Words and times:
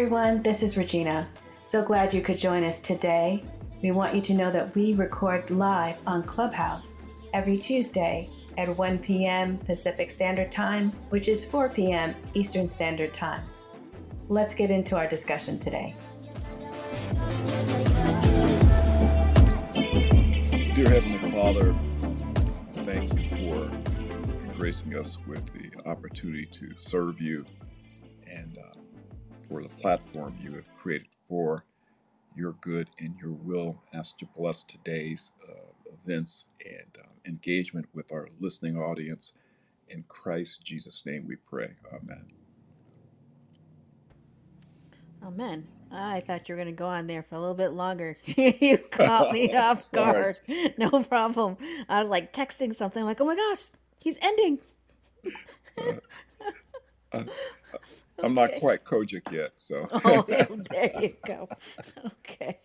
everyone, 0.00 0.42
this 0.42 0.62
is 0.62 0.78
Regina. 0.78 1.28
So 1.66 1.84
glad 1.84 2.14
you 2.14 2.22
could 2.22 2.38
join 2.38 2.64
us 2.64 2.80
today. 2.80 3.44
We 3.82 3.90
want 3.90 4.14
you 4.14 4.22
to 4.22 4.32
know 4.32 4.50
that 4.50 4.74
we 4.74 4.94
record 4.94 5.50
live 5.50 5.96
on 6.06 6.22
Clubhouse 6.22 7.02
every 7.34 7.58
Tuesday 7.58 8.30
at 8.56 8.74
1 8.78 8.98
p.m. 9.00 9.58
Pacific 9.58 10.10
Standard 10.10 10.50
Time, 10.50 10.90
which 11.10 11.28
is 11.28 11.44
4 11.50 11.68
p.m. 11.68 12.14
Eastern 12.32 12.66
Standard 12.66 13.12
Time. 13.12 13.42
Let's 14.30 14.54
get 14.54 14.70
into 14.70 14.96
our 14.96 15.06
discussion 15.06 15.58
today. 15.58 15.94
Dear 20.74 20.88
Heavenly 20.88 21.30
Father, 21.30 21.74
thank 22.86 23.12
you 23.12 23.28
for 23.36 23.70
gracing 24.56 24.96
us 24.96 25.18
with 25.26 25.44
the 25.52 25.70
opportunity 25.86 26.46
to 26.46 26.72
serve 26.78 27.20
you 27.20 27.44
and 28.26 28.56
uh, 28.56 28.79
for 29.50 29.62
the 29.62 29.68
platform 29.70 30.36
you 30.40 30.52
have 30.54 30.76
created 30.76 31.08
for 31.28 31.64
your 32.36 32.52
good 32.60 32.88
and 33.00 33.16
your 33.20 33.32
will. 33.32 33.76
Ask 33.92 34.16
to 34.18 34.26
bless 34.36 34.62
today's 34.62 35.32
uh, 35.48 35.72
events 35.92 36.46
and 36.64 37.04
um, 37.04 37.10
engagement 37.26 37.86
with 37.92 38.12
our 38.12 38.28
listening 38.38 38.78
audience. 38.78 39.34
In 39.88 40.04
Christ 40.06 40.64
Jesus' 40.64 41.04
name 41.04 41.26
we 41.26 41.34
pray. 41.34 41.74
Amen. 41.92 42.24
Amen. 45.24 45.66
I 45.90 46.20
thought 46.20 46.48
you 46.48 46.54
were 46.54 46.62
going 46.62 46.72
to 46.72 46.78
go 46.78 46.86
on 46.86 47.08
there 47.08 47.22
for 47.24 47.34
a 47.34 47.40
little 47.40 47.56
bit 47.56 47.72
longer. 47.72 48.16
you 48.24 48.78
caught 48.78 49.32
me 49.32 49.52
off 49.56 49.90
guard. 49.90 50.38
No 50.78 51.02
problem. 51.02 51.56
I 51.88 52.02
was 52.02 52.08
like 52.08 52.32
texting 52.32 52.72
something 52.72 53.04
like, 53.04 53.20
oh 53.20 53.24
my 53.24 53.34
gosh, 53.34 53.66
he's 53.98 54.16
ending. 54.22 54.60
uh, 55.78 55.92
uh, 57.12 57.24
I'm 58.22 58.34
not 58.34 58.50
quite 58.58 58.84
COGIC 58.84 59.32
yet, 59.32 59.52
so. 59.56 59.88
oh, 60.04 60.22
there 60.70 60.92
you 61.00 61.16
go. 61.26 61.48
Okay. 62.28 62.58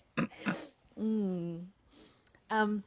Mm. 1.00 1.66
Um, 2.50 2.84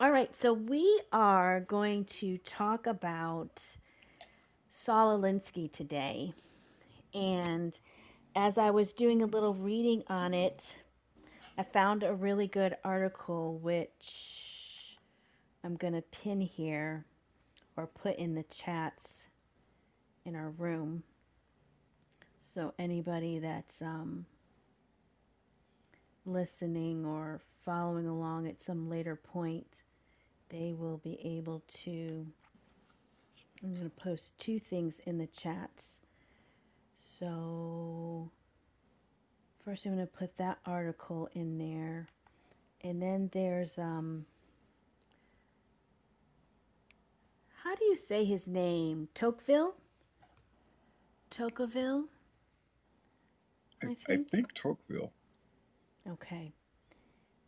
all 0.00 0.10
right, 0.10 0.34
so 0.34 0.52
we 0.52 1.00
are 1.12 1.60
going 1.60 2.04
to 2.06 2.38
talk 2.38 2.86
about 2.86 3.62
Saul 4.70 5.18
Alinsky 5.18 5.70
today. 5.70 6.32
And 7.14 7.78
as 8.34 8.58
I 8.58 8.70
was 8.70 8.92
doing 8.92 9.22
a 9.22 9.26
little 9.26 9.54
reading 9.54 10.02
on 10.08 10.34
it, 10.34 10.76
I 11.56 11.62
found 11.62 12.02
a 12.02 12.14
really 12.14 12.46
good 12.48 12.76
article 12.84 13.58
which 13.58 14.96
I'm 15.64 15.76
going 15.76 15.94
to 15.94 16.02
pin 16.02 16.40
here 16.40 17.04
or 17.76 17.86
put 17.86 18.16
in 18.16 18.34
the 18.34 18.44
chats 18.44 19.26
in 20.24 20.34
our 20.34 20.50
room. 20.50 21.02
So 22.54 22.72
anybody 22.78 23.40
that's 23.40 23.82
um, 23.82 24.24
listening 26.24 27.04
or 27.04 27.42
following 27.64 28.06
along 28.06 28.48
at 28.48 28.62
some 28.62 28.88
later 28.88 29.16
point, 29.16 29.82
they 30.48 30.72
will 30.72 30.96
be 30.98 31.18
able 31.22 31.62
to. 31.68 32.26
I'm 33.62 33.72
going 33.72 33.84
to 33.84 33.90
post 34.02 34.38
two 34.38 34.58
things 34.58 35.00
in 35.04 35.18
the 35.18 35.26
chats. 35.26 36.00
So, 36.96 38.30
first, 39.64 39.84
I'm 39.84 39.94
going 39.94 40.06
to 40.06 40.12
put 40.12 40.36
that 40.38 40.58
article 40.64 41.28
in 41.34 41.58
there. 41.58 42.06
And 42.82 43.02
then 43.02 43.28
there's, 43.32 43.76
um, 43.78 44.24
how 47.62 47.74
do 47.74 47.84
you 47.84 47.96
say 47.96 48.24
his 48.24 48.46
name? 48.46 49.08
Tocqueville? 49.14 49.74
Tocqueville? 51.30 52.04
I, 53.82 53.86
I, 53.86 53.94
think. 53.94 54.08
I 54.10 54.16
think 54.30 54.54
Tocqueville. 54.54 55.12
Okay. 56.08 56.52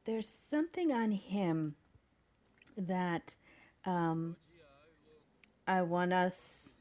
There's 0.04 0.28
something 0.28 0.92
on 0.92 1.10
him 1.10 1.74
that 2.76 3.34
um, 3.84 4.36
I 5.66 5.82
want 5.82 6.12
us. 6.12 6.74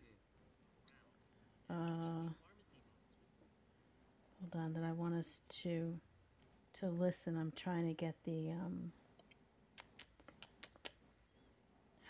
Uh, 1.69 2.29
hold 4.41 4.56
on, 4.56 4.74
that 4.74 4.84
I 4.84 4.91
want 4.91 5.16
us 5.16 5.41
to 5.62 5.95
to 6.74 6.90
listen. 6.90 7.38
I'm 7.38 7.51
trying 7.56 7.88
to 7.88 7.94
get 7.94 8.16
the 8.24 8.51
um, 8.51 8.91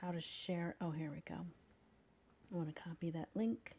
how 0.01 0.11
to 0.11 0.21
share. 0.21 0.75
Oh, 0.79 0.91
here 0.91 1.11
we 1.11 1.21
go. 1.27 1.35
I 1.35 2.55
want 2.55 2.73
to 2.73 2.81
copy 2.81 3.11
that 3.11 3.29
link. 3.35 3.75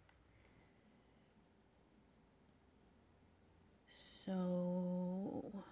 So, 4.30 5.42
all 5.52 5.64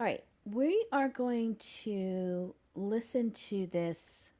right, 0.00 0.24
we 0.46 0.86
are 0.90 1.10
going 1.10 1.56
to 1.82 2.54
listen 2.74 3.30
to 3.32 3.66
this 3.66 4.30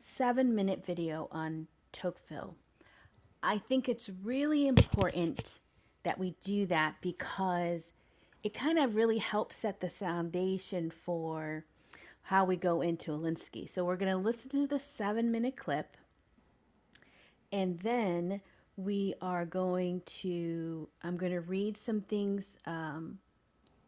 seven 0.00 0.54
minute 0.54 0.82
video 0.82 1.28
on 1.30 1.66
Tocqueville. 1.92 2.54
I 3.42 3.58
think 3.58 3.90
it's 3.90 4.08
really 4.22 4.66
important 4.66 5.60
that 6.04 6.18
we 6.18 6.34
do 6.40 6.64
that 6.66 6.94
because 7.02 7.92
it 8.42 8.54
kind 8.54 8.78
of 8.78 8.96
really 8.96 9.18
helps 9.18 9.56
set 9.56 9.78
the 9.78 9.90
foundation 9.90 10.90
for 10.90 11.66
how 12.22 12.46
we 12.46 12.56
go 12.56 12.80
into 12.80 13.10
Alinsky. 13.10 13.68
So 13.68 13.84
we're 13.84 13.96
going 13.96 14.12
to 14.12 14.16
listen 14.16 14.50
to 14.52 14.66
the 14.66 14.78
seven 14.78 15.30
minute 15.30 15.56
clip 15.56 15.98
and 17.52 17.78
then 17.80 18.40
we 18.76 19.14
are 19.20 19.44
going 19.44 20.02
to, 20.06 20.88
I'm 21.02 21.16
going 21.16 21.32
to 21.32 21.40
read 21.40 21.76
some 21.76 22.00
things, 22.02 22.58
um, 22.66 23.18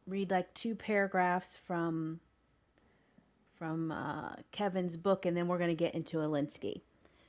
read 0.06 0.30
like 0.30 0.52
two 0.54 0.74
paragraphs 0.74 1.56
from 1.56 2.20
from 3.58 3.90
uh, 3.90 4.34
Kevin's 4.52 4.96
book, 4.96 5.26
and 5.26 5.36
then 5.36 5.48
we're 5.48 5.58
going 5.58 5.70
to 5.70 5.74
get 5.74 5.94
into 5.94 6.18
Alinsky. 6.18 6.80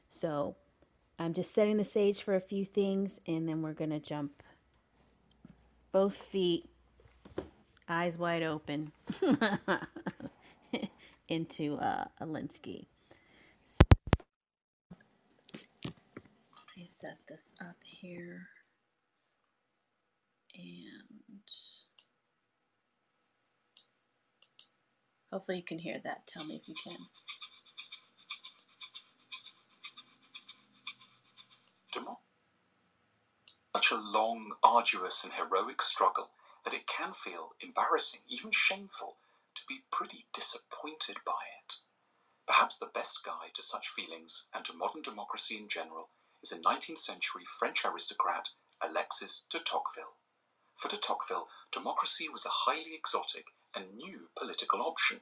So 0.10 0.56
I'm 1.18 1.34
just 1.34 1.56
setting 1.56 1.78
the 1.78 1.84
stage 1.84 2.22
for 2.22 2.36
a 2.36 2.40
few 2.40 2.66
things, 2.66 3.20
and 3.28 3.50
then 3.50 3.64
we're 3.64 3.74
going 3.74 3.90
to 3.90 4.00
jump 4.00 4.44
both 5.92 6.16
feet, 6.16 6.70
eyes 7.88 8.18
wide 8.18 8.44
open, 8.44 8.92
into 11.28 11.76
uh, 11.78 12.06
Alinsky. 12.22 12.86
So 13.66 13.80
let 15.84 15.94
me 16.78 16.79
set 16.90 17.18
this 17.28 17.56
up 17.62 17.78
here. 17.84 18.48
And 20.56 21.40
Hopefully 25.32 25.58
you 25.58 25.64
can 25.64 25.80
hear 25.80 26.00
that. 26.04 26.26
Tell 26.26 26.44
me 26.46 26.56
if 26.56 26.68
you 26.68 26.76
can. 26.84 26.98
Such 33.76 33.92
a 33.92 33.96
long, 33.96 34.54
arduous, 34.64 35.24
and 35.24 35.34
heroic 35.34 35.82
struggle 35.82 36.32
that 36.66 36.74
it 36.74 36.86
can 36.86 37.14
feel 37.14 37.56
embarrassing, 37.62 38.22
even 38.28 38.52
shameful, 38.52 39.18
to 39.56 39.62
be 39.68 39.84
pretty 39.92 40.26
disappointed 40.34 41.18
by 41.26 41.42
it. 41.64 41.76
Perhaps 42.46 42.78
the 42.78 42.92
best 42.94 43.24
guide 43.24 43.54
to 43.54 43.64
such 43.64 43.88
feelings 43.88 44.48
and 44.54 44.66
to 44.66 44.76
modern 44.76 45.02
democracy 45.02 45.58
in 45.58 45.70
general 45.70 46.10
is 46.42 46.52
a 46.52 46.60
19th 46.60 47.00
century 47.00 47.44
French 47.46 47.84
aristocrat, 47.86 48.50
Alexis 48.82 49.46
de 49.50 49.60
Tocqueville. 49.60 50.16
For 50.76 50.88
de 50.88 50.98
Tocqueville, 50.98 51.50
democracy 51.72 52.30
was 52.30 52.46
a 52.46 52.64
highly 52.66 52.96
exotic 52.96 53.48
and 53.76 53.98
new 53.98 54.30
political 54.38 54.82
option. 54.82 55.20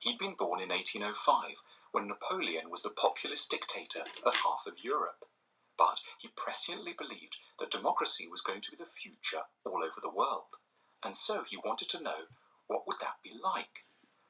He'd 0.00 0.18
been 0.18 0.34
born 0.34 0.60
in 0.60 0.70
1805, 0.70 1.56
when 1.92 2.08
Napoleon 2.08 2.70
was 2.70 2.82
the 2.82 2.90
populist 2.90 3.50
dictator 3.50 4.04
of 4.24 4.34
half 4.34 4.64
of 4.66 4.82
Europe. 4.82 5.24
But 5.76 6.00
he 6.18 6.28
presciently 6.28 6.96
believed 6.96 7.36
that 7.58 7.70
democracy 7.70 8.26
was 8.26 8.40
going 8.40 8.62
to 8.62 8.70
be 8.70 8.76
the 8.76 8.86
future 8.86 9.42
all 9.64 9.84
over 9.84 10.00
the 10.00 10.10
world. 10.10 10.56
And 11.04 11.16
so 11.16 11.44
he 11.44 11.56
wanted 11.56 11.90
to 11.90 12.02
know 12.02 12.32
what 12.66 12.86
would 12.86 12.96
that 13.00 13.22
be 13.22 13.32
like. 13.42 13.84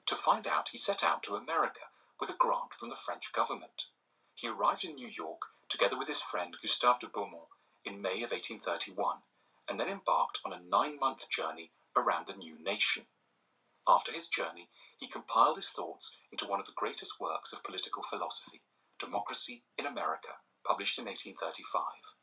To 0.06 0.14
find 0.14 0.46
out, 0.46 0.70
he 0.70 0.78
set 0.78 1.04
out 1.04 1.22
to 1.24 1.36
America 1.36 1.88
with 2.20 2.30
a 2.30 2.36
grant 2.36 2.74
from 2.74 2.88
the 2.88 2.96
French 2.96 3.32
government. 3.32 3.86
He 4.34 4.48
arrived 4.48 4.84
in 4.84 4.96
New 4.96 5.08
York 5.08 5.53
together 5.68 5.98
with 5.98 6.08
his 6.08 6.22
friend 6.22 6.56
Gustave 6.60 6.98
de 7.00 7.08
Beaumont 7.08 7.48
in 7.84 8.02
May 8.02 8.22
of 8.22 8.32
1831, 8.32 9.18
and 9.68 9.78
then 9.78 9.88
embarked 9.88 10.40
on 10.44 10.52
a 10.52 10.60
nine 10.60 10.98
month 10.98 11.28
journey 11.30 11.70
around 11.96 12.26
the 12.26 12.34
new 12.34 12.62
nation. 12.62 13.06
After 13.86 14.12
his 14.12 14.28
journey, 14.28 14.68
he 14.98 15.06
compiled 15.06 15.56
his 15.56 15.70
thoughts 15.70 16.16
into 16.32 16.46
one 16.46 16.60
of 16.60 16.66
the 16.66 16.72
greatest 16.76 17.20
works 17.20 17.52
of 17.52 17.62
political 17.62 18.02
philosophy, 18.02 18.62
Democracy 18.98 19.64
in 19.76 19.86
America, 19.86 20.40
published 20.66 20.98
in 20.98 21.04
1835. 21.04 22.16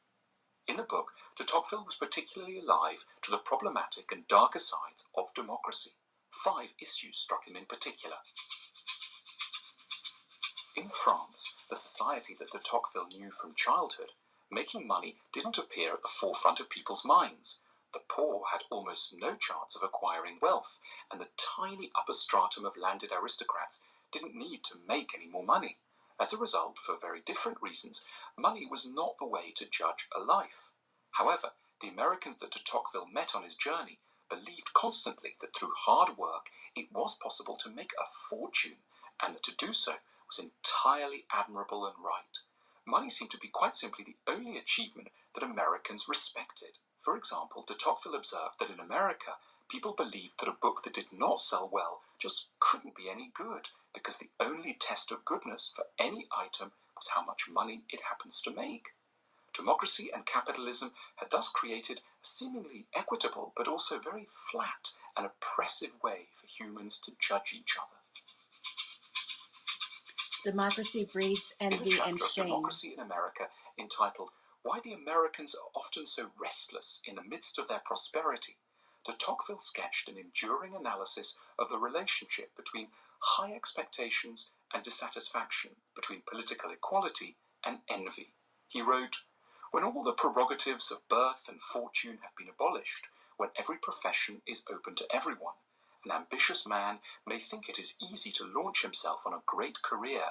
In 0.68 0.78
the 0.78 0.84
book, 0.84 1.12
de 1.36 1.44
Tocqueville 1.44 1.86
was 1.86 1.96
particularly 1.96 2.60
alive 2.60 3.06
to 3.22 3.32
the 3.32 3.38
problematic 3.38 4.12
and 4.12 4.28
darker 4.28 4.60
sides 4.60 5.10
of 5.16 5.34
democracy. 5.36 5.92
Five 6.32 6.74
issues 6.80 7.18
struck 7.18 7.48
him 7.48 7.56
in 7.56 7.66
particular. 7.66 8.18
In 10.74 10.88
France, 10.88 11.66
the 11.70 11.76
society 11.76 12.34
that 12.36 12.52
de 12.52 12.60
Tocqueville 12.60 13.08
knew 13.08 13.30
from 13.30 13.56
childhood, 13.56 14.14
making 14.50 14.88
money 14.88 15.18
didn't 15.34 15.58
appear 15.58 15.92
at 15.92 16.02
the 16.02 16.08
forefront 16.08 16.62
of 16.62 16.70
people's 16.70 17.04
minds. 17.04 17.60
The 17.94 18.00
poor 18.00 18.44
had 18.54 18.64
almost 18.70 19.14
no 19.14 19.36
chance 19.36 19.76
of 19.76 19.84
acquiring 19.84 20.40
wealth, 20.42 20.80
and 21.12 21.20
the 21.20 21.28
tiny 21.36 21.92
upper 21.94 22.14
stratum 22.14 22.66
of 22.66 22.78
landed 22.78 23.12
aristocrats 23.12 23.84
didn't 24.12 24.34
need 24.34 24.64
to 24.64 24.80
make 24.88 25.14
any 25.14 25.28
more 25.28 25.44
money. 25.44 25.78
As 26.18 26.32
a 26.32 26.38
result, 26.38 26.80
for 26.80 26.96
very 26.96 27.20
different 27.20 27.62
reasons, 27.62 28.06
money 28.38 28.66
was 28.66 28.90
not 28.90 29.18
the 29.18 29.28
way 29.28 29.52
to 29.52 29.70
judge 29.70 30.08
a 30.16 30.22
life. 30.22 30.70
However, 31.12 31.52
the 31.82 31.90
Americans 31.90 32.40
that 32.40 32.52
de 32.52 32.64
Tocqueville 32.64 33.08
met 33.08 33.36
on 33.36 33.44
his 33.44 33.58
journey 33.58 34.00
believed 34.30 34.74
constantly 34.74 35.36
that 35.42 35.54
through 35.54 35.74
hard 35.76 36.18
work 36.18 36.50
it 36.78 36.94
was 36.94 37.18
possible 37.18 37.58
to 37.58 37.70
make 37.70 37.92
a 38.00 38.06
fortune, 38.06 38.78
and 39.22 39.36
that 39.36 39.44
to 39.44 39.56
do 39.56 39.74
so 39.74 39.96
was 40.32 40.46
entirely 40.46 41.26
admirable 41.32 41.86
and 41.86 41.96
right. 42.04 42.40
Money 42.88 43.10
seemed 43.10 43.32
to 43.32 43.38
be 43.38 43.48
quite 43.48 43.76
simply 43.76 44.06
the 44.06 44.32
only 44.32 44.58
achievement 44.58 45.10
that 45.36 45.44
Americans 45.44 46.08
respected. 46.08 46.80
For 47.00 47.18
example, 47.18 47.64
de 47.68 47.74
Tocqueville 47.74 48.16
observed 48.16 48.60
that 48.60 48.70
in 48.70 48.80
America, 48.80 49.32
people 49.70 49.94
believed 49.94 50.40
that 50.40 50.50
a 50.50 50.54
book 50.62 50.84
that 50.84 50.94
did 50.94 51.12
not 51.12 51.40
sell 51.40 51.70
well 51.72 52.02
just 52.18 52.48
couldn't 52.60 52.96
be 52.96 53.10
any 53.10 53.32
good, 53.34 53.70
because 53.94 54.20
the 54.20 54.30
only 54.40 54.74
test 54.80 55.12
of 55.12 55.26
goodness 55.26 55.74
for 55.76 55.86
any 56.00 56.28
item 56.38 56.72
was 56.96 57.10
how 57.14 57.24
much 57.24 57.50
money 57.50 57.82
it 57.90 58.02
happens 58.10 58.42
to 58.42 58.54
make. 58.54 58.90
Democracy 59.54 60.10
and 60.14 60.26
capitalism 60.26 60.92
had 61.18 61.30
thus 61.30 61.52
created 61.52 62.00
a 62.00 62.26
seemingly 62.26 62.86
equitable 62.96 63.52
but 63.58 63.68
also 63.68 64.00
very 64.00 64.28
flat 64.30 64.92
and 65.18 65.26
oppressive 65.26 65.92
way 66.02 66.30
for 66.34 66.48
humans 66.48 67.00
to 67.02 67.12
judge 67.20 67.54
each 67.54 67.76
other. 67.78 68.01
Democracy 70.44 71.06
breeds 71.06 71.56
envy 71.60 72.00
and 72.04 72.18
shame. 72.20 72.46
Democracy 72.46 72.94
in 72.94 73.00
America, 73.00 73.48
entitled 73.78 74.30
Why 74.64 74.80
the 74.84 74.94
Americans 74.94 75.56
Are 75.56 75.70
Often 75.76 76.08
So 76.08 76.32
Restless 76.42 77.02
in 77.06 77.16
the 77.16 77.24
Midst 77.24 77.60
of 77.60 77.68
Their 77.68 77.82
Prosperity, 77.86 78.58
de 79.06 79.14
Tocqueville 79.14 79.60
sketched 79.60 80.10
an 80.10 80.18
enduring 80.18 80.76
analysis 80.76 81.38
of 81.60 81.70
the 81.70 81.78
relationship 81.78 82.56
between 82.56 82.88
high 83.20 83.54
expectations 83.54 84.52
and 84.74 84.82
dissatisfaction, 84.82 85.72
between 85.96 86.24
political 86.28 86.72
equality 86.72 87.36
and 87.64 87.80
envy. 87.88 88.34
He 88.68 88.82
wrote, 88.82 89.18
When 89.72 89.84
all 89.84 90.04
the 90.04 90.14
prerogatives 90.14 90.92
of 90.92 91.08
birth 91.08 91.50
and 91.50 91.62
fortune 91.62 92.18
have 92.24 92.36
been 92.36 92.50
abolished, 92.50 93.08
when 93.38 93.50
every 93.60 93.78
profession 93.78 94.42
is 94.48 94.66
open 94.72 94.96
to 94.96 95.08
everyone, 95.14 95.54
an 96.06 96.12
ambitious 96.12 96.68
man 96.68 97.00
may 97.28 97.38
think 97.38 97.70
it 97.70 97.78
is 97.78 97.98
easy 98.12 98.32
to 98.32 98.46
launch 98.46 98.82
himself 98.82 99.24
on 99.26 99.34
a 99.34 99.44
great 99.46 99.82
career 99.82 100.24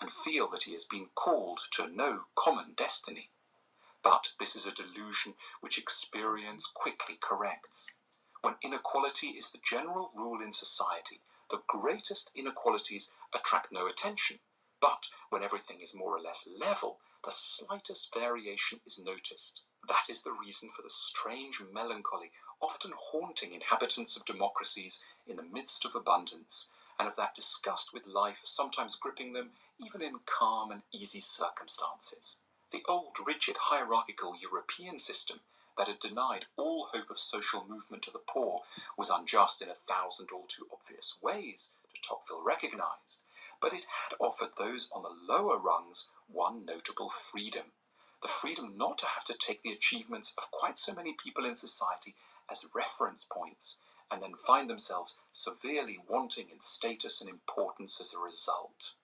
and 0.00 0.10
feel 0.10 0.48
that 0.48 0.64
he 0.64 0.72
has 0.72 0.84
been 0.84 1.08
called 1.14 1.58
to 1.72 1.88
no 1.88 2.24
common 2.34 2.74
destiny. 2.76 3.30
But 4.02 4.32
this 4.38 4.54
is 4.54 4.66
a 4.66 4.74
delusion 4.74 5.34
which 5.60 5.78
experience 5.78 6.70
quickly 6.72 7.16
corrects. 7.20 7.90
When 8.42 8.54
inequality 8.62 9.28
is 9.28 9.50
the 9.50 9.58
general 9.64 10.12
rule 10.14 10.40
in 10.40 10.52
society, 10.52 11.20
the 11.50 11.62
greatest 11.66 12.30
inequalities 12.36 13.12
attract 13.34 13.72
no 13.72 13.88
attention. 13.88 14.38
But 14.80 15.06
when 15.30 15.42
everything 15.42 15.80
is 15.80 15.96
more 15.96 16.16
or 16.16 16.20
less 16.20 16.48
level, 16.60 16.98
the 17.24 17.32
slightest 17.32 18.14
variation 18.14 18.80
is 18.86 19.02
noticed. 19.04 19.62
That 19.88 20.10
is 20.10 20.22
the 20.22 20.32
reason 20.32 20.70
for 20.76 20.82
the 20.82 20.90
strange 20.90 21.60
melancholy 21.72 22.30
often 22.60 22.92
haunting 22.96 23.52
inhabitants 23.52 24.16
of 24.16 24.24
democracies 24.24 25.04
in 25.26 25.36
the 25.36 25.42
midst 25.42 25.84
of 25.84 25.94
abundance, 25.94 26.70
and 26.98 27.08
of 27.08 27.16
that 27.16 27.34
disgust 27.34 27.92
with 27.92 28.06
life 28.06 28.42
sometimes 28.44 28.96
gripping 28.96 29.32
them 29.32 29.50
even 29.78 30.02
in 30.02 30.20
calm 30.24 30.70
and 30.70 30.82
easy 30.92 31.20
circumstances. 31.20 32.38
The 32.72 32.82
old 32.88 33.16
rigid 33.26 33.56
hierarchical 33.58 34.34
European 34.40 34.98
system 34.98 35.40
that 35.76 35.88
had 35.88 35.98
denied 35.98 36.46
all 36.56 36.88
hope 36.92 37.10
of 37.10 37.18
social 37.18 37.66
movement 37.68 38.02
to 38.04 38.10
the 38.10 38.18
poor 38.18 38.62
was 38.96 39.10
unjust 39.10 39.60
in 39.60 39.68
a 39.68 39.74
thousand 39.74 40.28
all 40.32 40.46
too 40.48 40.66
obvious 40.72 41.16
ways, 41.22 41.72
de 41.94 42.00
Tocqueville 42.00 42.42
recognized, 42.42 43.24
but 43.60 43.72
it 43.72 43.84
had 44.08 44.16
offered 44.18 44.50
those 44.56 44.90
on 44.94 45.02
the 45.02 45.32
lower 45.32 45.58
rungs 45.58 46.10
one 46.28 46.64
notable 46.64 47.08
freedom 47.08 47.72
the 48.22 48.28
freedom 48.28 48.72
not 48.76 48.98
to 48.98 49.06
have 49.06 49.24
to 49.24 49.34
take 49.34 49.62
the 49.62 49.72
achievements 49.72 50.34
of 50.38 50.50
quite 50.50 50.78
so 50.78 50.94
many 50.94 51.12
people 51.12 51.44
in 51.44 51.54
society 51.54 52.14
as 52.50 52.66
reference 52.74 53.24
points 53.30 53.78
and 54.10 54.22
then 54.22 54.34
find 54.34 54.70
themselves 54.70 55.18
severely 55.32 55.98
wanting 56.08 56.46
in 56.50 56.60
status 56.60 57.20
and 57.20 57.28
importance 57.28 58.00
as 58.00 58.14
a 58.14 58.18
result. 58.18 58.94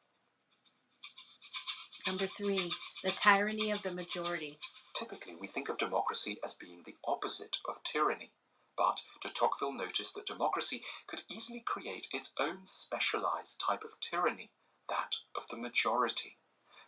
Number 2.07 2.27
three, 2.27 2.71
the 3.03 3.11
tyranny 3.11 3.71
of 3.71 3.83
the 3.83 3.93
majority. 3.93 4.59
Typically, 4.95 5.37
we 5.37 5.47
think 5.47 5.69
of 5.69 5.79
democracy 5.79 6.39
as 6.45 6.55
being 6.55 6.83
the 6.85 6.97
opposite 7.07 7.59
of 7.69 7.83
tyranny. 7.85 8.33
But 8.77 9.03
de 9.21 9.29
Tocqueville 9.29 9.73
noticed 9.73 10.15
that 10.15 10.27
democracy 10.27 10.83
could 11.07 11.23
easily 11.31 11.63
create 11.65 12.09
its 12.13 12.35
own 12.41 12.65
specialized 12.65 13.61
type 13.61 13.85
of 13.85 14.01
tyranny, 14.01 14.51
that 14.89 15.17
of 15.37 15.47
the 15.49 15.57
majority. 15.57 16.39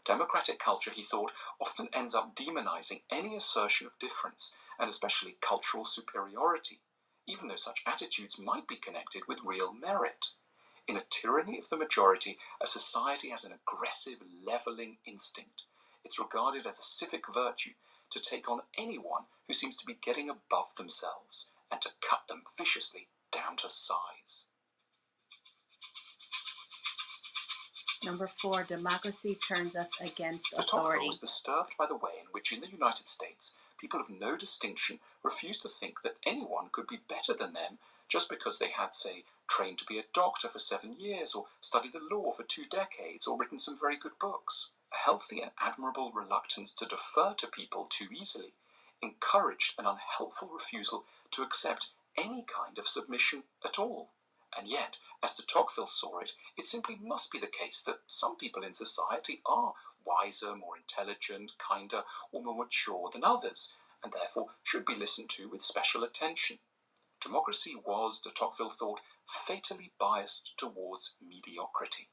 Democratic 0.04 0.58
culture, 0.58 0.90
he 0.90 1.02
thought, 1.02 1.32
often 1.60 1.88
ends 1.92 2.14
up 2.14 2.34
demonizing 2.34 3.02
any 3.10 3.36
assertion 3.36 3.86
of 3.86 3.98
difference, 3.98 4.54
and 4.78 4.90
especially 4.90 5.36
cultural 5.40 5.84
superiority, 5.84 6.80
even 7.26 7.48
though 7.48 7.56
such 7.56 7.82
attitudes 7.86 8.40
might 8.40 8.66
be 8.68 8.76
connected 8.76 9.22
with 9.28 9.44
real 9.44 9.72
merit. 9.72 10.28
In 10.86 10.96
a 10.96 11.04
tyranny 11.08 11.58
of 11.58 11.68
the 11.70 11.76
majority, 11.76 12.38
a 12.62 12.66
society 12.66 13.30
has 13.30 13.44
an 13.44 13.52
aggressive, 13.52 14.18
leveling 14.44 14.98
instinct. 15.06 15.62
It's 16.04 16.18
regarded 16.18 16.66
as 16.66 16.78
a 16.78 16.82
civic 16.82 17.32
virtue 17.32 17.72
to 18.10 18.20
take 18.20 18.50
on 18.50 18.60
anyone 18.78 19.22
who 19.46 19.54
seems 19.54 19.76
to 19.76 19.86
be 19.86 19.96
getting 20.02 20.28
above 20.28 20.74
themselves 20.76 21.50
and 21.70 21.80
to 21.80 21.90
cut 22.08 22.28
them 22.28 22.42
viciously 22.58 23.08
down 23.32 23.56
to 23.56 23.68
size. 23.70 24.46
Number 28.04 28.26
four, 28.26 28.64
democracy 28.64 29.34
turns 29.34 29.74
us 29.74 29.88
against 30.00 30.50
De 30.50 30.56
Tocqueville 30.56 30.80
authority. 30.80 31.06
was 31.06 31.20
disturbed 31.20 31.74
by 31.78 31.86
the 31.86 31.96
way 31.96 32.12
in 32.20 32.26
which, 32.32 32.52
in 32.52 32.60
the 32.60 32.68
United 32.68 33.06
States, 33.06 33.56
people 33.78 33.98
of 33.98 34.10
no 34.10 34.36
distinction 34.36 35.00
refused 35.24 35.62
to 35.62 35.68
think 35.68 36.02
that 36.02 36.16
anyone 36.26 36.68
could 36.70 36.86
be 36.86 37.00
better 37.08 37.32
than 37.32 37.54
them 37.54 37.78
just 38.08 38.28
because 38.28 38.58
they 38.58 38.68
had, 38.68 38.92
say, 38.92 39.24
trained 39.48 39.78
to 39.78 39.86
be 39.86 39.98
a 39.98 40.04
doctor 40.12 40.48
for 40.48 40.58
seven 40.58 40.94
years, 40.98 41.34
or 41.34 41.46
studied 41.60 41.92
the 41.92 42.14
law 42.14 42.30
for 42.32 42.44
two 42.44 42.64
decades, 42.70 43.26
or 43.26 43.38
written 43.38 43.58
some 43.58 43.78
very 43.80 43.96
good 43.96 44.18
books. 44.20 44.70
A 44.92 44.96
healthy 44.96 45.40
and 45.40 45.50
admirable 45.58 46.12
reluctance 46.12 46.74
to 46.74 46.84
defer 46.84 47.34
to 47.34 47.46
people 47.46 47.86
too 47.90 48.06
easily 48.12 48.52
encouraged 49.02 49.78
an 49.78 49.86
unhelpful 49.86 50.48
refusal 50.52 51.04
to 51.32 51.42
accept 51.42 51.90
any 52.16 52.44
kind 52.44 52.78
of 52.78 52.86
submission 52.86 53.42
at 53.64 53.78
all. 53.78 54.10
And 54.56 54.68
yet, 54.68 54.98
as 55.22 55.34
de 55.34 55.42
Tocqueville 55.42 55.88
saw 55.88 56.20
it, 56.20 56.32
it 56.56 56.66
simply 56.66 56.96
must 57.02 57.32
be 57.32 57.38
the 57.38 57.46
case 57.46 57.82
that 57.82 58.00
some 58.06 58.36
people 58.36 58.62
in 58.62 58.72
society 58.72 59.40
are 59.44 59.74
wiser, 60.06 60.54
more 60.54 60.76
intelligent, 60.76 61.52
kinder, 61.58 62.04
or 62.30 62.42
more 62.42 62.56
mature 62.56 63.10
than 63.12 63.24
others, 63.24 63.72
and 64.04 64.12
therefore 64.12 64.48
should 64.62 64.84
be 64.84 64.94
listened 64.94 65.30
to 65.30 65.48
with 65.48 65.62
special 65.62 66.04
attention. 66.04 66.58
Democracy 67.20 67.74
was, 67.84 68.20
de 68.20 68.30
Tocqueville 68.30 68.70
thought, 68.70 69.00
fatally 69.26 69.92
biased 69.98 70.54
towards 70.58 71.16
mediocrity. 71.26 72.10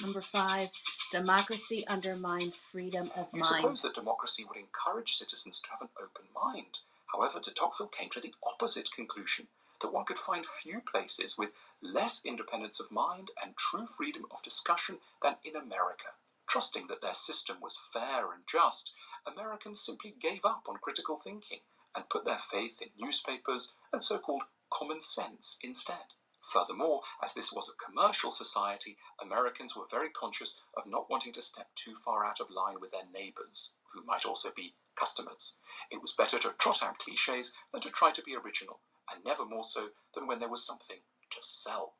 Number 0.00 0.20
five, 0.20 0.70
democracy 1.10 1.86
undermines 1.86 2.60
freedom 2.60 3.10
of 3.16 3.26
You'd 3.32 3.42
mind. 3.42 3.56
suppose 3.56 3.82
that 3.82 3.94
democracy 3.94 4.44
would 4.44 4.56
encourage 4.56 5.12
citizens 5.14 5.60
to 5.60 5.70
have 5.70 5.82
an 5.82 5.88
open 6.00 6.26
mind. 6.34 6.78
However, 7.12 7.40
de 7.40 7.50
Tocqueville 7.50 7.88
came 7.88 8.08
to 8.10 8.20
the 8.20 8.34
opposite 8.42 8.90
conclusion 8.94 9.48
that 9.80 9.92
one 9.92 10.04
could 10.04 10.18
find 10.18 10.46
few 10.46 10.80
places 10.80 11.36
with 11.36 11.54
less 11.82 12.24
independence 12.24 12.80
of 12.80 12.90
mind 12.90 13.30
and 13.42 13.56
true 13.56 13.84
freedom 13.86 14.24
of 14.30 14.42
discussion 14.42 14.98
than 15.20 15.36
in 15.44 15.56
America. 15.56 16.14
Trusting 16.48 16.86
that 16.86 17.02
their 17.02 17.14
system 17.14 17.56
was 17.60 17.78
fair 17.92 18.32
and 18.32 18.42
just, 18.46 18.92
Americans 19.26 19.80
simply 19.80 20.14
gave 20.20 20.44
up 20.44 20.64
on 20.68 20.76
critical 20.76 21.16
thinking 21.16 21.60
and 21.94 22.08
put 22.08 22.24
their 22.24 22.38
faith 22.38 22.80
in 22.82 22.88
newspapers 22.98 23.74
and 23.92 24.02
so 24.02 24.18
called 24.18 24.42
common 24.70 25.00
sense 25.00 25.58
instead. 25.62 26.14
Furthermore, 26.40 27.02
as 27.22 27.34
this 27.34 27.52
was 27.52 27.68
a 27.68 27.84
commercial 27.84 28.30
society, 28.30 28.96
Americans 29.22 29.76
were 29.76 29.86
very 29.90 30.10
conscious 30.10 30.60
of 30.76 30.86
not 30.86 31.08
wanting 31.08 31.32
to 31.32 31.42
step 31.42 31.68
too 31.74 31.94
far 31.94 32.24
out 32.24 32.40
of 32.40 32.50
line 32.50 32.80
with 32.80 32.90
their 32.90 33.06
neighbors, 33.12 33.72
who 33.92 34.04
might 34.04 34.26
also 34.26 34.50
be 34.54 34.74
customers. 34.96 35.56
It 35.90 36.02
was 36.02 36.16
better 36.16 36.38
to 36.40 36.54
trot 36.58 36.82
out 36.82 36.98
cliches 36.98 37.54
than 37.72 37.80
to 37.82 37.90
try 37.90 38.10
to 38.10 38.22
be 38.22 38.34
original, 38.34 38.80
and 39.10 39.24
never 39.24 39.46
more 39.46 39.64
so 39.64 39.90
than 40.14 40.26
when 40.26 40.40
there 40.40 40.50
was 40.50 40.66
something 40.66 40.98
to 41.30 41.38
sell. 41.42 41.94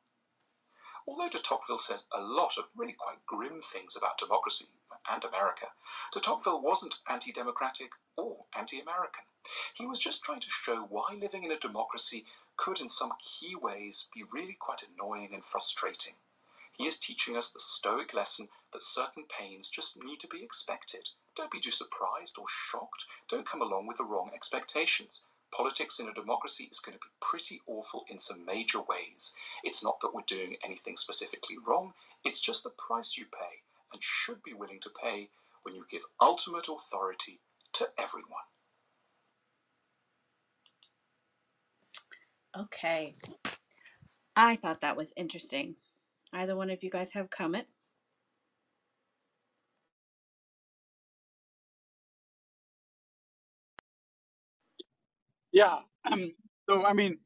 Although 1.07 1.29
de 1.29 1.39
Tocqueville 1.39 1.77
says 1.77 2.07
a 2.13 2.21
lot 2.21 2.57
of 2.57 2.69
really 2.75 2.93
quite 2.93 3.25
grim 3.25 3.59
things 3.61 3.95
about 3.95 4.17
democracy 4.17 4.67
and 5.09 5.23
America, 5.23 5.67
de 6.11 6.19
Tocqueville 6.19 6.61
wasn't 6.61 6.99
anti 7.09 7.31
democratic 7.31 7.91
or 8.15 8.45
anti 8.55 8.79
American. 8.79 9.23
He 9.73 9.85
was 9.85 9.99
just 9.99 10.23
trying 10.23 10.39
to 10.39 10.49
show 10.49 10.85
why 10.89 11.17
living 11.19 11.43
in 11.43 11.51
a 11.51 11.59
democracy 11.59 12.25
could, 12.55 12.79
in 12.79 12.89
some 12.89 13.13
key 13.19 13.55
ways, 13.55 14.07
be 14.13 14.23
really 14.23 14.53
quite 14.53 14.83
annoying 14.83 15.33
and 15.33 15.43
frustrating. 15.43 16.13
He 16.77 16.85
is 16.85 16.99
teaching 16.99 17.35
us 17.35 17.51
the 17.51 17.59
Stoic 17.59 18.13
lesson 18.13 18.49
that 18.71 18.81
certain 18.81 19.25
pains 19.25 19.69
just 19.69 20.01
need 20.01 20.19
to 20.21 20.27
be 20.27 20.43
expected, 20.43 21.09
Don't 21.35 21.51
be 21.51 21.59
too 21.59 21.71
surprised 21.71 22.37
or 22.37 22.45
shocked. 22.47 23.05
Don't 23.27 23.45
come 23.45 23.61
along 23.61 23.87
with 23.87 23.97
the 23.97 24.05
wrong 24.05 24.31
expectations. 24.33 25.25
Politics 25.51 25.99
in 25.99 26.07
a 26.07 26.13
democracy 26.13 26.67
is 26.71 26.79
going 26.79 26.97
to 26.97 27.03
be 27.03 27.11
pretty 27.19 27.61
awful 27.67 28.05
in 28.07 28.17
some 28.19 28.45
major 28.45 28.81
ways. 28.81 29.35
It's 29.63 29.83
not 29.83 29.99
that 30.01 30.13
we're 30.13 30.21
doing 30.25 30.57
anything 30.63 30.95
specifically 30.95 31.57
wrong, 31.57 31.93
it's 32.23 32.39
just 32.39 32.63
the 32.63 32.69
price 32.69 33.17
you 33.17 33.25
pay 33.25 33.62
and 33.93 34.03
should 34.03 34.43
be 34.43 34.53
willing 34.53 34.79
to 34.81 34.91
pay 35.03 35.29
when 35.63 35.75
you 35.75 35.85
give 35.91 36.01
ultimate 36.21 36.67
authority 36.69 37.41
to 37.73 37.87
everyone. 37.99 38.27
Okay. 42.57 43.15
I 44.35 44.55
thought 44.57 44.81
that 44.81 44.97
was 44.97 45.13
interesting. 45.17 45.75
Either 46.33 46.55
one 46.55 46.69
of 46.71 46.83
you 46.83 46.89
guys 46.91 47.13
have 47.13 47.29
comment? 47.29 47.67
Yeah. 55.51 55.79
Um, 56.11 56.33
so 56.69 56.85
I 56.85 56.93
mean, 56.93 57.17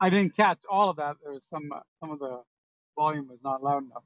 I 0.00 0.10
didn't 0.10 0.36
catch 0.36 0.60
all 0.70 0.90
of 0.90 0.96
that. 0.96 1.16
There 1.22 1.32
was 1.32 1.46
some 1.48 1.70
uh, 1.74 1.80
some 2.00 2.12
of 2.12 2.18
the 2.20 2.42
volume 2.96 3.28
was 3.28 3.40
not 3.44 3.62
loud 3.62 3.84
enough. 3.84 4.04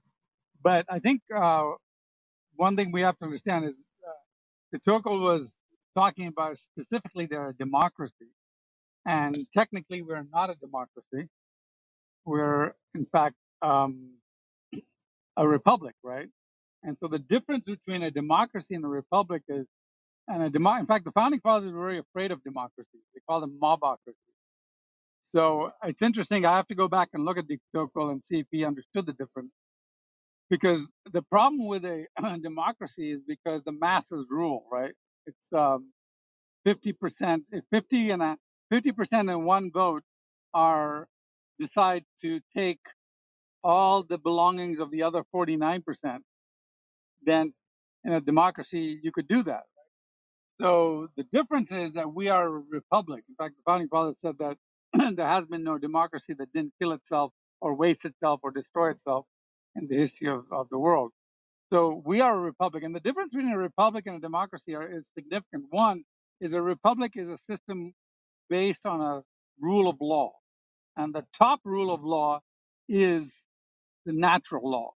But 0.66 0.86
I 0.90 1.00
think 1.00 1.22
uh, 1.34 1.64
one 2.56 2.76
thing 2.76 2.92
we 2.92 3.02
have 3.02 3.18
to 3.20 3.26
understand 3.26 3.66
is 3.66 3.76
uh, 4.06 4.12
the 4.72 4.80
Tocqueville 4.80 5.20
was 5.20 5.54
talking 5.96 6.28
about 6.28 6.58
specifically 6.58 7.26
their 7.26 7.54
democracy, 7.58 8.30
and 9.06 9.36
technically 9.54 10.02
we're 10.02 10.26
not 10.32 10.50
a 10.50 10.56
democracy. 10.56 11.28
We're 12.26 12.74
in 12.94 13.06
fact 13.12 13.36
um, 13.62 14.14
a 15.36 15.48
republic, 15.48 15.96
right? 16.04 16.28
And 16.84 16.96
so 17.00 17.08
the 17.08 17.20
difference 17.20 17.66
between 17.66 18.02
a 18.04 18.12
democracy 18.12 18.76
and 18.76 18.84
a 18.84 18.88
republic 18.88 19.42
is, 19.48 19.66
and 20.28 20.42
a 20.44 20.50
demo- 20.50 20.78
in 20.78 20.86
fact, 20.86 21.04
the 21.06 21.12
founding 21.12 21.40
fathers 21.40 21.72
were 21.72 21.80
very 21.80 22.00
afraid 22.00 22.32
of 22.32 22.42
democracy. 22.44 23.00
They 23.14 23.22
called 23.28 23.44
them 23.44 23.58
mobocracy. 23.62 24.14
So 25.32 25.72
it's 25.84 26.02
interesting. 26.02 26.46
I 26.46 26.56
have 26.56 26.68
to 26.68 26.76
go 26.76 26.88
back 26.88 27.10
and 27.14 27.24
look 27.24 27.38
at 27.38 27.48
de 27.48 27.58
Tocqueville 27.74 28.10
and 28.10 28.24
see 28.24 28.40
if 28.40 28.46
he 28.52 28.64
understood 28.64 29.06
the 29.06 29.14
difference. 29.14 29.52
Because 30.50 30.86
the 31.12 31.22
problem 31.22 31.66
with 31.66 31.84
a 31.84 32.38
democracy 32.40 33.12
is 33.12 33.20
because 33.26 33.62
the 33.64 33.72
masses 33.72 34.26
rule, 34.30 34.64
right? 34.70 34.92
It's 35.26 35.52
um, 35.52 35.92
50%, 36.66 37.40
if 37.52 37.64
50 37.70 38.10
and 38.10 38.22
a 38.22 38.36
50% 38.72 39.32
in 39.32 39.44
one 39.44 39.70
vote 39.72 40.02
are 40.54 41.08
decide 41.58 42.04
to 42.22 42.40
take 42.56 42.80
all 43.64 44.04
the 44.04 44.18
belongings 44.18 44.78
of 44.78 44.90
the 44.90 45.02
other 45.02 45.24
49%, 45.34 45.82
then 47.24 47.52
in 48.04 48.12
a 48.12 48.20
democracy, 48.20 49.00
you 49.02 49.10
could 49.12 49.28
do 49.28 49.42
that. 49.44 49.64
So 50.60 51.08
the 51.16 51.24
difference 51.32 51.72
is 51.72 51.94
that 51.94 52.12
we 52.12 52.28
are 52.28 52.46
a 52.46 52.62
republic. 52.70 53.24
In 53.28 53.34
fact, 53.34 53.56
the 53.56 53.62
founding 53.70 53.88
fathers 53.88 54.16
said 54.20 54.36
that 54.38 54.56
there 55.16 55.28
has 55.28 55.46
been 55.46 55.64
no 55.64 55.78
democracy 55.78 56.34
that 56.38 56.52
didn't 56.52 56.72
kill 56.80 56.92
itself 56.92 57.32
or 57.60 57.74
waste 57.74 58.04
itself 58.04 58.40
or 58.42 58.50
destroy 58.52 58.90
itself 58.90 59.26
in 59.76 59.86
the 59.88 59.96
history 59.96 60.28
of, 60.28 60.44
of 60.52 60.68
the 60.70 60.78
world. 60.78 61.12
So 61.72 62.02
we 62.04 62.20
are 62.20 62.34
a 62.34 62.40
republic. 62.40 62.84
And 62.84 62.94
the 62.94 63.00
difference 63.00 63.32
between 63.32 63.52
a 63.52 63.58
republic 63.58 64.04
and 64.06 64.16
a 64.16 64.20
democracy 64.20 64.74
are, 64.74 64.86
is 64.86 65.10
significant. 65.14 65.64
One 65.70 66.04
is 66.40 66.52
a 66.52 66.62
republic 66.62 67.12
is 67.16 67.28
a 67.28 67.38
system 67.38 67.92
based 68.48 68.86
on 68.86 69.00
a 69.00 69.22
rule 69.60 69.88
of 69.88 69.96
law. 70.00 70.32
And 70.96 71.14
the 71.14 71.24
top 71.36 71.60
rule 71.64 71.92
of 71.92 72.04
law 72.04 72.40
is 72.88 73.44
the 74.04 74.12
natural 74.12 74.70
law. 74.70 74.92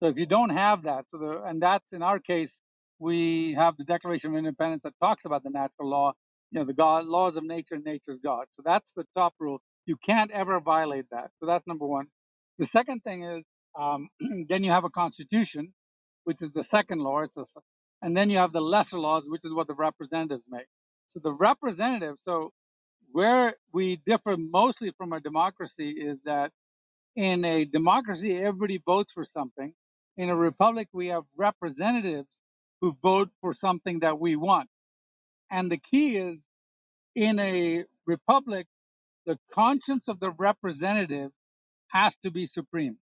So 0.00 0.08
if 0.08 0.16
you 0.16 0.26
don't 0.26 0.50
have 0.50 0.82
that, 0.82 1.06
so 1.10 1.18
the, 1.18 1.42
and 1.46 1.62
that's 1.62 1.92
in 1.92 2.02
our 2.02 2.18
case, 2.18 2.60
we 2.98 3.54
have 3.54 3.76
the 3.76 3.84
Declaration 3.84 4.30
of 4.30 4.36
Independence 4.36 4.82
that 4.84 4.94
talks 5.00 5.24
about 5.24 5.44
the 5.44 5.50
natural 5.50 5.88
law, 5.88 6.12
you 6.50 6.58
know, 6.58 6.66
the 6.66 6.74
God, 6.74 7.06
laws 7.06 7.36
of 7.36 7.44
nature 7.44 7.74
and 7.74 7.84
nature's 7.84 8.18
God. 8.18 8.46
So 8.52 8.62
that's 8.64 8.92
the 8.94 9.04
top 9.16 9.34
rule. 9.38 9.60
You 9.86 9.96
can't 9.96 10.30
ever 10.30 10.60
violate 10.60 11.06
that. 11.10 11.30
So 11.40 11.46
that's 11.46 11.66
number 11.66 11.86
one. 11.86 12.06
The 12.58 12.66
second 12.66 13.02
thing 13.02 13.24
is, 13.24 13.44
um, 13.78 14.08
then 14.48 14.64
you 14.64 14.70
have 14.72 14.84
a 14.84 14.90
constitution, 14.90 15.72
which 16.24 16.42
is 16.42 16.52
the 16.52 16.62
second 16.62 17.00
law. 17.00 17.20
It's 17.20 17.36
a, 17.36 17.44
and 18.02 18.16
then 18.16 18.30
you 18.30 18.38
have 18.38 18.52
the 18.52 18.60
lesser 18.60 18.98
laws, 18.98 19.24
which 19.26 19.44
is 19.44 19.52
what 19.52 19.66
the 19.68 19.74
representatives 19.74 20.44
make. 20.48 20.66
So 21.06 21.20
the 21.22 21.32
representative, 21.32 22.16
so 22.22 22.52
where 23.12 23.54
we 23.72 24.00
differ 24.06 24.36
mostly 24.38 24.92
from 24.98 25.12
a 25.12 25.20
democracy 25.20 25.90
is 25.90 26.18
that 26.24 26.52
in 27.16 27.44
a 27.44 27.64
democracy, 27.64 28.36
everybody 28.36 28.82
votes 28.84 29.12
for 29.12 29.24
something. 29.24 29.72
In 30.16 30.30
a 30.30 30.36
republic, 30.36 30.88
we 30.92 31.08
have 31.08 31.24
representatives 31.36 32.28
who 32.80 32.96
vote 33.02 33.30
for 33.40 33.54
something 33.54 34.00
that 34.00 34.18
we 34.18 34.36
want. 34.36 34.68
And 35.50 35.70
the 35.70 35.78
key 35.78 36.16
is 36.16 36.44
in 37.16 37.38
a 37.38 37.84
republic, 38.06 38.66
the 39.26 39.38
conscience 39.54 40.04
of 40.08 40.20
the 40.20 40.30
representative 40.30 41.30
has 41.88 42.14
to 42.24 42.30
be 42.30 42.46
supreme. 42.48 42.98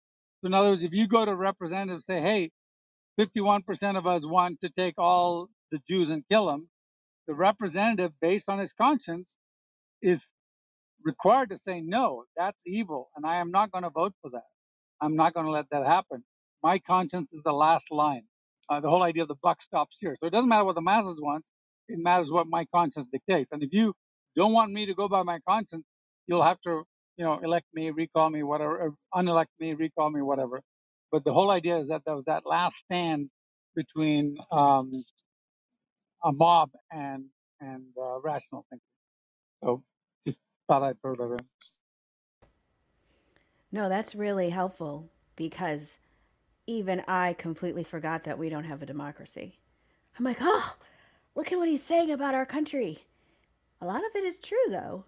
So, 0.41 0.47
in 0.47 0.53
other 0.55 0.69
words, 0.71 0.83
if 0.83 0.93
you 0.93 1.07
go 1.07 1.25
to 1.25 1.35
representatives 1.35 2.05
and 2.09 2.17
say, 2.17 2.21
hey, 2.21 2.51
51% 3.19 3.97
of 3.97 4.07
us 4.07 4.23
want 4.25 4.61
to 4.61 4.69
take 4.69 4.95
all 4.97 5.49
the 5.71 5.79
Jews 5.89 6.09
and 6.09 6.23
kill 6.31 6.47
them, 6.47 6.69
the 7.27 7.35
representative, 7.35 8.13
based 8.21 8.49
on 8.49 8.59
his 8.59 8.73
conscience, 8.73 9.37
is 10.01 10.31
required 11.03 11.49
to 11.51 11.57
say, 11.57 11.81
no, 11.81 12.25
that's 12.37 12.61
evil, 12.65 13.09
and 13.15 13.25
I 13.25 13.37
am 13.37 13.51
not 13.51 13.71
going 13.71 13.83
to 13.83 13.89
vote 13.91 14.13
for 14.21 14.31
that. 14.31 14.43
I'm 15.01 15.15
not 15.15 15.33
going 15.33 15.45
to 15.45 15.51
let 15.51 15.65
that 15.71 15.85
happen. 15.85 16.23
My 16.63 16.79
conscience 16.79 17.29
is 17.31 17.41
the 17.43 17.53
last 17.53 17.91
line. 17.91 18.23
Uh, 18.69 18.79
the 18.81 18.89
whole 18.89 19.03
idea 19.03 19.21
of 19.23 19.29
the 19.29 19.35
buck 19.41 19.61
stops 19.61 19.95
here. 19.99 20.15
So 20.19 20.27
it 20.27 20.31
doesn't 20.31 20.49
matter 20.49 20.65
what 20.65 20.75
the 20.75 20.81
masses 20.81 21.19
want, 21.21 21.45
it 21.87 21.99
matters 21.99 22.29
what 22.29 22.47
my 22.47 22.65
conscience 22.73 23.07
dictates. 23.11 23.49
And 23.51 23.63
if 23.63 23.69
you 23.71 23.93
don't 24.35 24.53
want 24.53 24.73
me 24.73 24.85
to 24.87 24.93
go 24.93 25.07
by 25.07 25.23
my 25.23 25.39
conscience, 25.47 25.85
you'll 26.27 26.43
have 26.43 26.59
to, 26.65 26.83
you 27.17 27.25
know, 27.25 27.39
elect 27.43 27.65
me, 27.73 27.89
recall 27.89 28.29
me, 28.29 28.43
whatever, 28.43 28.93
unelect 29.13 29.51
me, 29.59 29.73
recall 29.73 30.09
me, 30.09 30.21
whatever. 30.21 30.61
But 31.11 31.23
the 31.23 31.33
whole 31.33 31.49
idea 31.49 31.79
is 31.79 31.87
that 31.87 32.03
there 32.05 32.15
was 32.15 32.25
that 32.25 32.45
last 32.45 32.77
stand 32.77 33.29
between 33.75 34.37
um, 34.51 34.91
a 36.23 36.31
mob 36.31 36.69
and 36.91 37.25
and 37.59 37.85
uh, 37.99 38.19
rational 38.21 38.65
thinking. 38.69 38.83
So 39.63 39.83
just 40.25 40.39
thought 40.67 40.83
I'd 40.83 41.01
throw 41.01 41.15
that 41.15 41.33
in. 41.33 41.47
No, 43.71 43.89
that's 43.89 44.15
really 44.15 44.49
helpful 44.49 45.09
because 45.35 45.99
even 46.67 47.03
I 47.07 47.33
completely 47.33 47.83
forgot 47.83 48.25
that 48.25 48.37
we 48.37 48.49
don't 48.49 48.63
have 48.65 48.81
a 48.81 48.85
democracy. 48.85 49.57
I'm 50.17 50.25
like, 50.25 50.37
oh, 50.41 50.75
look 51.35 51.51
at 51.51 51.57
what 51.57 51.67
he's 51.67 51.83
saying 51.83 52.11
about 52.11 52.35
our 52.35 52.45
country. 52.45 52.99
A 53.81 53.85
lot 53.85 54.05
of 54.05 54.15
it 54.15 54.23
is 54.23 54.39
true, 54.39 54.57
though. 54.69 55.05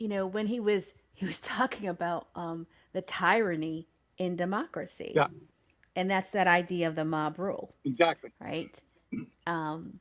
You 0.00 0.08
know, 0.08 0.26
when 0.26 0.48
he 0.48 0.60
was 0.60 0.94
he 1.14 1.26
was 1.26 1.40
talking 1.42 1.88
about 1.88 2.28
um, 2.36 2.66
the 2.92 3.02
tyranny 3.02 3.88
in 4.18 4.36
democracy, 4.36 5.14
Yeah, 5.14 5.28
and 5.96 6.10
that's 6.10 6.32
that 6.32 6.48
idea 6.48 6.88
of 6.88 6.96
the 6.96 7.04
mob 7.04 7.38
rule, 7.38 7.74
exactly. 7.84 8.32
right? 8.40 8.80
Um, 9.46 10.00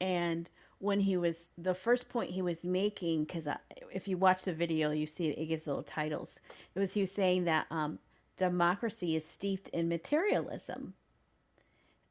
and 0.00 0.50
when 0.80 1.00
he 1.00 1.16
was 1.16 1.50
the 1.58 1.74
first 1.74 2.08
point 2.10 2.30
he 2.30 2.42
was 2.42 2.64
making, 2.66 3.24
because 3.24 3.48
if 3.92 4.08
you 4.08 4.18
watch 4.18 4.44
the 4.44 4.54
video, 4.54 4.90
you 4.92 5.06
see 5.06 5.28
it 5.28 5.46
gives 5.46 5.66
little 5.66 5.82
titles. 5.82 6.40
It 6.74 6.80
was 6.80 6.94
he 6.94 7.02
was 7.02 7.12
saying 7.12 7.44
that 7.44 7.66
um, 7.70 7.98
democracy 8.36 9.16
is 9.16 9.24
steeped 9.26 9.68
in 9.68 9.88
materialism. 9.88 10.94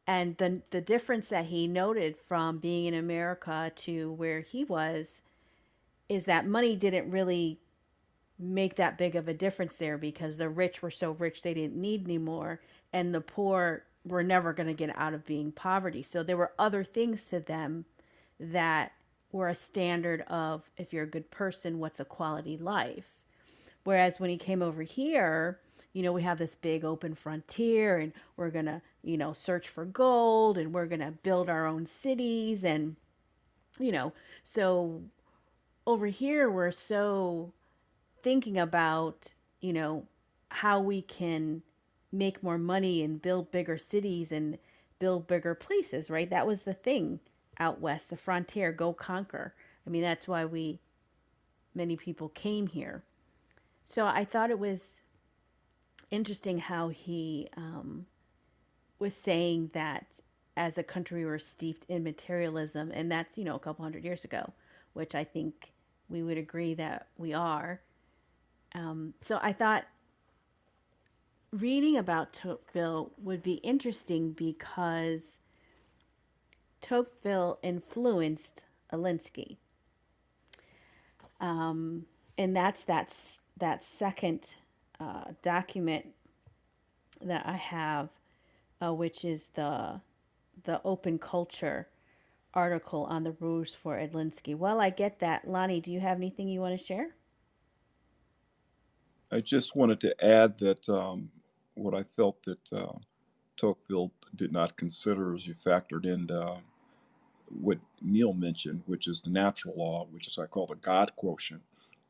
And 0.07 0.37
the, 0.37 0.61
the 0.71 0.81
difference 0.81 1.29
that 1.29 1.45
he 1.45 1.67
noted 1.67 2.17
from 2.17 2.59
being 2.59 2.85
in 2.87 2.93
America 2.95 3.71
to 3.75 4.11
where 4.13 4.41
he 4.41 4.63
was 4.65 5.21
is 6.09 6.25
that 6.25 6.47
money 6.47 6.75
didn't 6.75 7.09
really 7.09 7.59
make 8.37 8.75
that 8.75 8.97
big 8.97 9.15
of 9.15 9.27
a 9.27 9.33
difference 9.33 9.77
there 9.77 9.97
because 9.97 10.37
the 10.37 10.49
rich 10.49 10.81
were 10.81 10.91
so 10.91 11.11
rich 11.11 11.41
they 11.41 11.53
didn't 11.53 11.79
need 11.79 12.05
any 12.05 12.17
more, 12.17 12.61
and 12.93 13.13
the 13.13 13.21
poor 13.21 13.83
were 14.05 14.23
never 14.23 14.53
going 14.53 14.67
to 14.67 14.73
get 14.73 14.95
out 14.97 15.13
of 15.13 15.25
being 15.25 15.51
poverty. 15.51 16.01
So 16.01 16.21
there 16.21 16.37
were 16.37 16.53
other 16.59 16.83
things 16.83 17.25
to 17.25 17.39
them 17.39 17.85
that 18.39 18.91
were 19.31 19.49
a 19.49 19.55
standard 19.55 20.21
of 20.23 20.69
if 20.77 20.93
you're 20.93 21.03
a 21.03 21.07
good 21.07 21.29
person, 21.31 21.79
what's 21.79 21.99
a 21.99 22.05
quality 22.05 22.57
life. 22.57 23.23
Whereas 23.83 24.19
when 24.19 24.29
he 24.29 24.37
came 24.37 24.61
over 24.61 24.83
here, 24.83 25.59
you 25.93 26.03
know, 26.03 26.11
we 26.11 26.23
have 26.23 26.37
this 26.37 26.55
big 26.55 26.83
open 26.83 27.15
frontier 27.15 27.97
and 27.97 28.13
we're 28.35 28.49
going 28.49 28.65
to, 28.65 28.81
you 29.03 29.17
know, 29.17 29.33
search 29.33 29.69
for 29.69 29.85
gold 29.85 30.57
and 30.57 30.73
we're 30.73 30.87
going 30.87 30.99
to 30.99 31.11
build 31.23 31.49
our 31.49 31.65
own 31.65 31.85
cities. 31.85 32.63
And, 32.63 32.95
you 33.79 33.91
know, 33.91 34.11
so 34.43 35.01
over 35.87 36.07
here, 36.07 36.49
we're 36.49 36.71
so 36.71 37.53
thinking 38.23 38.57
about, 38.57 39.33
you 39.61 39.73
know, 39.73 40.07
how 40.49 40.79
we 40.79 41.01
can 41.01 41.61
make 42.11 42.41
more 42.41 42.57
money 42.57 43.03
and 43.03 43.21
build 43.21 43.51
bigger 43.51 43.77
cities 43.77 44.31
and 44.31 44.57
build 44.99 45.27
bigger 45.27 45.53
places, 45.53 46.09
right? 46.09 46.29
That 46.29 46.47
was 46.47 46.63
the 46.63 46.73
thing 46.73 47.19
out 47.59 47.81
west, 47.81 48.09
the 48.09 48.17
frontier, 48.17 48.71
go 48.71 48.93
conquer. 48.93 49.53
I 49.85 49.89
mean, 49.89 50.01
that's 50.01 50.27
why 50.27 50.45
we, 50.45 50.79
many 51.73 51.95
people 51.95 52.29
came 52.29 52.67
here. 52.67 53.03
So 53.85 54.05
I 54.05 54.25
thought 54.25 54.49
it 54.49 54.59
was 54.59 55.01
interesting 56.09 56.57
how 56.57 56.89
he 56.89 57.49
um, 57.57 58.05
was 58.97 59.13
saying 59.13 59.71
that 59.73 60.19
as 60.57 60.77
a 60.77 60.83
country 60.83 61.19
we 61.19 61.29
were 61.29 61.37
steeped 61.37 61.85
in 61.89 62.03
materialism, 62.03 62.91
and 62.93 63.11
that's, 63.11 63.37
you 63.37 63.43
know, 63.43 63.55
a 63.55 63.59
couple 63.59 63.83
hundred 63.83 64.05
years 64.05 64.23
ago, 64.23 64.53
which 64.93 65.13
I 65.13 65.23
think 65.23 65.73
we 66.09 66.23
would 66.23 66.37
agree 66.37 66.73
that 66.75 67.07
we 67.17 67.33
are. 67.33 67.81
Um, 68.73 69.13
so 69.21 69.39
I 69.41 69.53
thought 69.53 69.85
reading 71.51 71.97
about 71.97 72.33
Tocqueville 72.33 73.11
would 73.17 73.41
be 73.41 73.53
interesting 73.55 74.31
because 74.33 75.39
Tocqueville 76.81 77.59
influenced 77.63 78.65
Alinsky. 78.91 79.57
Um, 81.39 82.05
and 82.37 82.55
that's 82.55 82.83
that's 82.83 83.41
that 83.57 83.83
second 83.83 84.55
uh, 84.99 85.25
document 85.41 86.07
that 87.21 87.45
I 87.45 87.55
have, 87.55 88.09
uh, 88.81 88.93
which 88.93 89.25
is 89.25 89.49
the 89.49 90.01
the 90.63 90.81
open 90.83 91.19
culture 91.19 91.87
article 92.55 93.05
on 93.05 93.23
the 93.23 93.35
rules 93.39 93.73
for 93.73 93.97
Alinsky. 93.97 94.55
Well, 94.55 94.79
I 94.79 94.89
get 94.89 95.19
that. 95.19 95.47
Lonnie, 95.47 95.81
do 95.81 95.91
you 95.91 95.99
have 95.99 96.17
anything 96.17 96.47
you 96.47 96.61
want 96.61 96.77
to 96.77 96.83
share? 96.83 97.15
I 99.31 99.41
just 99.41 99.75
wanted 99.75 99.99
to 100.01 100.25
add 100.25 100.57
that 100.59 100.87
um, 100.87 101.29
what 101.73 101.93
I 101.93 102.03
felt 102.15 102.41
that 102.43 102.73
uh, 102.73 102.93
Tocqueville 103.57 104.11
did 104.35 104.51
not 104.51 104.77
consider 104.77 105.33
as 105.33 105.45
you 105.45 105.53
factored 105.53 106.05
in 106.05 106.29
uh, 106.31 106.57
what 107.49 107.79
Neil 108.01 108.33
mentioned, 108.33 108.81
which 108.85 109.07
is 109.07 109.21
the 109.21 109.29
natural 109.29 109.75
law, 109.77 110.07
which 110.11 110.27
is 110.27 110.37
what 110.37 110.45
I 110.45 110.47
call 110.47 110.67
the 110.67 110.75
God 110.75 111.15
quotient. 111.15 111.61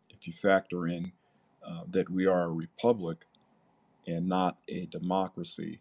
If 0.09 0.27
you 0.27 0.33
factor 0.33 0.87
in 0.87 1.11
uh, 1.65 1.83
that 1.91 2.09
we 2.09 2.25
are 2.27 2.43
a 2.43 2.49
republic 2.49 3.25
and 4.07 4.27
not 4.27 4.57
a 4.67 4.85
democracy, 4.87 5.79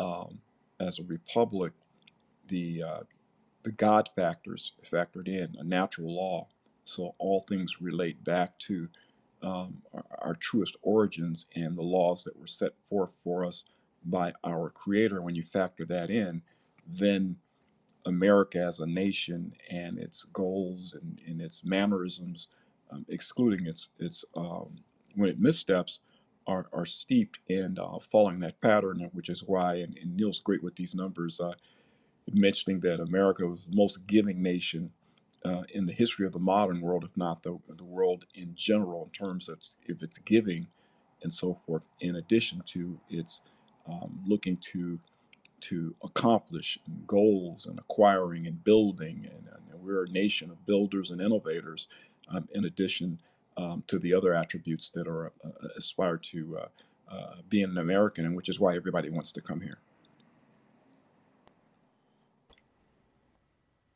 um, 0.00 0.38
as 0.80 0.98
a 0.98 1.04
republic, 1.04 1.72
the 2.48 2.82
uh, 2.82 3.00
the 3.62 3.72
God 3.72 4.08
factors 4.16 4.72
factored 4.82 5.28
in 5.28 5.56
a 5.58 5.64
natural 5.64 6.14
law. 6.14 6.48
So 6.84 7.14
all 7.18 7.40
things 7.40 7.80
relate 7.80 8.22
back 8.24 8.58
to 8.60 8.88
um, 9.42 9.82
our, 9.92 10.04
our, 10.18 10.34
truest 10.34 10.76
origins 10.82 11.46
and 11.56 11.76
the 11.76 11.82
laws 11.82 12.22
that 12.24 12.38
were 12.38 12.46
set 12.46 12.72
forth 12.88 13.12
for 13.24 13.44
us 13.44 13.64
by 14.04 14.32
our 14.44 14.70
Creator. 14.70 15.20
When 15.20 15.34
you 15.34 15.42
factor 15.42 15.84
that 15.86 16.10
in, 16.10 16.42
then 16.86 17.36
America 18.06 18.60
as 18.60 18.78
a 18.78 18.86
nation 18.86 19.52
and 19.68 19.98
its 19.98 20.24
goals 20.24 20.94
and, 20.94 21.20
and 21.26 21.40
its 21.40 21.64
mannerisms, 21.64 22.48
um, 22.90 23.04
excluding 23.08 23.66
its 23.66 23.88
its 23.98 24.24
um, 24.36 24.78
when 25.14 25.28
it 25.28 25.40
missteps, 25.40 26.00
are, 26.46 26.66
are 26.72 26.86
steeped 26.86 27.38
in 27.48 27.78
uh, 27.78 27.98
following 27.98 28.40
that 28.40 28.60
pattern, 28.60 29.08
which 29.12 29.28
is 29.28 29.42
why, 29.42 29.76
and, 29.76 29.96
and 29.98 30.16
Neil's 30.16 30.40
great 30.40 30.62
with 30.62 30.74
these 30.74 30.94
numbers, 30.94 31.40
uh, 31.40 31.52
mentioning 32.32 32.80
that 32.80 33.00
America 33.00 33.46
was 33.46 33.64
the 33.64 33.76
most 33.76 34.06
giving 34.06 34.42
nation 34.42 34.92
uh, 35.44 35.62
in 35.74 35.86
the 35.86 35.92
history 35.92 36.26
of 36.26 36.32
the 36.32 36.38
modern 36.38 36.80
world, 36.80 37.04
if 37.04 37.16
not 37.16 37.42
the, 37.42 37.58
the 37.76 37.84
world 37.84 38.26
in 38.34 38.54
general, 38.54 39.04
in 39.04 39.10
terms 39.10 39.48
of 39.48 39.58
if 39.86 40.02
it's 40.02 40.18
giving 40.18 40.68
and 41.22 41.32
so 41.32 41.54
forth, 41.54 41.82
in 42.00 42.16
addition 42.16 42.62
to 42.66 42.98
its 43.08 43.40
um, 43.86 44.20
looking 44.26 44.56
to 44.58 44.98
to 45.60 45.94
accomplish 46.02 46.76
goals 47.06 47.66
and 47.66 47.78
acquiring 47.78 48.48
and 48.48 48.64
building. 48.64 49.28
And, 49.30 49.46
and 49.46 49.82
we're 49.82 50.04
a 50.04 50.08
nation 50.08 50.50
of 50.50 50.66
builders 50.66 51.10
and 51.10 51.20
innovators, 51.20 51.86
um, 52.28 52.48
in 52.52 52.64
addition 52.64 53.20
um, 53.56 53.84
to 53.86 53.98
the 53.98 54.12
other 54.12 54.34
attributes 54.34 54.90
that 54.90 55.06
are 55.06 55.26
uh, 55.44 55.50
aspire 55.76 56.16
to 56.16 56.58
uh, 56.58 57.14
uh, 57.14 57.34
being 57.48 57.64
an 57.70 57.78
American, 57.78 58.24
and 58.24 58.36
which 58.36 58.48
is 58.48 58.58
why 58.58 58.74
everybody 58.74 59.08
wants 59.08 59.30
to 59.32 59.40
come 59.40 59.60
here. 59.60 59.78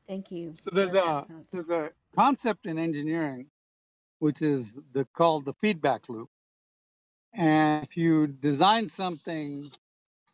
Thank 0.09 0.31
you. 0.31 0.55
So 0.63 0.71
there's 0.73 0.95
a 0.95 1.27
there's 1.53 1.71
a 1.71 1.91
concept 2.17 2.67
in 2.67 2.79
engineering, 2.79 3.47
which 4.21 4.43
is 4.43 4.75
the 4.93 5.07
called 5.17 5.45
the 5.47 5.55
feedback 5.61 6.09
loop. 6.09 6.29
And 7.35 7.85
if 7.85 7.97
you 7.97 8.27
design 8.29 8.89
something 8.89 9.71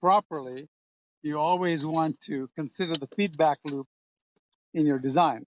properly, 0.00 0.68
you 1.22 1.38
always 1.38 1.85
want 1.85 2.20
to 2.22 2.48
consider 2.56 2.94
the 2.94 3.08
feedback 3.16 3.58
loop 3.64 3.87
in 4.74 4.87
your 4.87 4.98
design. 4.98 5.46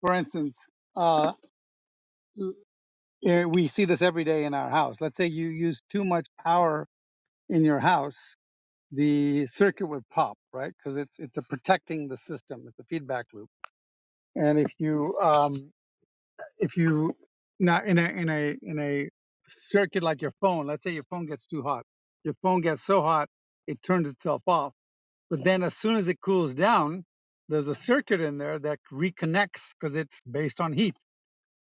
For 0.00 0.14
instance, 0.14 0.66
uh, 0.96 1.32
eh, 3.26 3.44
we 3.44 3.68
see 3.68 3.84
this 3.86 4.02
every 4.02 4.24
day 4.24 4.44
in 4.44 4.54
our 4.54 4.70
house. 4.70 4.96
Let's 5.00 5.16
say 5.16 5.26
you 5.26 5.48
use 5.48 5.80
too 5.90 6.04
much 6.04 6.26
power 6.44 6.88
in 7.48 7.64
your 7.64 7.80
house, 7.80 8.18
the 8.92 9.46
circuit 9.48 9.86
would 9.86 10.08
pop, 10.10 10.38
right? 10.52 10.72
Because 10.78 10.98
it's 10.98 11.16
it's 11.18 11.38
a 11.38 11.42
protecting 11.42 12.08
the 12.08 12.18
system. 12.18 12.64
It's 12.68 12.80
a 12.80 12.84
feedback 12.84 13.26
loop. 13.34 13.50
And 14.36 14.58
if 14.58 14.68
you 14.78 15.18
um, 15.22 15.72
if 16.58 16.76
you 16.76 17.16
not 17.60 17.86
in 17.86 17.98
a 17.98 18.04
in 18.08 18.30
a 18.30 18.56
in 18.62 18.80
a 18.80 19.10
circuit 19.48 20.02
like 20.02 20.22
your 20.22 20.34
phone, 20.40 20.66
let's 20.68 20.84
say 20.84 20.92
your 20.92 21.04
phone 21.10 21.26
gets 21.26 21.46
too 21.46 21.62
hot, 21.62 21.84
your 22.24 22.34
phone 22.42 22.62
gets 22.62 22.84
so 22.84 23.02
hot 23.02 23.28
it 23.68 23.82
turns 23.82 24.08
itself 24.08 24.42
off. 24.46 24.74
But 25.30 25.44
then 25.44 25.62
as 25.62 25.76
soon 25.76 25.96
as 25.96 26.08
it 26.08 26.20
cools 26.20 26.54
down, 26.54 27.04
there's 27.48 27.68
a 27.68 27.74
circuit 27.74 28.20
in 28.20 28.38
there 28.38 28.58
that 28.60 28.80
reconnects 28.92 29.72
because 29.80 29.96
it's 29.96 30.18
based 30.30 30.60
on 30.60 30.72
heat. 30.72 30.96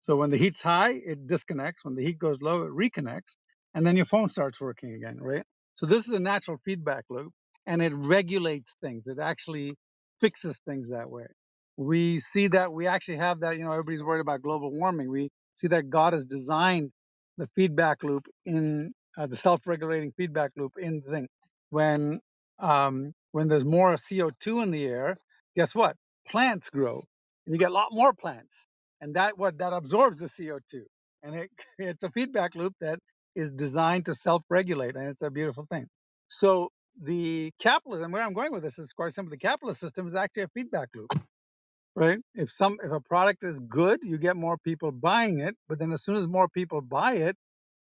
So 0.02 0.16
when 0.16 0.30
the 0.30 0.38
heat's 0.38 0.62
high, 0.62 0.92
it 0.92 1.26
disconnects. 1.28 1.84
When 1.84 1.96
the 1.96 2.04
heat 2.04 2.18
goes 2.18 2.38
low, 2.42 2.64
it 2.64 2.70
reconnects, 2.72 3.36
and 3.74 3.86
then 3.86 3.96
your 3.96 4.06
phone 4.06 4.28
starts 4.30 4.60
working 4.60 4.94
again, 4.94 5.18
right? 5.20 5.44
So 5.78 5.86
this 5.86 6.08
is 6.08 6.14
a 6.14 6.20
natural 6.20 6.58
feedback 6.64 7.04
loop, 7.10 7.32
and 7.66 7.82
it 7.82 7.94
regulates 7.94 8.76
things. 8.82 9.04
It 9.06 9.18
actually 9.20 9.76
fixes 10.20 10.58
things 10.66 10.90
that 10.90 11.10
way 11.10 11.26
we 11.78 12.18
see 12.18 12.48
that 12.48 12.72
we 12.72 12.88
actually 12.88 13.18
have 13.18 13.40
that, 13.40 13.56
you 13.56 13.64
know, 13.64 13.70
everybody's 13.70 14.02
worried 14.02 14.20
about 14.20 14.42
global 14.42 14.72
warming. 14.72 15.08
We 15.08 15.30
see 15.54 15.68
that 15.68 15.88
God 15.88 16.12
has 16.12 16.24
designed 16.24 16.90
the 17.38 17.48
feedback 17.54 18.02
loop 18.02 18.26
in 18.44 18.92
uh, 19.16 19.28
the 19.28 19.36
self-regulating 19.36 20.12
feedback 20.16 20.50
loop 20.56 20.72
in 20.78 21.02
the 21.06 21.12
thing. 21.12 21.28
When 21.70 22.20
um, 22.58 23.12
when 23.30 23.46
there's 23.46 23.64
more 23.64 23.94
CO2 23.94 24.64
in 24.64 24.72
the 24.72 24.84
air, 24.86 25.18
guess 25.56 25.74
what? 25.74 25.94
Plants 26.28 26.68
grow, 26.70 27.04
and 27.46 27.54
you 27.54 27.58
get 27.58 27.70
a 27.70 27.74
lot 27.74 27.88
more 27.92 28.12
plants, 28.12 28.66
and 29.00 29.14
that 29.14 29.38
what 29.38 29.58
that 29.58 29.72
absorbs 29.72 30.18
the 30.18 30.26
CO2, 30.26 30.82
and 31.22 31.36
it 31.36 31.50
it's 31.78 32.02
a 32.02 32.10
feedback 32.10 32.56
loop 32.56 32.74
that 32.80 32.98
is 33.38 33.52
designed 33.52 34.06
to 34.06 34.14
self-regulate, 34.14 34.96
and 34.96 35.08
it's 35.08 35.22
a 35.22 35.30
beautiful 35.30 35.66
thing. 35.70 35.86
So 36.28 36.70
the 37.02 37.52
capitalism, 37.60 38.12
where 38.12 38.22
I'm 38.22 38.34
going 38.34 38.52
with 38.52 38.64
this 38.64 38.78
is 38.78 38.92
quite 38.92 39.14
simple. 39.14 39.30
The 39.30 39.38
capitalist 39.38 39.80
system 39.80 40.08
is 40.08 40.16
actually 40.16 40.44
a 40.44 40.48
feedback 40.48 40.90
loop 40.94 41.10
right? 41.96 42.18
If 42.34 42.50
some 42.52 42.78
if 42.84 42.92
a 42.92 43.00
product 43.00 43.44
is 43.44 43.60
good, 43.60 44.00
you 44.02 44.18
get 44.18 44.36
more 44.36 44.56
people 44.56 44.92
buying 44.92 45.40
it, 45.40 45.56
but 45.68 45.78
then 45.80 45.92
as 45.92 46.04
soon 46.04 46.16
as 46.16 46.28
more 46.28 46.48
people 46.48 46.80
buy 46.80 47.14
it, 47.14 47.36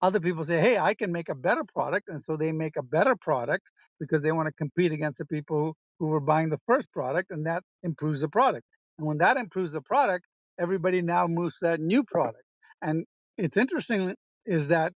other 0.03 0.21
people 0.21 0.45
say, 0.45 0.61
"Hey, 0.61 0.77
I 0.79 0.95
can 0.95 1.13
make 1.13 1.29
a 1.29 1.37
better 1.37 1.65
product," 1.65 2.09
and 2.09 2.23
so 2.23 2.37
they 2.37 2.53
make 2.53 2.77
a 2.77 2.83
better 2.83 3.15
product 3.17 3.65
because 4.01 4.23
they 4.23 4.33
want 4.33 4.49
to 4.49 4.53
compete 4.53 4.93
against 4.93 5.19
the 5.19 5.27
people 5.27 5.77
who, 5.99 6.09
were 6.09 6.21
buying 6.21 6.51
the 6.51 6.61
first 6.67 6.91
product, 6.93 7.31
and 7.31 7.47
that 7.47 7.63
improves 7.85 8.23
the 8.23 8.29
product. 8.29 8.67
And 8.99 9.07
when 9.07 9.19
that 9.19 9.37
improves 9.37 9.73
the 9.73 9.83
product, 9.83 10.27
everybody 10.59 11.03
now 11.03 11.29
moves 11.29 11.59
to 11.59 11.67
that 11.67 11.81
new 11.81 12.03
product. 12.05 12.45
And 12.83 13.07
it's 13.39 13.57
interesting 13.57 14.17
is 14.47 14.69
that 14.69 14.93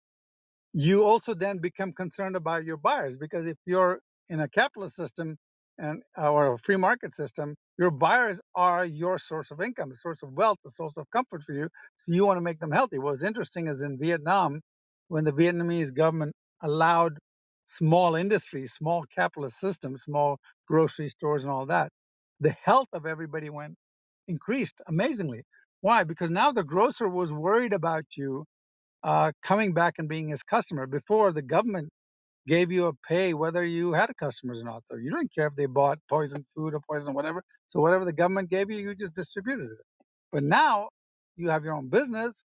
you 0.75 1.05
also 1.05 1.35
then 1.35 1.59
become 1.59 1.93
concerned 1.93 2.37
about 2.37 2.65
your 2.65 2.77
buyers 2.77 3.17
because 3.17 3.47
if 3.47 3.57
you're 3.67 4.01
in 4.29 4.41
a 4.41 4.49
capitalist 4.49 4.97
system 4.97 5.37
and 5.79 6.03
or 6.17 6.55
a 6.55 6.59
free 6.59 6.77
market 6.77 7.15
system, 7.15 7.55
your 7.79 7.91
buyers 7.91 8.41
are 8.55 8.85
your 8.85 9.19
source 9.19 9.51
of 9.51 9.61
income, 9.61 9.91
the 9.91 9.97
source 9.97 10.23
of 10.23 10.33
wealth, 10.33 10.59
the 10.65 10.71
source 10.71 10.97
of 10.97 11.11
comfort 11.11 11.43
for 11.45 11.53
you. 11.55 11.69
So 11.97 12.13
you 12.13 12.27
want 12.27 12.37
to 12.37 12.43
make 12.43 12.61
them 12.61 12.71
healthy. 12.73 12.99
What's 12.99 13.25
interesting 13.25 13.69
is 13.69 13.83
in 13.83 13.99
Vietnam, 13.99 14.61
when 15.09 15.25
the 15.25 15.33
Vietnamese 15.33 15.93
government 15.95 16.35
allowed 16.63 17.15
small 17.67 18.15
industries, 18.17 18.73
small 18.75 19.05
capitalist 19.15 19.59
systems, 19.61 20.03
small 20.05 20.39
grocery 20.69 21.09
stores, 21.09 21.45
and 21.45 21.53
all 21.53 21.67
that, 21.67 21.91
the 22.41 22.55
health 22.65 22.89
of 22.93 23.07
everybody 23.07 23.51
went 23.51 23.75
increased 24.29 24.81
amazingly. 24.89 25.43
Why? 25.81 26.05
Because 26.05 26.31
now 26.31 26.53
the 26.53 26.65
grocer 26.65 27.09
was 27.09 27.33
worried 27.33 27.73
about 27.73 28.05
you 28.17 28.45
uh, 29.05 29.33
coming 29.43 29.75
back 29.75 29.95
and 29.99 30.09
being 30.09 30.29
his 30.29 30.43
customer. 30.43 30.87
Before 30.87 31.33
the 31.33 31.43
government 31.43 31.89
gave 32.47 32.73
you 32.73 32.87
a 32.87 32.93
pay 33.09 33.35
whether 33.35 33.65
you 33.65 33.93
had 33.93 34.11
customers 34.19 34.61
or 34.63 34.65
not. 34.65 34.83
So 34.87 34.97
you 34.97 35.11
didn't 35.11 35.35
care 35.35 35.47
if 35.47 35.55
they 35.57 35.67
bought 35.67 35.99
poison 36.09 36.45
food 36.55 36.75
or 36.75 36.81
poison 36.91 37.15
whatever. 37.15 37.43
So 37.69 37.81
whatever 37.81 38.05
the 38.05 38.13
government 38.13 38.51
gave 38.51 38.71
you, 38.71 38.79
you 38.79 38.95
just 38.95 39.15
distributed 39.15 39.67
it. 39.73 39.87
But 40.33 40.43
now 40.43 40.89
you 41.37 41.49
have 41.51 41.65
your 41.65 41.75
own 41.75 41.89
business. 41.89 42.45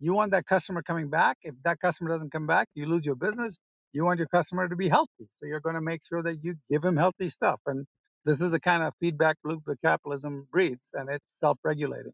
You 0.00 0.14
want 0.14 0.30
that 0.32 0.46
customer 0.46 0.82
coming 0.82 1.08
back. 1.08 1.38
If 1.42 1.54
that 1.64 1.80
customer 1.80 2.10
doesn't 2.10 2.32
come 2.32 2.46
back, 2.46 2.68
you 2.74 2.86
lose 2.86 3.04
your 3.04 3.16
business. 3.16 3.58
You 3.92 4.04
want 4.04 4.18
your 4.18 4.28
customer 4.28 4.68
to 4.68 4.76
be 4.76 4.88
healthy. 4.88 5.28
So 5.34 5.46
you're 5.46 5.60
going 5.60 5.74
to 5.74 5.80
make 5.80 6.02
sure 6.04 6.22
that 6.22 6.38
you 6.44 6.54
give 6.70 6.84
him 6.84 6.96
healthy 6.96 7.28
stuff. 7.28 7.60
And 7.66 7.86
this 8.24 8.40
is 8.40 8.50
the 8.50 8.60
kind 8.60 8.82
of 8.82 8.92
feedback 9.00 9.36
loop 9.44 9.62
that 9.66 9.80
capitalism 9.82 10.46
breeds, 10.52 10.90
and 10.94 11.08
it's 11.10 11.38
self 11.40 11.58
regulating. 11.64 12.12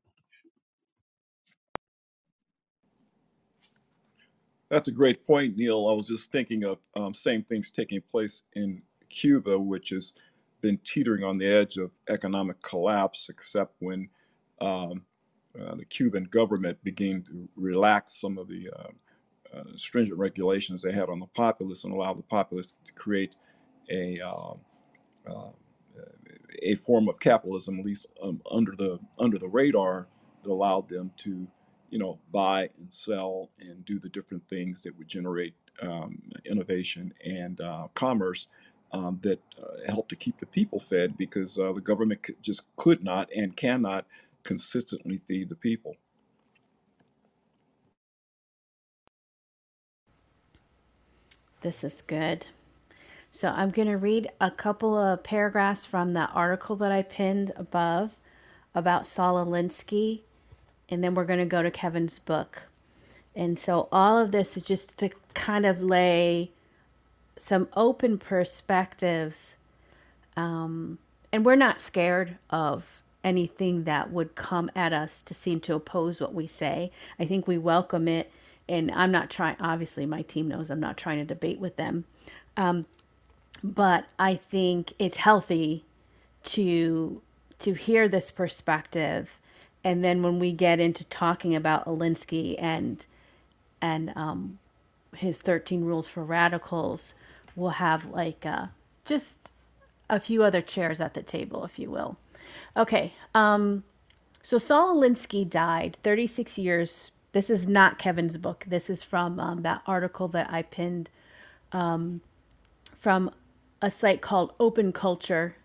That's 4.75 4.89
a 4.89 4.93
great 4.93 5.25
point, 5.25 5.57
Neil. 5.57 5.89
I 5.89 5.93
was 5.93 6.09
just 6.09 6.33
thinking 6.33 6.65
of 6.65 6.79
um, 6.97 7.15
same 7.15 7.45
things 7.45 7.71
taking 7.71 8.01
place 8.03 8.43
in 8.57 8.83
Cuba, 9.09 9.57
which 9.57 9.91
has 9.91 10.15
been 10.63 10.79
teetering 10.85 11.23
on 11.23 11.39
the 11.39 11.47
edge 11.47 11.77
of 11.77 11.93
economic 12.09 12.61
collapse, 12.61 13.29
except 13.31 13.77
when 13.79 14.09
um, 14.61 15.05
uh, 15.61 15.77
the 15.77 15.85
Cuban 15.85 16.25
government 16.25 16.83
began 16.83 17.23
to 17.23 17.49
relax 17.55 18.21
some 18.21 18.37
of 18.37 18.49
the 18.49 18.69
uh, 18.77 18.89
uh, 19.57 19.65
stringent 19.77 20.19
regulations 20.19 20.83
they 20.83 20.93
had 20.93 21.09
on 21.09 21.21
the 21.21 21.29
populace 21.29 21.85
and 21.85 21.95
allow 21.95 22.13
the 22.13 22.25
populace 22.25 22.75
to 22.85 22.93
create 22.95 23.37
a 23.91 24.21
um, 24.21 24.59
uh, 25.31 25.51
a 26.63 26.75
form 26.77 27.09
of 27.09 27.21
capitalism, 27.21 27.79
at 27.79 27.87
least 27.87 28.07
um, 28.23 28.41
under 28.51 28.75
the 28.77 28.99
under 29.19 29.39
the 29.39 29.49
radar, 29.49 30.09
that 30.43 30.51
allowed 30.51 30.89
them 30.89 31.13
to, 31.19 31.47
you 31.95 32.01
know, 32.01 32.19
buy 32.33 32.69
and 32.77 32.93
sell 32.93 33.51
and 33.61 33.85
do 33.85 34.01
the 34.01 34.09
different 34.09 34.43
things 34.49 34.81
that 34.81 34.99
would 34.99 35.07
generate 35.07 35.55
um, 35.81 36.21
innovation 36.45 37.15
and 37.25 37.61
uh, 37.61 37.87
commerce 37.95 38.49
um, 38.93 39.21
that 39.23 39.39
uh, 39.63 39.89
help 39.93 40.09
to 40.09 40.17
keep 40.17 40.37
the 40.39 40.47
people 40.47 40.81
fed 40.81 41.17
because 41.17 41.57
uh, 41.57 41.73
the 41.73 41.81
government 41.81 42.27
just 42.43 42.63
could 42.75 43.05
not 43.05 43.29
and 43.33 43.57
cannot 43.57 44.07
consistently 44.43 45.19
feed 45.19 45.49
the 45.49 45.55
people. 45.55 45.95
This 51.61 51.85
is 51.85 52.03
good. 52.03 52.45
So 53.31 53.51
I'm 53.51 53.71
going 53.71 53.87
to 53.87 53.99
read 53.99 54.31
a 54.41 54.51
couple 54.51 54.99
of 54.99 55.23
paragraphs 55.23 55.87
from 55.87 56.15
that 56.15 56.33
article 56.35 56.75
that 56.75 56.91
I 56.91 57.03
pinned 57.03 57.53
above 57.55 58.19
about 58.75 59.07
Saul 59.07 59.47
Alinsky, 59.47 60.23
and 60.95 61.05
then 61.05 61.15
we're 61.15 61.25
going 61.25 61.41
to 61.41 61.45
go 61.45 61.63
to 61.63 61.71
Kevin's 61.71 62.19
book. 62.19 62.63
And 63.37 63.59
so 63.59 63.89
all 63.91 64.17
of 64.17 64.31
this 64.31 64.57
is 64.57 64.65
just 64.65 64.97
to 64.99 65.11
kind 65.35 65.67
of 65.67 65.83
lay 65.83 66.51
some 67.37 67.69
open 67.75 68.17
perspectives. 68.17 69.57
Um, 70.37 70.99
and 71.33 71.45
we're 71.45 71.57
not 71.57 71.81
scared 71.81 72.39
of 72.51 73.03
anything 73.25 73.85
that 73.85 74.13
would 74.13 74.37
come 74.37 74.71
at 74.77 74.93
us 74.93 75.21
to 75.23 75.35
seem 75.35 75.59
to 75.61 75.75
oppose 75.75 76.21
what 76.21 76.33
we 76.33 76.47
say. 76.47 76.93
I 77.19 77.25
think 77.25 77.49
we 77.49 77.59
welcome 77.59 78.07
it. 78.07 78.31
And 78.69 78.91
I'm 78.93 79.11
not 79.11 79.31
trying, 79.31 79.57
obviously, 79.61 80.07
my 80.07 80.23
team 80.23 80.49
knows 80.49 80.71
I'm 80.71 80.81
not 80.81 80.97
trying 80.97 81.19
to 81.19 81.25
debate 81.25 81.59
with 81.59 81.77
them. 81.77 82.05
Um, 82.57 82.87
but 83.63 84.05
I 84.19 84.37
think 84.37 84.93
it's 84.99 85.17
healthy 85.17 85.85
to 86.45 87.21
to 87.61 87.73
hear 87.73 88.09
this 88.09 88.31
perspective 88.31 89.41
and 89.85 90.03
then 90.03 90.23
when 90.23 90.39
we 90.39 90.53
get 90.53 90.81
into 90.81 91.05
talking 91.05 91.55
about 91.55 91.85
Alinsky 91.87 92.57
and 92.59 93.05
and 93.81 94.13
um, 94.17 94.59
his 95.15 95.43
13 95.43 95.85
rules 95.85 96.09
for 96.09 96.25
radicals 96.25 97.15
we'll 97.55 97.71
have 97.71 98.07
like 98.07 98.45
uh, 98.45 98.67
just 99.05 99.51
a 100.11 100.19
few 100.19 100.43
other 100.43 100.61
chairs 100.61 101.01
at 101.01 101.15
the 101.15 101.23
table 101.23 101.65
if 101.65 101.79
you 101.79 101.91
will 101.91 102.17
okay 102.77 103.13
um, 103.35 103.85
so 104.43 104.59
Saul 104.59 104.97
Alinsky 104.97 105.49
died 105.49 105.97
36 106.03 106.59
years 106.59 107.13
this 107.33 107.51
is 107.51 107.69
not 107.69 107.99
Kevin's 107.99 108.37
book 108.37 108.65
this 108.67 108.91
is 108.91 109.03
from 109.03 109.39
um, 109.39 109.63
that 109.63 109.83
article 109.87 110.29
that 110.29 110.51
I 110.53 110.63
pinned 110.63 111.11
um, 111.73 112.21
from 112.95 113.31
a 113.83 113.91
site 113.91 114.23
called 114.23 114.55
Open 114.59 114.93
Culture. 114.93 115.57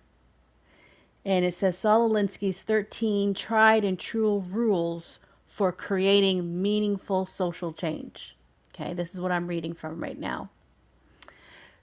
And 1.30 1.46
it 1.46 1.54
says 1.54 1.78
Saul 1.78 2.10
Alinsky's 2.10 2.64
13 2.64 3.36
tried 3.36 3.86
and 3.86 4.00
true 4.00 4.40
rules 4.50 5.20
for 5.46 5.72
creating 5.72 6.60
meaningful 6.60 7.28
social 7.28 7.72
change. 7.72 8.36
Okay, 8.74 8.96
this 8.96 9.14
is 9.14 9.22
what 9.22 9.32
I'm 9.32 9.46
reading 9.46 9.76
from 9.76 10.02
right 10.02 10.18
now. 10.18 10.50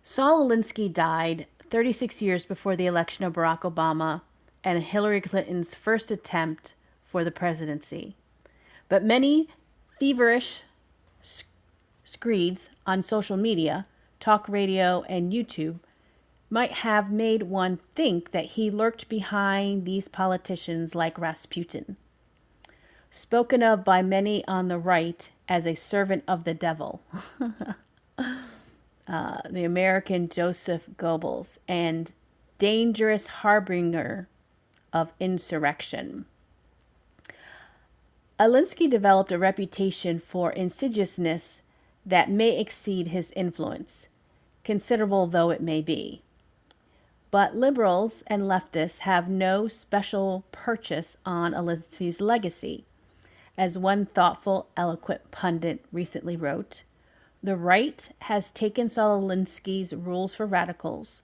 Saul 0.03 0.49
Alinsky 0.49 0.93
died 0.93 1.47
36 1.61 2.21
years 2.21 2.45
before 2.45 2.75
the 2.75 2.87
election 2.87 3.25
of 3.25 3.35
Barack 3.35 3.61
Obama 3.61 4.21
and 4.65 4.83
Hillary 4.83 5.21
Clinton's 5.21 5.77
first 5.77 6.11
attempt 6.11 6.75
for 7.05 7.23
the 7.23 7.31
presidency. 7.31 8.17
But 8.89 9.05
many 9.05 9.47
feverish 10.01 10.63
screeds 12.03 12.71
on 12.85 13.01
social 13.01 13.37
media, 13.37 13.87
talk 14.19 14.49
radio, 14.49 15.03
and 15.03 15.33
YouTube 15.33 15.79
might 16.49 16.73
have 16.73 17.11
made 17.11 17.43
one 17.43 17.79
think 17.95 18.31
that 18.31 18.47
he 18.47 18.71
lurked 18.71 19.09
behind 19.09 19.85
these 19.85 20.09
politicians 20.09 20.95
like 20.95 21.19
Rasputin, 21.19 21.97
spoken 23.11 23.63
of 23.63 23.85
by 23.85 24.03
many 24.03 24.47
on 24.47 24.69
the 24.69 24.79
right 24.79 25.31
as 25.49 25.67
a 25.67 25.75
servant 25.75 26.25
of 26.29 26.45
the 26.45 26.55
devil. 26.55 27.03
uh, 29.09 29.39
the 29.51 29.65
American 29.65 30.29
Joseph 30.29 30.89
Goebbels 30.97 31.59
and 31.69 32.13
dangerous 32.59 33.27
harbinger 33.27 34.29
of 34.93 35.13
insurrection. 35.21 36.27
Alinsky 38.39 38.89
developed 38.89 39.33
a 39.33 39.39
reputation 39.39 40.19
for 40.19 40.53
insidiousness 40.53 41.63
that 42.05 42.31
may 42.31 42.59
exceed 42.59 43.09
his 43.09 43.33
influence, 43.35 44.09
considerable 44.63 45.27
though 45.27 45.51
it 45.51 45.63
may 45.63 45.81
be. 45.81 46.23
But 47.31 47.57
liberals 47.57 48.23
and 48.27 48.43
leftists 48.43 49.01
have 49.01 49.29
no 49.29 49.69
special 49.69 50.45
purchase 50.53 51.17
on 51.27 51.53
Alinsky's 51.53 52.21
legacy. 52.21 52.85
As 53.59 53.79
one 53.79 54.07
thoughtful, 54.07 54.69
eloquent 54.77 55.31
pundit 55.31 55.85
recently 55.93 56.37
wrote, 56.37 56.85
the 57.43 57.57
right 57.57 58.09
has 58.23 58.51
taken 58.51 58.89
Saul 58.89 59.21
Alinsky's 59.23 59.95
rules 59.95 60.35
for 60.35 60.47
radicals 60.47 61.23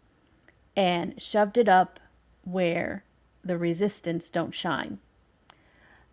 and 0.76 1.20
shoved 1.20 1.58
it 1.58 1.68
up 1.68 2.00
where 2.44 3.04
the 3.44 3.58
resistance 3.58 4.30
don't 4.30 4.54
shine. 4.54 4.98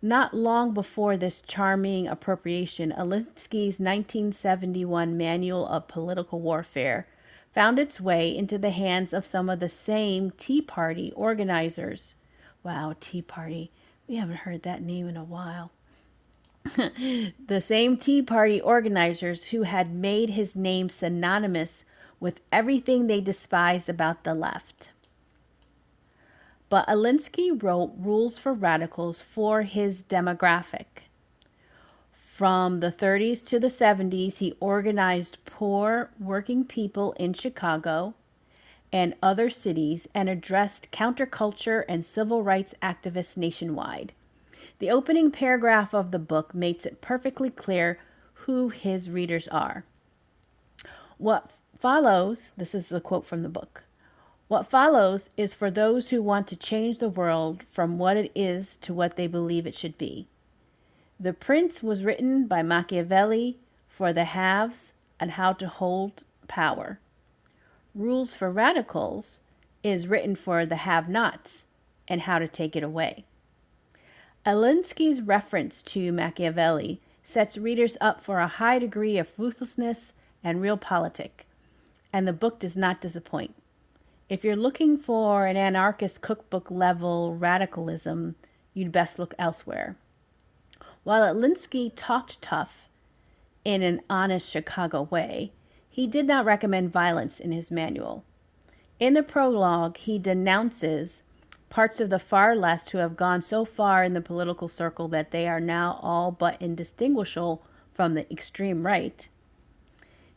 Not 0.02 0.32
long 0.32 0.72
before 0.72 1.16
this 1.16 1.42
charming 1.42 2.08
appropriation, 2.08 2.90
Alinsky's 2.90 3.78
1971 3.78 5.16
Manual 5.16 5.66
of 5.66 5.88
Political 5.88 6.40
Warfare 6.40 7.06
found 7.52 7.78
its 7.78 8.00
way 8.00 8.36
into 8.36 8.58
the 8.58 8.70
hands 8.70 9.12
of 9.12 9.24
some 9.24 9.50
of 9.50 9.60
the 9.60 9.68
same 9.68 10.30
Tea 10.32 10.62
Party 10.62 11.12
organizers. 11.16 12.14
Wow, 12.62 12.94
Tea 13.00 13.22
Party. 13.22 13.70
We 14.06 14.16
haven't 14.16 14.36
heard 14.36 14.62
that 14.62 14.82
name 14.82 15.08
in 15.08 15.16
a 15.16 15.24
while. 15.24 15.72
the 16.76 17.60
same 17.60 17.96
Tea 17.96 18.22
Party 18.22 18.60
organizers 18.60 19.48
who 19.48 19.62
had 19.62 19.94
made 19.94 20.30
his 20.30 20.54
name 20.54 20.88
synonymous 20.88 21.84
with 22.20 22.40
everything 22.52 23.06
they 23.06 23.20
despised 23.20 23.88
about 23.88 24.24
the 24.24 24.34
left. 24.34 24.92
But 26.68 26.86
Alinsky 26.86 27.60
wrote 27.60 27.94
rules 27.98 28.38
for 28.38 28.52
radicals 28.52 29.22
for 29.22 29.62
his 29.62 30.02
demographic. 30.02 31.09
From 32.40 32.80
the 32.80 32.90
30s 32.90 33.46
to 33.48 33.60
the 33.60 33.66
70s, 33.66 34.38
he 34.38 34.56
organized 34.60 35.44
poor 35.44 36.08
working 36.18 36.64
people 36.64 37.12
in 37.18 37.34
Chicago 37.34 38.14
and 38.90 39.14
other 39.22 39.50
cities 39.50 40.08
and 40.14 40.26
addressed 40.26 40.90
counterculture 40.90 41.84
and 41.86 42.02
civil 42.02 42.42
rights 42.42 42.74
activists 42.82 43.36
nationwide. 43.36 44.14
The 44.78 44.90
opening 44.90 45.30
paragraph 45.30 45.92
of 45.92 46.12
the 46.12 46.18
book 46.18 46.54
makes 46.54 46.86
it 46.86 47.02
perfectly 47.02 47.50
clear 47.50 47.98
who 48.32 48.70
his 48.70 49.10
readers 49.10 49.46
are. 49.48 49.84
What 51.18 51.50
follows, 51.78 52.52
this 52.56 52.74
is 52.74 52.90
a 52.90 53.02
quote 53.02 53.26
from 53.26 53.42
the 53.42 53.50
book. 53.50 53.84
What 54.48 54.64
follows 54.64 55.28
is 55.36 55.52
for 55.52 55.70
those 55.70 56.08
who 56.08 56.22
want 56.22 56.46
to 56.46 56.56
change 56.56 57.00
the 57.00 57.10
world 57.10 57.64
from 57.70 57.98
what 57.98 58.16
it 58.16 58.32
is 58.34 58.78
to 58.78 58.94
what 58.94 59.16
they 59.16 59.26
believe 59.26 59.66
it 59.66 59.74
should 59.74 59.98
be. 59.98 60.26
The 61.22 61.34
Prince 61.34 61.82
was 61.82 62.02
written 62.02 62.46
by 62.46 62.62
Machiavelli 62.62 63.58
for 63.90 64.10
the 64.10 64.24
haves 64.24 64.94
and 65.20 65.32
how 65.32 65.52
to 65.52 65.68
hold 65.68 66.22
power. 66.48 66.98
Rules 67.94 68.34
for 68.34 68.50
Radicals 68.50 69.40
is 69.82 70.08
written 70.08 70.34
for 70.34 70.64
the 70.64 70.76
have 70.76 71.10
nots 71.10 71.66
and 72.08 72.22
how 72.22 72.38
to 72.38 72.48
take 72.48 72.74
it 72.74 72.82
away. 72.82 73.26
Alinsky's 74.46 75.20
reference 75.20 75.82
to 75.82 76.10
Machiavelli 76.10 77.02
sets 77.22 77.58
readers 77.58 77.98
up 78.00 78.22
for 78.22 78.38
a 78.38 78.48
high 78.48 78.78
degree 78.78 79.18
of 79.18 79.38
ruthlessness 79.38 80.14
and 80.42 80.62
real 80.62 80.78
realpolitik, 80.78 81.44
and 82.14 82.26
the 82.26 82.32
book 82.32 82.58
does 82.58 82.78
not 82.78 83.02
disappoint. 83.02 83.54
If 84.30 84.42
you're 84.42 84.56
looking 84.56 84.96
for 84.96 85.44
an 85.44 85.58
anarchist 85.58 86.22
cookbook 86.22 86.70
level 86.70 87.36
radicalism, 87.36 88.36
you'd 88.72 88.90
best 88.90 89.18
look 89.18 89.34
elsewhere. 89.38 89.96
While 91.02 91.34
Alinsky 91.34 91.92
talked 91.96 92.42
tough 92.42 92.90
in 93.64 93.82
an 93.82 94.02
honest 94.10 94.50
Chicago 94.50 95.02
way, 95.04 95.52
he 95.88 96.06
did 96.06 96.26
not 96.26 96.44
recommend 96.44 96.92
violence 96.92 97.40
in 97.40 97.52
his 97.52 97.70
manual. 97.70 98.22
In 98.98 99.14
the 99.14 99.22
prologue, 99.22 99.96
he 99.96 100.18
denounces 100.18 101.22
parts 101.70 102.00
of 102.00 102.10
the 102.10 102.18
far 102.18 102.54
left 102.54 102.90
who 102.90 102.98
have 102.98 103.16
gone 103.16 103.40
so 103.40 103.64
far 103.64 104.04
in 104.04 104.12
the 104.12 104.20
political 104.20 104.68
circle 104.68 105.08
that 105.08 105.30
they 105.30 105.48
are 105.48 105.60
now 105.60 105.98
all 106.02 106.30
but 106.32 106.60
indistinguishable 106.60 107.62
from 107.94 108.12
the 108.12 108.30
extreme 108.30 108.84
right. 108.84 109.26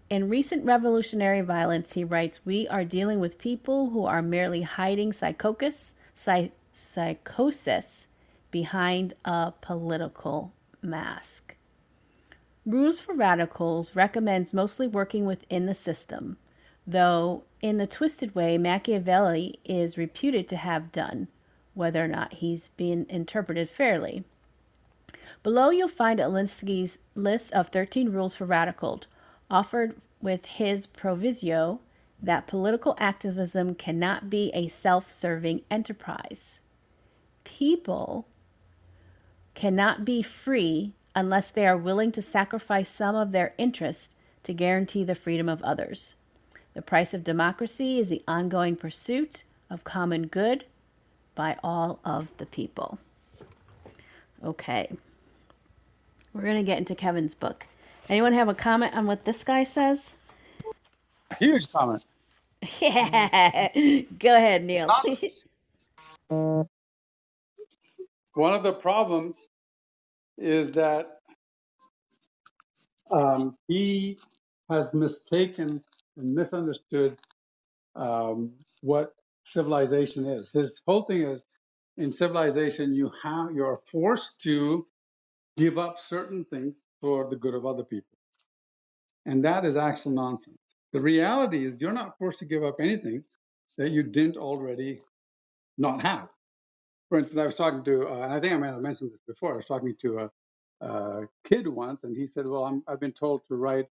In 0.09 0.29
recent 0.29 0.63
revolutionary 0.63 1.41
violence, 1.41 1.91
he 1.93 2.05
writes, 2.05 2.45
we 2.45 2.69
are 2.69 2.85
dealing 2.85 3.19
with 3.19 3.37
people 3.37 3.89
who 3.89 4.05
are 4.05 4.21
merely 4.21 4.61
hiding 4.61 5.11
psychosis, 5.11 5.95
psy- 6.15 6.51
psychosis 6.71 8.07
behind 8.53 9.15
a 9.25 9.51
political 9.61 10.53
mask. 10.81 11.55
Rules 12.65 13.01
for 13.01 13.13
Radicals 13.13 13.95
recommends 13.95 14.53
mostly 14.53 14.87
working 14.87 15.25
within 15.25 15.65
the 15.65 15.73
system, 15.73 16.37
though 16.85 17.43
in 17.61 17.77
the 17.77 17.87
twisted 17.87 18.35
way 18.35 18.57
Machiavelli 18.59 19.59
is 19.65 19.97
reputed 19.97 20.47
to 20.47 20.55
have 20.55 20.91
done, 20.91 21.29
whether 21.73 22.05
or 22.05 22.07
not 22.07 22.35
he's 22.35 22.69
been 22.69 23.07
interpreted 23.09 23.67
fairly. 23.69 24.23
Below 25.41 25.71
you'll 25.71 25.87
find 25.87 26.19
Alinsky's 26.19 26.99
list 27.15 27.51
of 27.53 27.69
13 27.69 28.11
rules 28.11 28.35
for 28.35 28.45
radicals, 28.45 29.07
offered 29.49 29.95
with 30.21 30.45
his 30.45 30.85
proviso 30.85 31.79
that 32.21 32.47
political 32.47 32.95
activism 32.99 33.73
cannot 33.73 34.29
be 34.29 34.51
a 34.53 34.67
self-serving 34.67 35.61
enterprise. 35.71 36.59
People 37.43 38.27
cannot 39.53 40.05
be 40.05 40.21
free 40.21 40.93
unless 41.15 41.51
they 41.51 41.65
are 41.67 41.77
willing 41.77 42.11
to 42.11 42.21
sacrifice 42.21 42.89
some 42.89 43.15
of 43.15 43.31
their 43.31 43.53
interest 43.57 44.15
to 44.43 44.53
guarantee 44.53 45.03
the 45.03 45.15
freedom 45.15 45.47
of 45.47 45.61
others. 45.63 46.15
The 46.73 46.81
price 46.81 47.13
of 47.13 47.23
democracy 47.23 47.99
is 47.99 48.09
the 48.09 48.23
ongoing 48.27 48.75
pursuit 48.75 49.43
of 49.69 49.83
common 49.83 50.27
good 50.27 50.65
by 51.35 51.57
all 51.63 51.99
of 52.03 52.35
the 52.37 52.45
people. 52.45 52.97
Okay. 54.43 54.89
We're 56.33 56.41
going 56.41 56.57
to 56.57 56.63
get 56.63 56.79
into 56.79 56.95
Kevin's 56.95 57.35
book. 57.35 57.67
Anyone 58.09 58.33
have 58.33 58.49
a 58.49 58.55
comment 58.55 58.95
on 58.95 59.05
what 59.05 59.25
this 59.25 59.43
guy 59.43 59.63
says? 59.63 60.15
Huge 61.37 61.71
comment. 61.71 62.05
Yeah. 62.79 63.67
Go 64.19 64.35
ahead, 64.35 64.63
Neil. 64.63 64.87
One 68.33 68.53
of 68.53 68.63
the 68.63 68.73
problems 68.73 69.37
is 70.37 70.71
that 70.71 71.19
um, 73.11 73.55
he 73.67 74.17
has 74.69 74.93
mistaken 74.93 75.83
and 76.17 76.33
misunderstood 76.33 77.17
um, 77.95 78.53
what 78.81 79.13
civilization 79.43 80.25
is. 80.25 80.51
His 80.51 80.81
whole 80.87 81.03
thing 81.03 81.23
is 81.23 81.41
in 81.97 82.11
civilization, 82.11 82.93
you 82.93 83.11
have 83.21 83.51
you 83.53 83.63
are 83.65 83.79
forced 83.91 84.41
to 84.41 84.85
give 85.57 85.77
up 85.77 85.99
certain 85.99 86.43
things 86.45 86.73
for 87.01 87.29
the 87.29 87.35
good 87.35 87.53
of 87.53 87.65
other 87.65 87.83
people, 87.83 88.17
and 89.27 89.45
that 89.45 89.63
is 89.65 89.77
actual 89.77 90.11
nonsense. 90.11 90.57
The 90.91 91.01
reality 91.01 91.67
is 91.67 91.79
you're 91.79 91.93
not 91.93 92.17
forced 92.17 92.39
to 92.39 92.45
give 92.45 92.63
up 92.63 92.77
anything 92.79 93.23
that 93.77 93.89
you 93.89 94.03
didn't 94.03 94.37
already 94.37 95.01
not 95.77 96.01
have. 96.01 96.29
For 97.13 97.19
instance, 97.19 97.39
I 97.39 97.45
was 97.45 97.53
talking 97.53 97.83
to, 97.83 98.07
uh, 98.07 98.21
and 98.23 98.33
I 98.33 98.39
think 98.39 98.53
I 98.53 98.57
might 98.57 98.73
have 98.73 98.81
mentioned 98.81 99.11
this 99.11 99.21
before. 99.27 99.53
I 99.53 99.57
was 99.57 99.67
talking 99.67 99.95
to 100.01 100.31
a, 100.81 100.87
a 100.87 101.27
kid 101.43 101.67
once, 101.67 102.05
and 102.05 102.17
he 102.17 102.25
said, 102.25 102.47
"Well, 102.47 102.63
I'm, 102.65 102.81
I've 102.87 102.99
been 102.99 103.13
told 103.13 103.41
to 103.49 103.55
write 103.55 103.85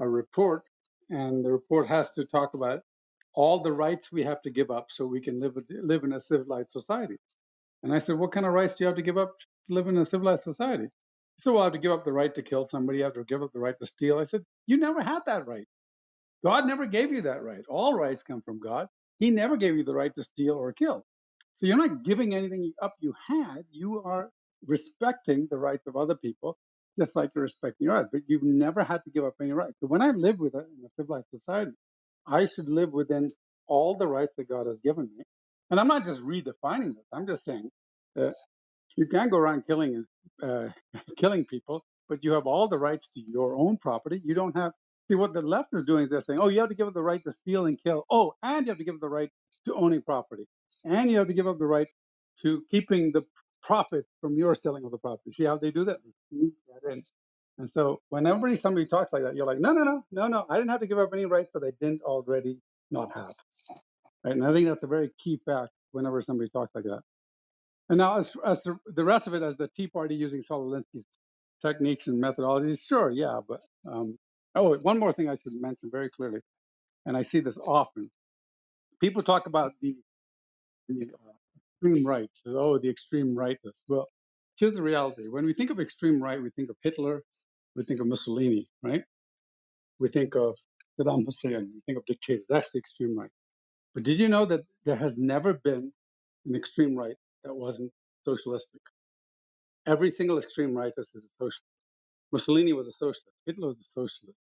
a 0.00 0.08
report, 0.08 0.64
and 1.08 1.44
the 1.44 1.52
report 1.52 1.86
has 1.86 2.10
to 2.16 2.24
talk 2.24 2.54
about 2.54 2.82
all 3.32 3.62
the 3.62 3.70
rights 3.70 4.10
we 4.10 4.24
have 4.24 4.42
to 4.42 4.50
give 4.50 4.72
up 4.72 4.86
so 4.90 5.06
we 5.06 5.20
can 5.20 5.38
live 5.38 5.56
live 5.70 6.02
in 6.02 6.14
a 6.14 6.20
civilized 6.20 6.70
society." 6.70 7.14
And 7.84 7.94
I 7.94 8.00
said, 8.00 8.18
"What 8.18 8.32
kind 8.32 8.44
of 8.44 8.52
rights 8.52 8.74
do 8.74 8.82
you 8.82 8.88
have 8.88 8.96
to 8.96 9.02
give 9.02 9.18
up 9.18 9.38
to 9.38 9.46
live 9.72 9.86
in 9.86 9.98
a 9.98 10.04
civilized 10.04 10.42
society?" 10.42 10.86
He 11.36 11.42
said, 11.42 11.52
"Well, 11.52 11.62
I 11.62 11.66
have 11.66 11.74
to 11.74 11.78
give 11.78 11.92
up 11.92 12.04
the 12.04 12.12
right 12.12 12.34
to 12.34 12.42
kill 12.42 12.66
somebody. 12.66 13.04
I 13.04 13.06
have 13.06 13.14
to 13.14 13.22
give 13.22 13.40
up 13.44 13.52
the 13.52 13.60
right 13.60 13.78
to 13.78 13.86
steal." 13.86 14.18
I 14.18 14.24
said, 14.24 14.44
"You 14.66 14.78
never 14.78 15.00
had 15.00 15.20
that 15.26 15.46
right. 15.46 15.68
God 16.44 16.66
never 16.66 16.86
gave 16.86 17.12
you 17.12 17.20
that 17.22 17.44
right. 17.44 17.64
All 17.68 17.94
rights 17.94 18.24
come 18.24 18.42
from 18.42 18.58
God. 18.58 18.88
He 19.20 19.30
never 19.30 19.56
gave 19.56 19.76
you 19.76 19.84
the 19.84 19.94
right 19.94 20.12
to 20.16 20.24
steal 20.24 20.56
or 20.56 20.72
kill. 20.72 21.06
So 21.56 21.66
you're 21.66 21.76
not 21.78 22.04
giving 22.04 22.34
anything 22.34 22.72
up 22.82 22.94
you 23.00 23.14
had. 23.28 23.64
You 23.72 24.02
are 24.04 24.30
respecting 24.66 25.48
the 25.50 25.58
rights 25.58 25.86
of 25.86 25.96
other 25.96 26.16
people, 26.16 26.58
just 26.98 27.16
like 27.16 27.30
you're 27.34 27.44
respecting 27.44 27.86
your 27.86 27.94
rights. 27.96 28.08
But 28.12 28.22
you've 28.28 28.42
never 28.44 28.84
had 28.84 29.04
to 29.04 29.10
give 29.10 29.24
up 29.24 29.34
any 29.40 29.52
rights. 29.52 29.74
So 29.80 29.88
when 29.88 30.02
I 30.02 30.10
live 30.12 30.38
with 30.40 30.54
it 30.54 30.66
in 30.78 30.84
a 30.86 30.90
civilized 30.96 31.28
society, 31.30 31.72
I 32.26 32.46
should 32.46 32.68
live 32.68 32.92
within 32.92 33.30
all 33.68 33.96
the 33.98 34.06
rights 34.08 34.34
that 34.38 34.48
God 34.48 34.66
has 34.66 34.78
given 34.84 35.10
me. 35.16 35.24
And 35.70 35.80
I'm 35.80 35.88
not 35.88 36.06
just 36.06 36.22
redefining 36.22 36.94
this. 36.94 37.06
I'm 37.12 37.26
just 37.26 37.44
saying 37.44 37.70
that 38.16 38.34
you 38.96 39.06
can't 39.06 39.30
go 39.30 39.38
around 39.38 39.64
killing 39.66 40.04
uh, 40.42 40.68
killing 41.18 41.44
people, 41.46 41.84
but 42.08 42.20
you 42.24 42.32
have 42.32 42.46
all 42.46 42.68
the 42.68 42.78
rights 42.78 43.08
to 43.14 43.20
your 43.20 43.56
own 43.56 43.78
property. 43.78 44.20
You 44.24 44.34
don't 44.34 44.56
have 44.56 44.72
See, 45.08 45.16
what 45.16 45.34
the 45.34 45.42
left 45.42 45.68
is 45.74 45.84
doing 45.86 46.08
they're 46.10 46.22
saying, 46.22 46.40
oh, 46.40 46.48
you 46.48 46.60
have 46.60 46.70
to 46.70 46.74
give 46.74 46.88
up 46.88 46.94
the 46.94 47.02
right 47.02 47.22
to 47.24 47.32
steal 47.32 47.66
and 47.66 47.76
kill. 47.82 48.04
Oh, 48.10 48.34
and 48.42 48.66
you 48.66 48.70
have 48.70 48.78
to 48.78 48.84
give 48.84 48.94
up 48.94 49.00
the 49.02 49.08
right 49.08 49.30
to 49.66 49.74
owning 49.74 50.02
property. 50.02 50.44
And 50.84 51.10
you 51.10 51.18
have 51.18 51.28
to 51.28 51.34
give 51.34 51.46
up 51.46 51.58
the 51.58 51.66
right 51.66 51.88
to 52.42 52.62
keeping 52.70 53.12
the 53.12 53.22
profit 53.62 54.04
from 54.20 54.36
your 54.36 54.54
selling 54.54 54.84
of 54.84 54.90
the 54.90 54.98
property. 54.98 55.32
See 55.32 55.44
how 55.44 55.58
they 55.58 55.70
do 55.70 55.84
that? 55.86 55.98
That 56.32 56.92
in. 56.92 57.02
And 57.58 57.70
so 57.72 58.00
whenever 58.08 58.56
somebody 58.58 58.86
talks 58.86 59.12
like 59.12 59.22
that, 59.22 59.36
you're 59.36 59.46
like, 59.46 59.60
no, 59.60 59.72
no, 59.72 59.84
no, 59.84 60.04
no, 60.12 60.26
no. 60.26 60.46
I 60.50 60.56
didn't 60.56 60.70
have 60.70 60.80
to 60.80 60.86
give 60.86 60.98
up 60.98 61.10
any 61.12 61.24
rights 61.24 61.50
that 61.54 61.62
I 61.62 61.70
didn't 61.80 62.02
already 62.02 62.58
not 62.90 63.12
have. 63.14 63.32
Right? 64.24 64.34
And 64.34 64.44
I 64.44 64.52
think 64.52 64.68
that's 64.68 64.82
a 64.82 64.88
very 64.88 65.10
key 65.22 65.40
fact 65.46 65.70
whenever 65.92 66.22
somebody 66.22 66.50
talks 66.50 66.74
like 66.74 66.84
that. 66.84 67.00
And 67.88 67.98
now, 67.98 68.20
as, 68.20 68.32
as 68.44 68.58
the, 68.64 68.76
the 68.86 69.04
rest 69.04 69.26
of 69.26 69.34
it, 69.34 69.42
as 69.42 69.56
the 69.56 69.68
Tea 69.68 69.86
Party 69.86 70.16
using 70.16 70.42
Saul 70.42 70.70
Alinsky's 70.70 71.06
techniques 71.64 72.08
and 72.08 72.22
methodologies, 72.22 72.80
sure, 72.86 73.10
yeah, 73.10 73.40
but 73.46 73.60
um, 73.90 74.18
Oh, 74.54 74.76
one 74.78 74.98
more 74.98 75.12
thing 75.12 75.28
I 75.28 75.36
should 75.42 75.54
mention 75.60 75.90
very 75.90 76.10
clearly, 76.10 76.40
and 77.06 77.16
I 77.16 77.22
see 77.22 77.40
this 77.40 77.56
often. 77.56 78.10
People 79.00 79.22
talk 79.22 79.46
about 79.46 79.72
the, 79.82 79.96
the 80.88 81.06
uh, 81.14 81.32
extreme 81.82 82.06
right. 82.06 82.30
So, 82.44 82.58
oh, 82.58 82.78
the 82.78 82.90
extreme 82.90 83.34
right. 83.36 83.58
Is. 83.64 83.82
Well, 83.88 84.08
here's 84.56 84.74
the 84.74 84.82
reality. 84.82 85.28
When 85.28 85.44
we 85.44 85.54
think 85.54 85.70
of 85.70 85.80
extreme 85.80 86.22
right, 86.22 86.42
we 86.42 86.50
think 86.50 86.70
of 86.70 86.76
Hitler, 86.82 87.22
we 87.76 87.84
think 87.84 88.00
of 88.00 88.06
Mussolini, 88.06 88.68
right? 88.82 89.04
We 90.00 90.08
think 90.08 90.36
of 90.36 90.56
Saddam 90.98 91.24
Hussein, 91.26 91.70
we 91.74 91.80
think 91.86 91.98
of 91.98 92.06
dictators. 92.06 92.46
That's 92.48 92.70
the 92.72 92.78
extreme 92.78 93.18
right. 93.18 93.30
But 93.94 94.04
did 94.04 94.20
you 94.20 94.28
know 94.28 94.46
that 94.46 94.62
there 94.84 94.96
has 94.96 95.16
never 95.18 95.54
been 95.54 95.92
an 96.46 96.56
extreme 96.56 96.96
right 96.96 97.16
that 97.44 97.54
wasn't 97.54 97.92
socialistic? 98.24 98.80
Every 99.86 100.10
single 100.10 100.38
extreme 100.38 100.74
right 100.76 100.92
is 100.96 101.08
a 101.16 101.20
socialist. 101.38 101.60
Mussolini 102.32 102.72
was 102.72 102.88
a 102.88 102.92
socialist. 102.92 103.36
Hitler 103.46 103.68
was 103.68 103.78
a 103.78 103.84
socialist. 103.84 104.38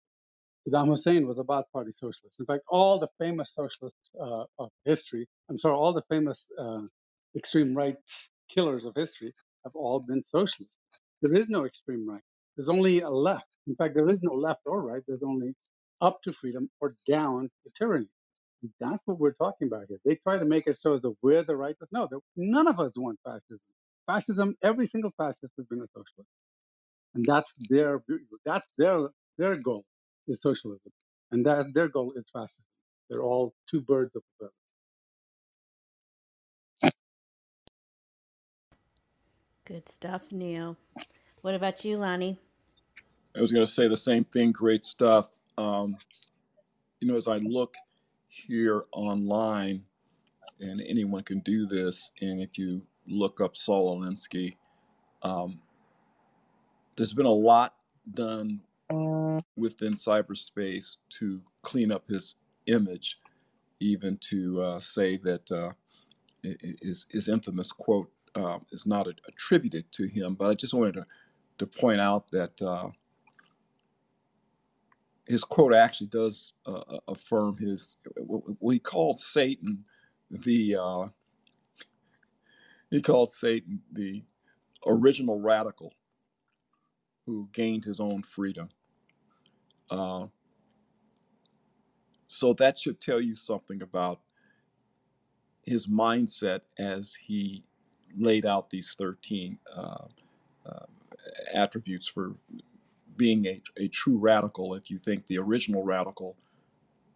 Saddam 0.68 0.88
Hussein 0.90 1.28
was 1.28 1.40
a 1.40 1.44
Baath 1.44 1.66
Party 1.74 1.92
socialist. 1.92 2.40
In 2.40 2.46
fact, 2.46 2.64
all 2.70 3.00
the 3.00 3.10
famous 3.20 3.54
socialists 3.54 4.10
uh, 4.22 4.46
of 4.60 4.70
history, 4.86 5.28
I'm 5.50 5.60
sorry, 5.60 5.76
all 5.76 5.94
the 5.94 6.04
famous 6.10 6.48
uh, 6.60 6.82
extreme 7.36 7.76
right 7.76 7.96
killers 8.54 8.86
of 8.86 8.94
history 8.96 9.34
have 9.66 9.76
all 9.76 10.00
been 10.08 10.24
socialists. 10.30 10.80
There 11.22 11.36
is 11.36 11.50
no 11.50 11.66
extreme 11.66 12.08
right. 12.08 12.22
There's 12.56 12.70
only 12.70 13.02
a 13.02 13.10
left. 13.10 13.46
In 13.68 13.76
fact, 13.76 13.96
there 13.96 14.10
is 14.10 14.20
no 14.22 14.34
left 14.34 14.62
or 14.66 14.82
right. 14.84 15.02
There's 15.08 15.24
only 15.24 15.54
up 16.02 16.22
to 16.24 16.34
freedom 16.34 16.70
or 16.80 16.96
down 17.10 17.50
to 17.64 17.72
tyranny. 17.78 18.10
That's 18.80 19.02
what 19.06 19.20
we're 19.20 19.34
talking 19.34 19.68
about 19.68 19.86
here. 19.90 20.00
They 20.06 20.16
try 20.16 20.38
to 20.38 20.46
make 20.46 20.68
it 20.68 20.80
so 20.80 21.00
that 21.00 21.16
we're 21.24 21.44
the 21.44 21.56
righteous. 21.56 21.88
No, 21.92 22.08
none 22.36 22.68
of 22.68 22.80
us 22.80 22.92
want 22.96 23.20
fascism. 23.26 23.60
Fascism, 24.08 24.56
every 24.64 24.88
single 24.88 25.12
fascist 25.18 25.54
has 25.58 25.66
been 25.68 25.80
a 25.82 25.88
socialist, 25.88 26.30
and 27.16 27.26
that's 27.26 27.52
their 27.70 28.04
that's 28.46 28.68
their 28.78 29.10
their 29.38 29.56
goal 29.58 29.86
is 30.28 30.38
socialism, 30.42 30.92
and 31.32 31.46
that 31.46 31.74
their 31.74 31.88
goal 31.88 32.14
is 32.16 32.24
fascism. 32.32 32.66
They're 33.10 33.24
all 33.24 33.54
two 33.70 33.82
birds 33.82 34.16
of 34.16 34.24
a 34.42 34.46
feather. 36.82 36.94
Good 39.66 39.88
stuff, 39.88 40.32
Neil. 40.32 40.78
What 41.42 41.56
about 41.56 41.86
you, 41.86 41.98
Lonnie? 41.98 42.38
I 43.36 43.40
was 43.40 43.52
going 43.52 43.66
to 43.66 43.72
say 43.72 43.88
the 43.88 43.98
same 43.98 44.26
thing. 44.26 44.52
Great 44.52 44.84
stuff. 44.84 45.30
Um, 45.58 45.98
you 47.00 47.08
know, 47.08 47.16
as 47.16 47.28
I 47.28 47.38
look 47.38 47.76
here 48.28 48.86
online, 48.92 49.84
and 50.60 50.82
anyone 50.88 51.24
can 51.24 51.40
do 51.40 51.66
this, 51.66 52.12
and 52.22 52.40
if 52.40 52.58
you 52.58 52.82
look 53.08 53.42
up 53.42 53.56
Saul 53.56 53.98
Alinsky, 54.00 54.56
um, 55.24 55.60
there's 56.96 57.14
been 57.14 57.26
a 57.26 57.32
lot 57.32 57.76
done 58.14 58.60
within 59.56 59.94
cyberspace 59.94 60.98
to 61.10 61.42
clean 61.62 61.92
up 61.92 62.08
his 62.08 62.36
image, 62.68 63.18
even 63.80 64.18
to 64.18 64.62
uh, 64.62 64.80
say 64.80 65.18
that 65.18 65.52
uh, 65.52 65.72
his, 66.82 67.06
his 67.10 67.28
infamous 67.28 67.72
quote 67.72 68.12
uh, 68.36 68.60
is 68.72 68.86
not 68.86 69.08
attributed 69.28 69.92
to 69.92 70.08
him. 70.08 70.36
But 70.36 70.50
I 70.52 70.54
just 70.54 70.74
wanted 70.74 70.96
to, 70.96 71.06
to 71.60 71.68
point 71.68 72.02
out 72.02 72.30
that 72.32 72.62
uh, 72.62 72.90
his 75.28 75.44
quote 75.44 75.74
actually 75.74 76.08
does 76.08 76.54
uh, 76.66 76.98
affirm 77.08 77.58
his, 77.58 77.98
what 78.16 78.72
he 78.72 78.80
called 78.80 79.20
Satan 79.20 79.84
the, 80.30 80.78
uh, 80.82 81.08
he 82.90 83.02
called 83.02 83.32
Satan 83.32 83.82
the 83.92 84.24
original 84.86 85.40
radical 85.40 85.94
who 87.26 87.48
gained 87.54 87.86
his 87.86 88.00
own 88.00 88.24
freedom. 88.24 88.70
Uh, 89.92 90.26
So 92.28 92.56
that 92.56 92.80
should 92.80 93.02
tell 93.02 93.22
you 93.22 93.36
something 93.36 93.84
about 93.84 94.22
his 95.66 95.88
mindset 95.88 96.62
as 96.80 97.16
he 97.16 97.64
laid 98.18 98.46
out 98.46 98.70
these 98.70 98.96
13 98.98 99.60
uh, 99.76 100.06
uh, 100.66 100.86
attributes 101.54 102.08
for 102.08 102.36
being 103.18 103.46
a, 103.48 103.62
a 103.78 103.88
true 103.90 104.18
radical. 104.18 104.76
If 104.76 104.92
you 104.92 105.00
think 105.00 105.28
the 105.28 105.40
original 105.40 105.84
radical 105.84 106.38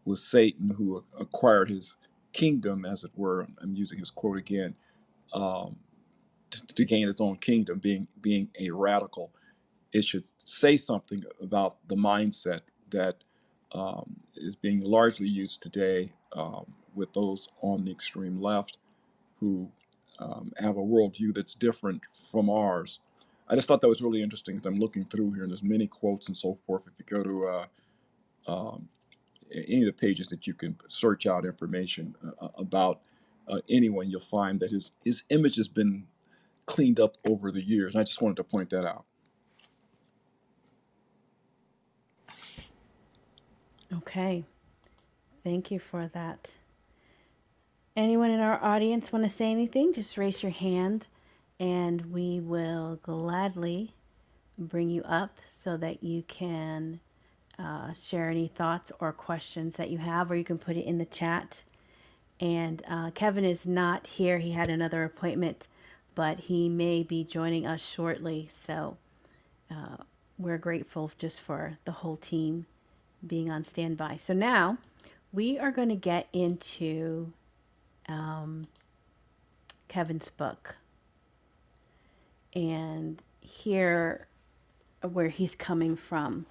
was 0.05 0.23
Satan, 0.23 0.69
who 0.71 1.03
acquired 1.19 1.69
his 1.69 1.97
kingdom, 2.33 2.85
as 2.85 3.03
it 3.03 3.11
were, 3.15 3.47
I'm 3.61 3.75
using 3.75 3.99
his 3.99 4.11
quote 4.11 4.37
again, 4.37 4.75
um, 5.33 5.77
to, 6.51 6.67
to 6.67 6.85
gain 6.85 7.07
his 7.07 7.21
own 7.21 7.37
kingdom, 7.37 7.79
being 7.79 8.07
being 8.21 8.49
a 8.59 8.71
radical, 8.71 9.31
it 9.95 10.03
should 10.03 10.25
say 10.43 10.75
something 10.75 11.23
about 11.41 11.77
the 11.87 11.95
mindset 11.95 12.59
that 12.89 13.15
um, 13.71 14.17
is 14.35 14.53
being 14.53 14.81
largely 14.81 15.27
used 15.27 15.61
today 15.61 16.11
um, 16.35 16.65
with 16.95 17.13
those 17.13 17.47
on 17.61 17.85
the 17.85 17.91
extreme 17.91 18.41
left 18.41 18.77
who 19.39 19.69
um, 20.19 20.51
have 20.57 20.75
a 20.75 20.81
worldview 20.81 21.33
that's 21.33 21.55
different 21.55 22.01
from 22.29 22.49
ours. 22.49 22.99
I 23.47 23.55
just 23.55 23.69
thought 23.69 23.79
that 23.79 23.87
was 23.87 24.01
really 24.01 24.21
interesting 24.21 24.55
because 24.55 24.65
I'm 24.65 24.79
looking 24.79 25.05
through 25.05 25.31
here 25.31 25.43
and 25.43 25.51
there's 25.51 25.63
many 25.63 25.87
quotes 25.87 26.27
and 26.27 26.35
so 26.35 26.57
forth. 26.67 26.83
If 26.87 26.93
you 26.99 27.17
go 27.17 27.23
to 27.23 27.47
uh, 27.47 28.51
um, 28.51 28.89
any 29.49 29.83
of 29.83 29.85
the 29.85 29.93
pages 29.93 30.27
that 30.27 30.45
you 30.45 30.53
can 30.53 30.75
search 30.89 31.25
out 31.25 31.45
information 31.45 32.15
uh, 32.41 32.49
about 32.57 32.99
uh, 33.47 33.59
anyone, 33.69 34.09
you'll 34.09 34.19
find 34.19 34.59
that 34.59 34.71
his, 34.71 34.91
his 35.05 35.23
image 35.29 35.55
has 35.55 35.69
been 35.69 36.05
cleaned 36.65 36.99
up 36.99 37.15
over 37.25 37.49
the 37.49 37.61
years. 37.61 37.93
And 37.93 38.01
I 38.01 38.03
just 38.03 38.21
wanted 38.21 38.35
to 38.37 38.43
point 38.43 38.71
that 38.71 38.85
out. 38.85 39.05
Okay. 43.93 44.43
Thank 45.43 45.71
you 45.71 45.79
for 45.79 46.07
that. 46.07 46.51
Anyone 47.95 48.31
in 48.31 48.39
our 48.39 48.61
audience 48.63 49.13
want 49.13 49.23
to 49.23 49.29
say 49.29 49.51
anything? 49.51 49.93
Just 49.93 50.17
raise 50.17 50.41
your 50.41 50.51
hand 50.51 51.07
and 51.59 52.11
we 52.11 52.39
will 52.39 52.99
gladly 53.03 53.93
bring 54.57 54.89
you 54.89 55.03
up 55.03 55.37
so 55.45 55.77
that 55.77 56.03
you 56.03 56.23
can 56.23 56.99
uh, 57.57 57.93
share 57.93 58.29
any 58.29 58.47
thoughts 58.47 58.91
or 58.99 59.13
questions 59.13 59.77
that 59.77 59.89
you 59.89 59.97
have, 59.97 60.29
or 60.29 60.35
you 60.35 60.43
can 60.43 60.57
put 60.57 60.75
it 60.75 60.85
in 60.85 60.97
the 60.97 61.05
chat. 61.05 61.63
And 62.41 62.81
uh, 62.89 63.11
Kevin 63.11 63.45
is 63.45 63.65
not 63.65 64.07
here, 64.07 64.39
he 64.39 64.51
had 64.51 64.69
another 64.69 65.03
appointment, 65.05 65.69
but 66.15 66.39
he 66.39 66.67
may 66.67 67.03
be 67.03 67.23
joining 67.23 67.65
us 67.65 67.85
shortly. 67.85 68.49
So 68.51 68.97
uh, 69.71 69.97
we're 70.37 70.57
grateful 70.57 71.09
just 71.17 71.39
for 71.39 71.77
the 71.85 71.91
whole 71.93 72.17
team 72.17 72.65
being 73.27 73.49
on 73.49 73.63
standby. 73.63 74.17
So 74.17 74.33
now 74.33 74.77
we 75.33 75.57
are 75.59 75.71
going 75.71 75.89
to 75.89 75.95
get 75.95 76.27
into 76.33 77.31
um, 78.07 78.67
Kevin's 79.87 80.29
book 80.29 80.75
and 82.53 83.21
hear 83.41 84.27
where 85.01 85.29
he's 85.29 85.55
coming 85.55 85.95
from. 85.95 86.45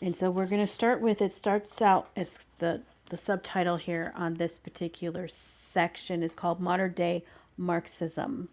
And 0.00 0.14
so 0.14 0.30
we're 0.30 0.46
going 0.46 0.60
to 0.60 0.66
start 0.66 1.00
with 1.00 1.22
it 1.22 1.32
starts 1.32 1.80
out 1.80 2.08
as 2.16 2.46
the 2.58 2.82
the 3.08 3.16
subtitle 3.16 3.76
here 3.76 4.12
on 4.16 4.34
this 4.34 4.58
particular 4.58 5.28
section 5.28 6.24
is 6.24 6.34
called 6.34 6.60
Modern 6.60 6.92
Day 6.92 7.24
Marxism. 7.56 8.48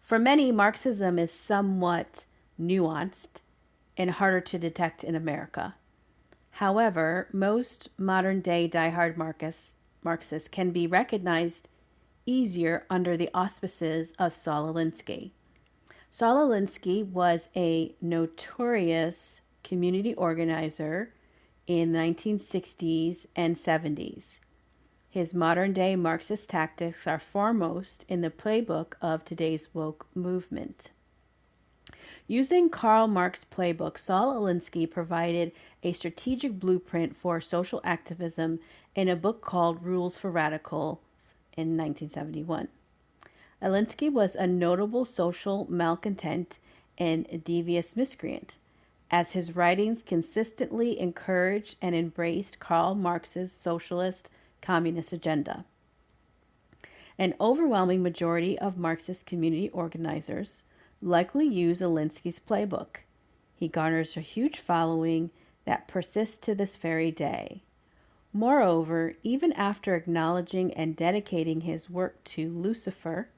For 0.00 0.18
many, 0.18 0.52
Marxism 0.52 1.18
is 1.18 1.32
somewhat 1.32 2.26
nuanced 2.60 3.40
and 3.96 4.10
harder 4.10 4.40
to 4.40 4.58
detect 4.58 5.02
in 5.02 5.14
America. 5.14 5.74
However, 6.62 7.26
most 7.32 7.88
modern 7.98 8.40
day 8.40 8.68
diehard 8.68 9.16
Marxists, 9.16 10.46
can 10.46 10.70
be 10.70 10.86
recognized 10.86 11.68
easier 12.24 12.86
under 12.88 13.16
the 13.16 13.30
auspices 13.34 14.12
of 14.16 14.32
Saul 14.32 14.72
Alinsky. 14.72 15.32
Saul 16.08 16.46
Alinsky 16.46 17.04
was 17.04 17.48
a 17.56 17.96
notorious 18.00 19.40
community 19.64 20.14
organizer 20.14 21.12
in 21.66 21.90
the 21.90 21.98
1960s 21.98 23.26
and 23.34 23.56
70s. 23.56 24.38
His 25.10 25.34
modern 25.34 25.72
day 25.72 25.96
Marxist 25.96 26.48
tactics 26.48 27.08
are 27.08 27.18
foremost 27.18 28.04
in 28.08 28.20
the 28.20 28.30
playbook 28.30 28.92
of 29.02 29.24
today's 29.24 29.74
woke 29.74 30.06
movement. 30.14 30.92
Using 32.28 32.70
Karl 32.70 33.08
Marx's 33.08 33.44
playbook, 33.44 33.98
Saul 33.98 34.40
Alinsky 34.40 34.88
provided 34.88 35.50
a 35.82 35.92
strategic 35.92 36.58
blueprint 36.60 37.16
for 37.16 37.40
social 37.40 37.80
activism 37.82 38.60
in 38.94 39.08
a 39.08 39.16
book 39.16 39.40
called 39.40 39.82
Rules 39.82 40.18
for 40.18 40.30
Radicals 40.30 40.98
in 41.56 41.76
1971. 41.76 42.68
Alinsky 43.60 44.12
was 44.12 44.34
a 44.34 44.46
notable 44.46 45.04
social 45.04 45.66
malcontent 45.70 46.58
and 46.98 47.42
devious 47.44 47.96
miscreant, 47.96 48.56
as 49.10 49.32
his 49.32 49.56
writings 49.56 50.02
consistently 50.02 50.98
encouraged 50.98 51.76
and 51.80 51.94
embraced 51.94 52.60
Karl 52.60 52.94
Marx's 52.94 53.52
socialist 53.52 54.30
communist 54.60 55.12
agenda. 55.12 55.64
An 57.18 57.34
overwhelming 57.40 58.02
majority 58.02 58.58
of 58.58 58.78
Marxist 58.78 59.26
community 59.26 59.68
organizers 59.70 60.62
likely 61.00 61.46
use 61.46 61.80
Alinsky's 61.80 62.40
playbook. 62.40 62.98
He 63.54 63.68
garners 63.68 64.16
a 64.16 64.20
huge 64.20 64.58
following 64.58 65.30
that 65.64 65.88
persists 65.88 66.38
to 66.38 66.54
this 66.54 66.76
very 66.76 67.10
day. 67.10 67.62
Moreover, 68.32 69.14
even 69.22 69.52
after 69.52 69.94
acknowledging 69.94 70.72
and 70.72 70.96
dedicating 70.96 71.62
his 71.62 71.90
work 71.90 72.24
to 72.24 72.50
Lucifer 72.50 73.28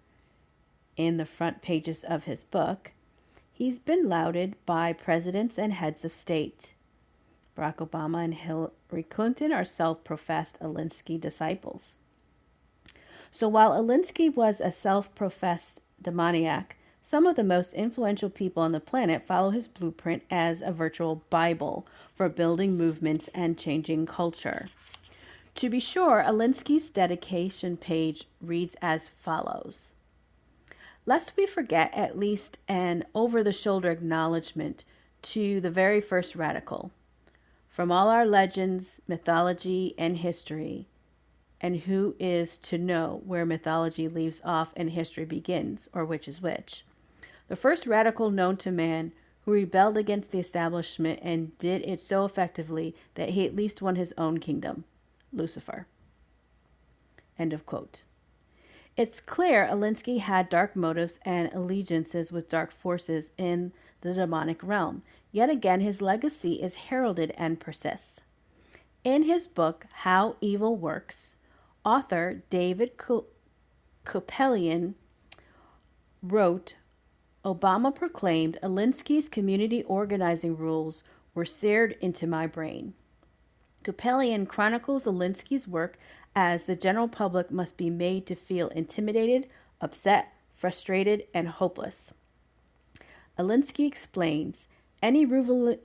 in 0.96 1.16
the 1.16 1.26
front 1.26 1.62
pages 1.62 2.04
of 2.04 2.24
his 2.24 2.44
book, 2.44 2.92
he's 3.52 3.78
been 3.78 4.08
lauded 4.08 4.54
by 4.64 4.92
presidents 4.92 5.58
and 5.58 5.72
heads 5.72 6.04
of 6.04 6.12
state. 6.12 6.74
Barack 7.56 7.76
Obama 7.76 8.24
and 8.24 8.34
Hillary 8.34 9.02
Clinton 9.08 9.52
are 9.52 9.64
self 9.64 10.04
professed 10.04 10.60
Alinsky 10.60 11.20
disciples. 11.20 11.96
So 13.30 13.48
while 13.48 13.72
Alinsky 13.72 14.32
was 14.32 14.60
a 14.60 14.70
self 14.70 15.12
professed 15.14 15.80
demoniac, 16.00 16.76
some 17.02 17.26
of 17.26 17.36
the 17.36 17.44
most 17.44 17.74
influential 17.74 18.30
people 18.30 18.62
on 18.62 18.72
the 18.72 18.80
planet 18.80 19.24
follow 19.24 19.50
his 19.50 19.66
blueprint 19.68 20.22
as 20.30 20.62
a 20.62 20.72
virtual 20.72 21.16
Bible 21.30 21.86
for 22.14 22.28
building 22.28 22.76
movements 22.76 23.28
and 23.34 23.58
changing 23.58 24.06
culture. 24.06 24.68
To 25.56 25.68
be 25.68 25.80
sure, 25.80 26.22
Alinsky's 26.26 26.90
dedication 26.90 27.76
page 27.76 28.26
reads 28.40 28.76
as 28.80 29.08
follows 29.08 29.94
Lest 31.06 31.36
we 31.36 31.46
forget 31.46 31.92
at 31.92 32.18
least 32.18 32.58
an 32.66 33.04
over 33.14 33.42
the 33.42 33.52
shoulder 33.52 33.90
acknowledgement 33.90 34.84
to 35.22 35.60
the 35.60 35.70
very 35.70 36.00
first 36.00 36.34
radical. 36.34 36.90
From 37.68 37.92
all 37.92 38.08
our 38.08 38.24
legends, 38.24 39.02
mythology, 39.06 39.94
and 39.98 40.16
history, 40.16 40.86
and 41.60 41.76
who 41.76 42.14
is 42.18 42.56
to 42.58 42.78
know 42.78 43.22
where 43.26 43.44
mythology 43.44 44.08
leaves 44.08 44.40
off 44.44 44.72
and 44.76 44.90
history 44.90 45.24
begins, 45.24 45.88
or 45.92 46.04
which 46.04 46.28
is 46.28 46.40
which? 46.40 46.84
the 47.48 47.56
first 47.56 47.86
radical 47.86 48.30
known 48.30 48.56
to 48.56 48.70
man 48.70 49.12
who 49.44 49.52
rebelled 49.52 49.96
against 49.96 50.30
the 50.30 50.38
establishment 50.38 51.18
and 51.22 51.56
did 51.58 51.82
it 51.82 52.00
so 52.00 52.24
effectively 52.24 52.94
that 53.14 53.30
he 53.30 53.46
at 53.46 53.56
least 53.56 53.82
won 53.82 53.96
his 53.96 54.14
own 54.16 54.38
kingdom 54.38 54.84
Lucifer. 55.32 55.86
End 57.38 57.52
of 57.52 57.66
quote. 57.66 58.04
It's 58.96 59.20
clear 59.20 59.66
Alinsky 59.66 60.20
had 60.20 60.48
dark 60.48 60.76
motives 60.76 61.18
and 61.24 61.52
allegiances 61.52 62.30
with 62.30 62.48
dark 62.48 62.70
forces 62.70 63.30
in 63.36 63.72
the 64.02 64.14
demonic 64.14 64.62
realm. 64.62 65.02
Yet 65.32 65.50
again, 65.50 65.80
his 65.80 66.00
legacy 66.00 66.62
is 66.62 66.76
heralded 66.76 67.34
and 67.36 67.58
persists. 67.58 68.20
In 69.02 69.24
his 69.24 69.48
book, 69.48 69.86
How 69.92 70.36
Evil 70.40 70.76
Works, 70.76 71.34
author 71.84 72.42
David 72.50 72.92
Kupelian 74.06 74.94
wrote 76.22 76.76
Obama 77.44 77.94
proclaimed 77.94 78.58
Alinsky's 78.62 79.28
community 79.28 79.82
organizing 79.82 80.56
rules 80.56 81.04
were 81.34 81.44
seared 81.44 81.94
into 82.00 82.26
my 82.26 82.46
brain. 82.46 82.94
Kupelian 83.84 84.48
chronicles 84.48 85.04
Alinsky's 85.04 85.68
work 85.68 85.98
as 86.34 86.64
the 86.64 86.74
general 86.74 87.06
public 87.06 87.50
must 87.50 87.76
be 87.76 87.90
made 87.90 88.26
to 88.26 88.34
feel 88.34 88.68
intimidated, 88.68 89.46
upset, 89.80 90.32
frustrated, 90.50 91.24
and 91.34 91.46
hopeless. 91.46 92.14
Alinsky 93.38 93.86
explains 93.86 94.68
any, 95.02 95.26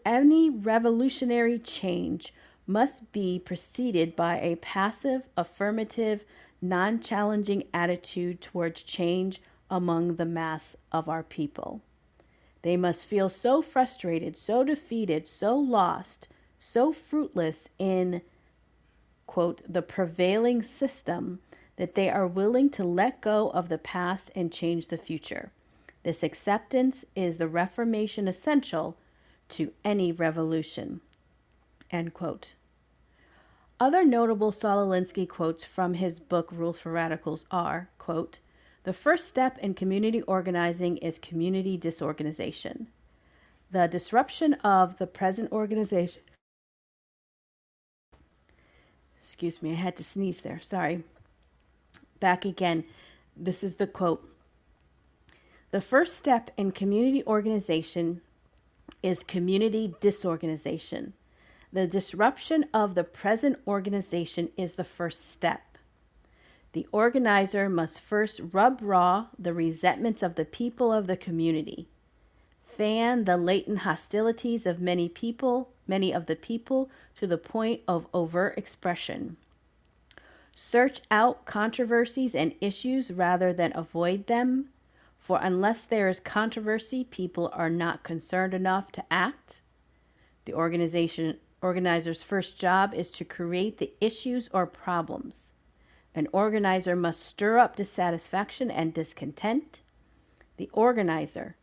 any 0.06 0.50
revolutionary 0.50 1.60
change 1.60 2.34
must 2.66 3.12
be 3.12 3.38
preceded 3.38 4.16
by 4.16 4.40
a 4.40 4.56
passive, 4.58 5.28
affirmative, 5.36 6.24
non 6.62 7.02
challenging 7.02 7.64
attitude 7.74 8.40
towards 8.40 8.82
change 8.84 9.42
among 9.70 10.16
the 10.16 10.26
mass 10.26 10.76
of 10.92 11.08
our 11.08 11.24
people. 11.24 11.82
They 12.62 12.78
must 12.78 13.06
feel 13.06 13.30
so 13.30 13.62
frustrated, 13.62 14.36
so 14.36 14.64
defeated, 14.64 15.28
so 15.28 15.58
lost, 15.58 16.28
so 16.58 16.92
fruitless 16.92 17.70
in 17.78 18.22
quote, 19.30 19.62
the 19.72 19.84
prevailing 19.84 20.64
system, 20.64 21.40
that 21.76 21.94
they 21.94 22.10
are 22.10 22.26
willing 22.26 22.68
to 22.68 22.84
let 22.84 23.22
go 23.22 23.52
of 23.52 23.70
the 23.70 23.78
past 23.78 24.32
and 24.34 24.52
change 24.52 24.88
the 24.88 24.98
future. 24.98 25.52
This 26.02 26.24
acceptance 26.24 27.06
is 27.16 27.38
the 27.38 27.48
reformation 27.48 28.28
essential 28.28 28.98
to 29.50 29.72
any 29.86 30.12
revolution. 30.12 31.02
End 31.92 32.16
quote. 32.16 32.56
Other 33.80 34.04
notable 34.04 34.52
Saul 34.52 34.88
Alinsky 34.88 35.30
quotes 35.30 35.64
from 35.64 35.94
his 35.94 36.20
book 36.20 36.50
Rules 36.52 36.80
for 36.80 36.92
Radicals 36.92 37.46
are, 37.52 37.88
quote, 38.00 38.40
the 38.90 38.94
first 38.94 39.28
step 39.28 39.60
in 39.60 39.76
community 39.76 40.24
organizing 40.24 40.98
is 40.98 41.20
community 41.20 41.78
disorganization. 41.78 42.88
The 43.70 43.88
disruption 43.88 44.56
of 44.64 44.98
the 44.98 45.06
present 45.06 45.52
organization. 45.52 46.24
Excuse 49.22 49.62
me, 49.62 49.74
I 49.74 49.76
had 49.76 49.96
to 49.98 50.04
sneeze 50.04 50.42
there. 50.42 50.60
Sorry. 50.60 51.04
Back 52.20 52.46
again. 52.46 52.84
This 53.38 53.64
is 53.64 53.76
the 53.76 53.86
quote. 53.86 54.28
The 55.70 55.82
first 55.82 56.18
step 56.18 56.50
in 56.58 56.72
community 56.72 57.24
organization 57.28 58.22
is 59.04 59.22
community 59.22 59.94
disorganization. 60.00 61.14
The 61.72 61.86
disruption 61.86 62.66
of 62.74 62.96
the 62.96 63.04
present 63.04 63.60
organization 63.68 64.50
is 64.58 64.74
the 64.74 64.84
first 64.84 65.30
step. 65.30 65.69
The 66.74 66.88
organizer 66.92 67.68
must 67.68 68.00
first 68.00 68.42
rub 68.52 68.80
raw 68.84 69.28
the 69.40 69.54
resentments 69.54 70.22
of 70.22 70.36
the 70.36 70.46
people 70.46 70.94
of 70.94 71.08
the 71.08 71.18
community, 71.18 71.88
fan 72.62 73.24
the 73.24 73.38
latent 73.38 73.80
hostilities 73.80 74.68
of 74.68 74.80
many 74.80 75.10
people, 75.10 75.72
many 75.88 76.14
of 76.14 76.28
the 76.28 76.36
people, 76.36 76.92
to 77.18 77.26
the 77.26 77.40
point 77.40 77.82
of 77.88 78.08
overt 78.14 78.56
expression. 78.58 79.38
Search 80.54 81.02
out 81.10 81.46
controversies 81.46 82.36
and 82.36 82.54
issues 82.62 83.12
rather 83.12 83.52
than 83.52 83.72
avoid 83.76 84.28
them, 84.28 84.70
for 85.18 85.40
unless 85.42 85.86
there 85.86 86.08
is 86.08 86.20
controversy, 86.20 87.04
people 87.04 87.50
are 87.54 87.70
not 87.70 88.04
concerned 88.04 88.54
enough 88.54 88.92
to 88.92 89.06
act. 89.10 89.62
The 90.46 90.54
organization 90.54 91.40
organizer's 91.62 92.22
first 92.24 92.60
job 92.60 92.94
is 92.94 93.10
to 93.12 93.26
create 93.26 93.78
the 93.80 93.92
issues 94.00 94.50
or 94.54 94.66
problems. 94.66 95.52
An 96.16 96.28
organizer 96.34 96.96
must 96.96 97.22
stir 97.24 97.58
up 97.58 97.76
dissatisfaction 97.76 98.72
and 98.72 98.94
discontent. 98.94 99.82
The 100.58 100.70
organizer 100.74 101.56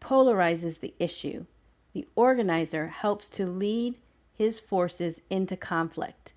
polarizes 0.00 0.80
the 0.80 0.94
issue. 0.98 1.46
The 1.92 2.08
organizer 2.16 2.88
helps 2.88 3.28
to 3.30 3.46
lead 3.46 3.98
his 4.34 4.58
forces 4.58 5.20
into 5.30 5.56
conflict. 5.56 6.32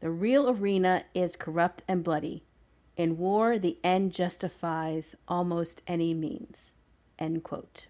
The 0.00 0.10
real 0.10 0.50
arena 0.50 1.04
is 1.14 1.36
corrupt 1.36 1.82
and 1.86 2.02
bloody. 2.02 2.42
In 2.96 3.18
war, 3.18 3.58
the 3.58 3.78
end 3.84 4.12
justifies 4.12 5.14
almost 5.28 5.82
any 5.86 6.14
means. 6.14 6.72
End 7.18 7.42
quote. 7.42 7.86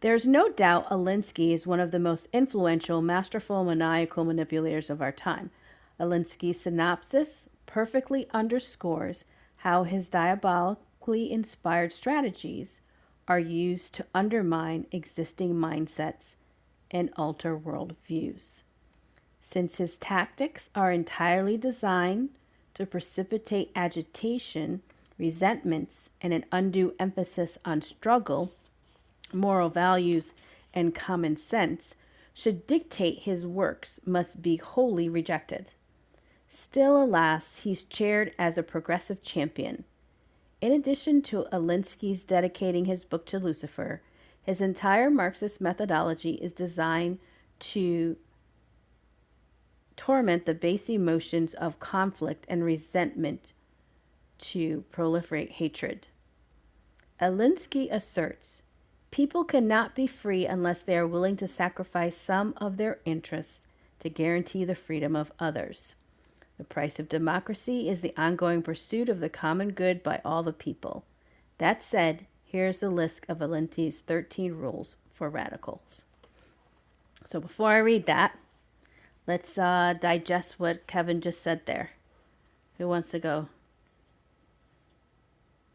There's 0.00 0.26
no 0.26 0.50
doubt 0.50 0.88
Alinsky 0.90 1.52
is 1.52 1.66
one 1.66 1.80
of 1.80 1.90
the 1.90 1.98
most 1.98 2.28
influential, 2.32 3.00
masterful, 3.00 3.64
maniacal 3.64 4.24
manipulators 4.24 4.90
of 4.90 5.00
our 5.00 5.12
time. 5.12 5.50
Alinsky's 6.00 6.60
synopsis 6.60 7.48
perfectly 7.66 8.26
underscores 8.32 9.24
how 9.58 9.84
his 9.84 10.08
diabolically 10.08 11.30
inspired 11.30 11.92
strategies 11.92 12.80
are 13.28 13.38
used 13.38 13.94
to 13.94 14.06
undermine 14.12 14.86
existing 14.90 15.54
mindsets 15.54 16.34
and 16.90 17.10
alter 17.16 17.56
world 17.56 17.94
views. 18.06 18.64
Since 19.40 19.78
his 19.78 19.96
tactics 19.96 20.68
are 20.74 20.90
entirely 20.90 21.56
designed 21.56 22.30
to 22.74 22.86
precipitate 22.86 23.70
agitation, 23.76 24.82
resentments, 25.16 26.10
and 26.20 26.34
an 26.34 26.44
undue 26.50 26.94
emphasis 26.98 27.56
on 27.64 27.82
struggle, 27.82 28.52
moral 29.32 29.70
values, 29.70 30.34
and 30.74 30.94
common 30.94 31.36
sense 31.36 31.94
should 32.34 32.66
dictate 32.66 33.20
his 33.20 33.46
works 33.46 34.00
must 34.04 34.42
be 34.42 34.56
wholly 34.56 35.08
rejected. 35.08 35.70
Still, 36.56 37.02
alas, 37.02 37.62
he's 37.64 37.82
chaired 37.82 38.32
as 38.38 38.56
a 38.56 38.62
progressive 38.62 39.20
champion. 39.20 39.82
In 40.60 40.70
addition 40.70 41.20
to 41.22 41.48
Alinsky's 41.50 42.24
dedicating 42.24 42.84
his 42.84 43.04
book 43.04 43.26
to 43.26 43.40
Lucifer, 43.40 44.02
his 44.40 44.60
entire 44.60 45.10
Marxist 45.10 45.60
methodology 45.60 46.34
is 46.34 46.52
designed 46.52 47.18
to 47.58 48.16
torment 49.96 50.46
the 50.46 50.54
base 50.54 50.88
emotions 50.88 51.54
of 51.54 51.80
conflict 51.80 52.46
and 52.48 52.62
resentment 52.62 53.52
to 54.38 54.84
proliferate 54.92 55.50
hatred. 55.50 56.06
Alinsky 57.20 57.88
asserts 57.90 58.62
People 59.10 59.42
cannot 59.42 59.96
be 59.96 60.06
free 60.06 60.46
unless 60.46 60.84
they 60.84 60.96
are 60.96 61.08
willing 61.08 61.34
to 61.34 61.48
sacrifice 61.48 62.16
some 62.16 62.54
of 62.58 62.76
their 62.76 63.00
interests 63.04 63.66
to 63.98 64.08
guarantee 64.08 64.64
the 64.64 64.76
freedom 64.76 65.16
of 65.16 65.32
others. 65.40 65.96
The 66.58 66.64
price 66.64 66.98
of 66.98 67.08
democracy 67.08 67.88
is 67.88 68.00
the 68.00 68.14
ongoing 68.16 68.62
pursuit 68.62 69.08
of 69.08 69.20
the 69.20 69.28
common 69.28 69.72
good 69.72 70.02
by 70.02 70.20
all 70.24 70.42
the 70.42 70.52
people. 70.52 71.04
That 71.58 71.82
said, 71.82 72.26
here's 72.44 72.80
the 72.80 72.90
list 72.90 73.26
of 73.28 73.38
Alinsky's 73.38 74.00
13 74.00 74.52
rules 74.52 74.96
for 75.08 75.28
radicals. 75.28 76.04
So 77.24 77.40
before 77.40 77.70
I 77.72 77.78
read 77.78 78.06
that, 78.06 78.38
let's 79.26 79.58
uh, 79.58 79.94
digest 79.98 80.60
what 80.60 80.86
Kevin 80.86 81.20
just 81.20 81.42
said 81.42 81.66
there. 81.66 81.90
Who 82.78 82.88
wants 82.88 83.10
to 83.10 83.18
go? 83.18 83.48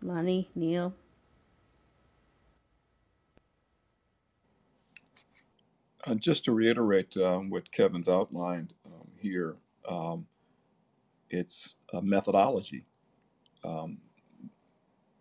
Lonnie, 0.01 0.49
Neil? 0.55 0.93
Uh, 6.05 6.15
just 6.15 6.45
to 6.45 6.53
reiterate 6.53 7.17
um, 7.17 7.49
what 7.49 7.69
Kevin's 7.71 8.07
outlined 8.07 8.73
um, 8.86 9.07
here, 9.17 9.55
um, 9.88 10.25
it's 11.30 11.75
a 11.93 12.01
methodology 12.01 12.86
um, 13.63 13.97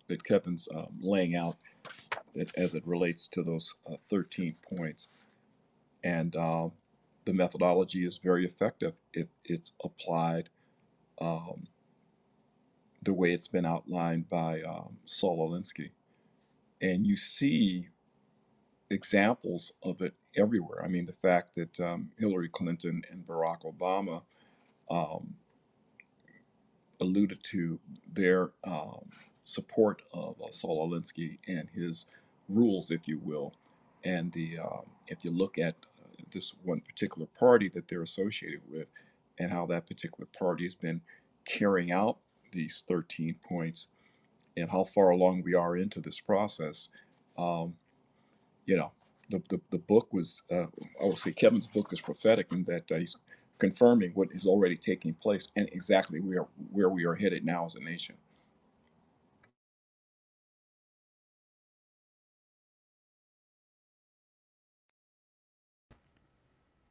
that 0.08 0.24
Kevin's 0.24 0.68
um, 0.74 0.98
laying 1.00 1.36
out 1.36 1.56
that 2.34 2.54
as 2.56 2.74
it 2.74 2.86
relates 2.86 3.28
to 3.28 3.42
those 3.42 3.74
uh, 3.90 3.96
13 4.08 4.54
points. 4.76 5.08
And 6.04 6.34
uh, 6.36 6.68
the 7.24 7.32
methodology 7.32 8.06
is 8.06 8.18
very 8.18 8.44
effective 8.44 8.94
if 9.12 9.26
it's 9.44 9.72
applied 9.84 10.48
um, 11.20 11.66
the 13.02 13.12
way 13.12 13.32
it's 13.32 13.48
been 13.48 13.66
outlined 13.66 14.28
by 14.28 14.62
Saul 15.06 15.50
Alinsky. 15.50 15.90
And 16.80 17.06
you 17.06 17.16
see 17.16 17.88
examples 18.90 19.72
of 19.82 20.00
it 20.00 20.14
everywhere. 20.36 20.84
I 20.84 20.88
mean, 20.88 21.06
the 21.06 21.12
fact 21.12 21.54
that 21.56 21.80
um, 21.80 22.10
Hillary 22.18 22.48
Clinton 22.48 23.02
and 23.10 23.26
Barack 23.26 23.62
Obama 23.62 24.22
um, 24.90 25.34
alluded 27.00 27.42
to 27.44 27.78
their 28.12 28.50
um, 28.64 29.04
support 29.44 30.02
of 30.12 30.40
uh, 30.42 30.50
Saul 30.50 30.88
Alinsky 30.88 31.38
and 31.46 31.68
his 31.74 32.06
rules, 32.48 32.90
if 32.90 33.06
you 33.08 33.18
will. 33.18 33.54
And 34.04 34.32
the 34.32 34.58
um, 34.58 34.82
if 35.08 35.24
you 35.24 35.30
look 35.30 35.58
at 35.58 35.74
uh, 36.00 36.22
this 36.30 36.54
one 36.62 36.80
particular 36.80 37.26
party 37.38 37.68
that 37.70 37.88
they're 37.88 38.02
associated 38.02 38.60
with, 38.70 38.90
and 39.38 39.50
how 39.50 39.66
that 39.66 39.86
particular 39.86 40.26
party 40.38 40.64
has 40.64 40.74
been 40.74 41.00
carrying 41.44 41.92
out 41.92 42.18
these 42.52 42.84
13 42.88 43.34
points, 43.46 43.88
and 44.56 44.70
how 44.70 44.84
far 44.84 45.10
along 45.10 45.42
we 45.42 45.54
are 45.54 45.76
into 45.76 46.00
this 46.00 46.20
process, 46.20 46.88
um, 47.36 47.74
you 48.66 48.76
know, 48.76 48.90
the, 49.30 49.42
the, 49.48 49.60
the 49.70 49.78
book 49.78 50.12
was, 50.12 50.42
uh, 50.50 50.66
I 51.00 51.04
would 51.04 51.18
say 51.18 51.32
Kevin's 51.32 51.66
book 51.66 51.92
is 51.92 52.00
prophetic 52.00 52.52
in 52.52 52.64
that 52.64 52.90
uh, 52.90 52.96
he's 52.96 53.16
confirming 53.58 54.12
what 54.14 54.28
is 54.32 54.46
already 54.46 54.76
taking 54.76 55.14
place 55.14 55.48
and 55.56 55.68
exactly 55.72 56.20
where, 56.20 56.46
where 56.70 56.88
we 56.88 57.04
are 57.04 57.14
headed 57.14 57.44
now 57.44 57.64
as 57.64 57.74
a 57.74 57.80
nation. 57.80 58.14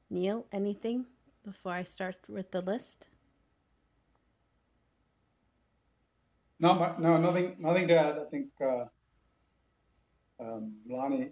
Neil, 0.09 0.45
anything 0.51 1.05
before 1.43 1.73
I 1.73 1.83
start 1.83 2.17
with 2.29 2.49
the 2.51 2.61
list? 2.61 3.07
No, 6.59 6.95
no, 6.97 7.17
nothing, 7.17 7.55
nothing 7.59 7.87
to 7.87 7.95
add. 7.95 8.17
I 8.17 8.25
think 8.31 8.47
uh, 8.61 8.85
um, 10.39 10.73
Lonnie 10.89 11.29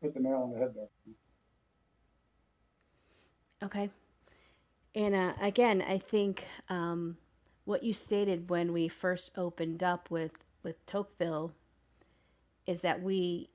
hit 0.00 0.14
the 0.14 0.20
nail 0.20 0.42
on 0.44 0.52
the 0.52 0.58
head 0.58 0.74
there. 0.74 0.88
Okay. 3.64 3.90
And 4.94 5.14
uh, 5.14 5.32
again, 5.40 5.82
I 5.82 5.98
think 5.98 6.46
um, 6.68 7.16
what 7.64 7.82
you 7.82 7.92
stated 7.92 8.50
when 8.50 8.72
we 8.72 8.88
first 8.88 9.30
opened 9.36 9.82
up 9.82 10.10
with, 10.10 10.32
with 10.62 10.84
Tocqueville 10.86 11.52
is 12.66 12.82
that 12.82 13.02
we 13.02 13.48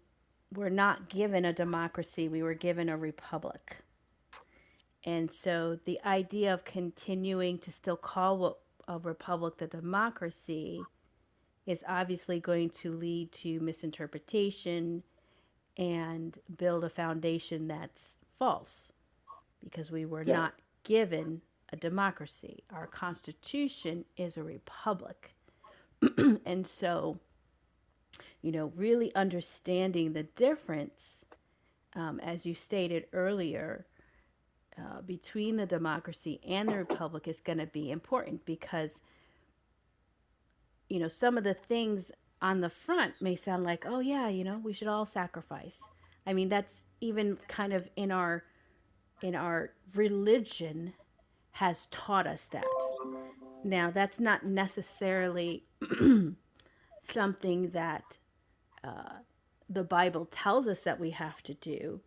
were 0.55 0.69
not 0.69 1.09
given 1.09 1.45
a 1.45 1.53
democracy, 1.53 2.27
we 2.29 2.43
were 2.43 2.53
given 2.53 2.89
a 2.89 2.97
republic. 2.97 3.77
And 5.05 5.31
so 5.31 5.77
the 5.85 5.99
idea 6.05 6.53
of 6.53 6.63
continuing 6.63 7.57
to 7.59 7.71
still 7.71 7.97
call 7.97 8.37
what 8.37 8.57
a 8.87 8.99
republic 8.99 9.57
the 9.57 9.67
democracy 9.67 10.81
is 11.65 11.83
obviously 11.87 12.39
going 12.39 12.69
to 12.69 12.91
lead 12.93 13.31
to 13.31 13.59
misinterpretation 13.59 15.03
and 15.77 16.37
build 16.57 16.83
a 16.83 16.89
foundation 16.89 17.67
that's 17.67 18.17
false 18.37 18.91
because 19.63 19.89
we 19.91 20.05
were 20.05 20.23
Yeah. 20.23 20.33
not 20.35 20.53
given 20.83 21.41
a 21.71 21.75
democracy. 21.75 22.63
Our 22.73 22.87
constitution 22.87 24.05
is 24.17 24.37
a 24.37 24.43
republic. 24.43 25.33
and 26.45 26.65
so, 26.65 27.17
you 28.41 28.51
know, 28.51 28.71
really 28.75 29.13
understanding 29.15 30.13
the 30.13 30.23
difference, 30.23 31.25
um, 31.95 32.19
as 32.19 32.45
you 32.45 32.53
stated 32.53 33.05
earlier, 33.13 33.85
uh, 34.77 35.01
between 35.01 35.55
the 35.55 35.65
democracy 35.65 36.39
and 36.47 36.67
the 36.67 36.75
republic 36.75 37.27
is 37.27 37.39
going 37.39 37.59
to 37.59 37.67
be 37.67 37.91
important 37.91 38.43
because 38.45 39.01
you 40.89 40.99
know 40.99 41.07
some 41.07 41.37
of 41.37 41.43
the 41.43 41.53
things 41.53 42.11
on 42.41 42.59
the 42.59 42.69
front 42.69 43.13
may 43.21 43.35
sound 43.35 43.63
like 43.63 43.85
oh 43.87 43.99
yeah 43.99 44.27
you 44.29 44.43
know 44.43 44.59
we 44.63 44.73
should 44.73 44.87
all 44.87 45.05
sacrifice 45.05 45.79
i 46.25 46.33
mean 46.33 46.49
that's 46.49 46.85
even 47.01 47.37
kind 47.47 47.71
of 47.71 47.87
in 47.97 48.11
our 48.11 48.43
in 49.23 49.35
our 49.35 49.71
religion 49.95 50.93
has 51.51 51.87
taught 51.87 52.27
us 52.27 52.47
that. 52.47 52.63
Now 53.63 53.89
that's 53.89 54.19
not 54.19 54.45
necessarily 54.45 55.63
something 57.01 57.69
that 57.69 58.17
uh, 58.83 59.13
the 59.69 59.83
bible 59.83 60.25
tells 60.25 60.67
us 60.67 60.81
that 60.81 60.99
we 60.99 61.09
have 61.11 61.41
to 61.43 61.53
do. 61.55 62.01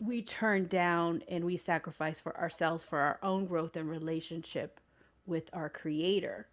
We 0.00 0.22
turn 0.22 0.66
down 0.68 1.22
and 1.28 1.44
we 1.44 1.56
sacrifice 1.56 2.20
for 2.20 2.38
ourselves 2.38 2.84
for 2.84 2.98
our 2.98 3.18
own 3.22 3.46
growth 3.46 3.76
and 3.76 3.88
relationship 3.88 4.80
with 5.26 5.50
our 5.52 5.68
creator. 5.68 6.46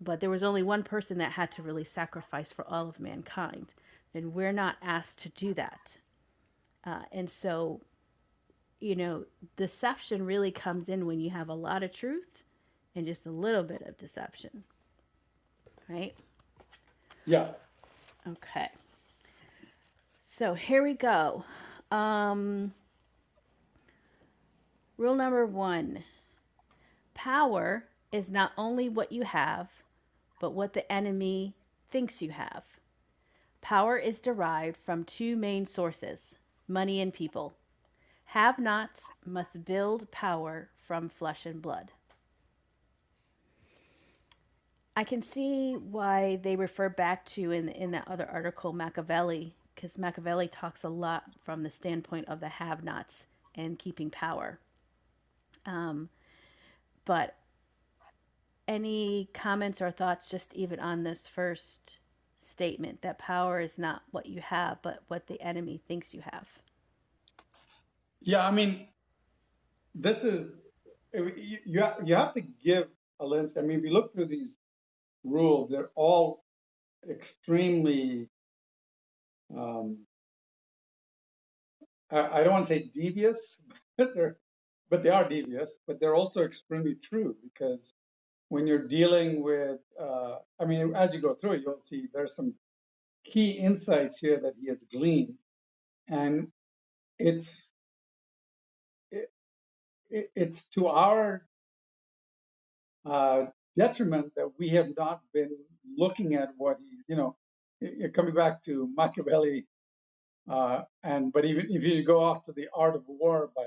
But 0.00 0.20
there 0.20 0.30
was 0.30 0.42
only 0.42 0.62
one 0.62 0.82
person 0.82 1.18
that 1.18 1.32
had 1.32 1.52
to 1.52 1.62
really 1.62 1.84
sacrifice 1.84 2.50
for 2.50 2.66
all 2.66 2.88
of 2.88 2.98
mankind 2.98 3.74
and 4.14 4.34
we're 4.34 4.52
not 4.52 4.76
asked 4.82 5.18
to 5.20 5.28
do 5.30 5.54
that. 5.54 5.96
Uh, 6.84 7.02
and 7.12 7.28
so 7.28 7.80
you 8.80 8.96
know 8.96 9.24
deception 9.56 10.24
really 10.24 10.50
comes 10.50 10.88
in 10.88 11.06
when 11.06 11.20
you 11.20 11.30
have 11.30 11.48
a 11.48 11.54
lot 11.54 11.82
of 11.82 11.92
truth 11.92 12.44
and 12.94 13.06
just 13.06 13.26
a 13.26 13.30
little 13.30 13.62
bit 13.62 13.82
of 13.82 13.96
deception 13.98 14.64
right 15.88 16.14
Yeah. 17.26 17.48
okay 18.26 18.68
so 20.20 20.54
here 20.54 20.82
we 20.82 20.94
go 20.94 21.44
um, 21.90 22.72
rule 24.96 25.14
number 25.14 25.46
one 25.46 26.04
power 27.14 27.84
is 28.12 28.30
not 28.30 28.52
only 28.56 28.88
what 28.88 29.12
you 29.12 29.22
have, 29.22 29.68
but 30.40 30.52
what 30.52 30.72
the 30.72 30.90
enemy 30.90 31.52
thinks 31.90 32.22
you 32.22 32.30
have. 32.30 32.64
Power 33.60 33.96
is 33.98 34.20
derived 34.20 34.76
from 34.76 35.04
two 35.04 35.36
main 35.36 35.66
sources 35.66 36.34
money 36.68 37.00
and 37.00 37.12
people. 37.12 37.54
Have 38.32 38.58
nots 38.58 39.10
must 39.24 39.64
build 39.64 40.10
power 40.10 40.68
from 40.76 41.08
flesh 41.08 41.46
and 41.46 41.62
blood. 41.62 41.90
I 44.94 45.04
can 45.04 45.22
see 45.22 45.72
why 45.72 46.36
they 46.36 46.54
refer 46.54 46.90
back 46.90 47.24
to 47.26 47.52
in 47.52 47.70
in 47.70 47.92
that 47.92 48.06
other 48.06 48.28
article 48.30 48.74
Machiavelli 48.74 49.54
because 49.74 49.96
Machiavelli 49.96 50.46
talks 50.48 50.84
a 50.84 50.90
lot 50.90 51.24
from 51.40 51.62
the 51.62 51.70
standpoint 51.70 52.28
of 52.28 52.40
the 52.40 52.50
have-nots 52.50 53.26
and 53.54 53.78
keeping 53.78 54.10
power. 54.10 54.58
Um, 55.64 56.10
but 57.06 57.34
any 58.66 59.30
comments 59.32 59.80
or 59.80 59.90
thoughts 59.90 60.28
just 60.28 60.52
even 60.52 60.80
on 60.80 61.02
this 61.02 61.26
first 61.26 61.98
statement 62.40 63.00
that 63.00 63.18
power 63.18 63.58
is 63.58 63.78
not 63.78 64.02
what 64.10 64.26
you 64.26 64.42
have, 64.42 64.82
but 64.82 65.02
what 65.08 65.26
the 65.26 65.40
enemy 65.40 65.80
thinks 65.88 66.12
you 66.12 66.20
have? 66.20 66.46
Yeah. 68.22 68.46
I 68.46 68.50
mean, 68.52 68.88
this 69.94 70.24
is 70.24 70.52
you. 71.14 71.58
You 72.04 72.14
have 72.16 72.34
to 72.34 72.42
give 72.42 72.88
a 73.20 73.26
lens. 73.26 73.56
I 73.58 73.62
mean, 73.62 73.80
if 73.80 73.84
you 73.84 73.92
look 73.92 74.14
through 74.14 74.26
these 74.28 74.58
rules, 75.24 75.70
they're 75.70 75.90
all 75.96 76.44
extremely. 77.10 78.28
Um, 79.56 80.00
I, 82.12 82.40
I 82.40 82.44
don't 82.44 82.54
want 82.54 82.68
to 82.68 82.74
say 82.74 82.90
devious, 82.94 83.60
but 83.98 84.14
they're 84.14 84.38
but 84.90 85.02
they 85.02 85.10
are 85.10 85.28
devious, 85.28 85.70
but 85.86 86.00
they're 86.00 86.14
also 86.16 86.44
extremely 86.44 86.96
true 86.96 87.36
because 87.42 87.94
when 88.50 88.66
you're 88.68 88.88
dealing 88.88 89.42
with, 89.42 89.80
uh, 90.00 90.36
I 90.60 90.66
mean, 90.66 90.94
as 90.96 91.14
you 91.14 91.20
go 91.22 91.34
through 91.34 91.52
it, 91.54 91.62
you'll 91.64 91.82
see 91.88 92.06
there's 92.14 92.36
some 92.36 92.54
key 93.24 93.52
insights 93.52 94.18
here 94.18 94.40
that 94.40 94.54
he 94.60 94.68
has 94.68 94.84
gleaned, 94.92 95.34
and 96.08 96.48
it's 97.18 97.72
it, 97.72 97.77
it, 100.10 100.30
it's 100.34 100.66
to 100.70 100.88
our 100.88 101.46
uh, 103.06 103.46
detriment 103.76 104.32
that 104.36 104.50
we 104.58 104.70
have 104.70 104.88
not 104.96 105.20
been 105.32 105.50
looking 105.96 106.34
at 106.34 106.50
what 106.58 106.78
he's, 106.80 107.00
you 107.08 107.16
know, 107.16 107.36
coming 108.14 108.34
back 108.34 108.62
to 108.64 108.88
Machiavelli, 108.96 109.66
uh, 110.50 110.82
and 111.04 111.32
but 111.32 111.44
even 111.44 111.66
if 111.70 111.82
you 111.84 112.04
go 112.04 112.22
off 112.22 112.44
to 112.44 112.52
the 112.52 112.68
Art 112.74 112.96
of 112.96 113.04
War 113.06 113.50
by, 113.56 113.66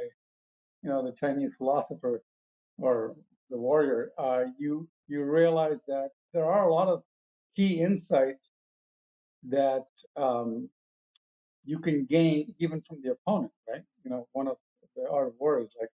you 0.84 0.90
know, 0.90 1.04
the 1.04 1.14
Chinese 1.14 1.56
philosopher 1.56 2.22
or 2.80 3.16
the 3.50 3.58
warrior, 3.58 4.12
uh, 4.18 4.44
you 4.58 4.88
you 5.08 5.24
realize 5.24 5.80
that 5.88 6.10
there 6.34 6.46
are 6.46 6.68
a 6.68 6.74
lot 6.74 6.88
of 6.88 7.04
key 7.56 7.82
insights 7.82 8.52
that 9.50 9.86
um, 10.18 10.70
you 11.66 11.80
can 11.80 12.06
gain 12.06 12.54
even 12.60 12.82
from 12.82 13.02
the 13.04 13.12
opponent, 13.12 13.52
right? 13.70 13.84
You 14.04 14.12
know, 14.12 14.28
one 14.34 14.48
of 14.48 14.58
the 14.96 15.08
Art 15.10 15.28
of 15.30 15.34
War 15.40 15.60
is 15.62 15.72
like, 15.80 15.90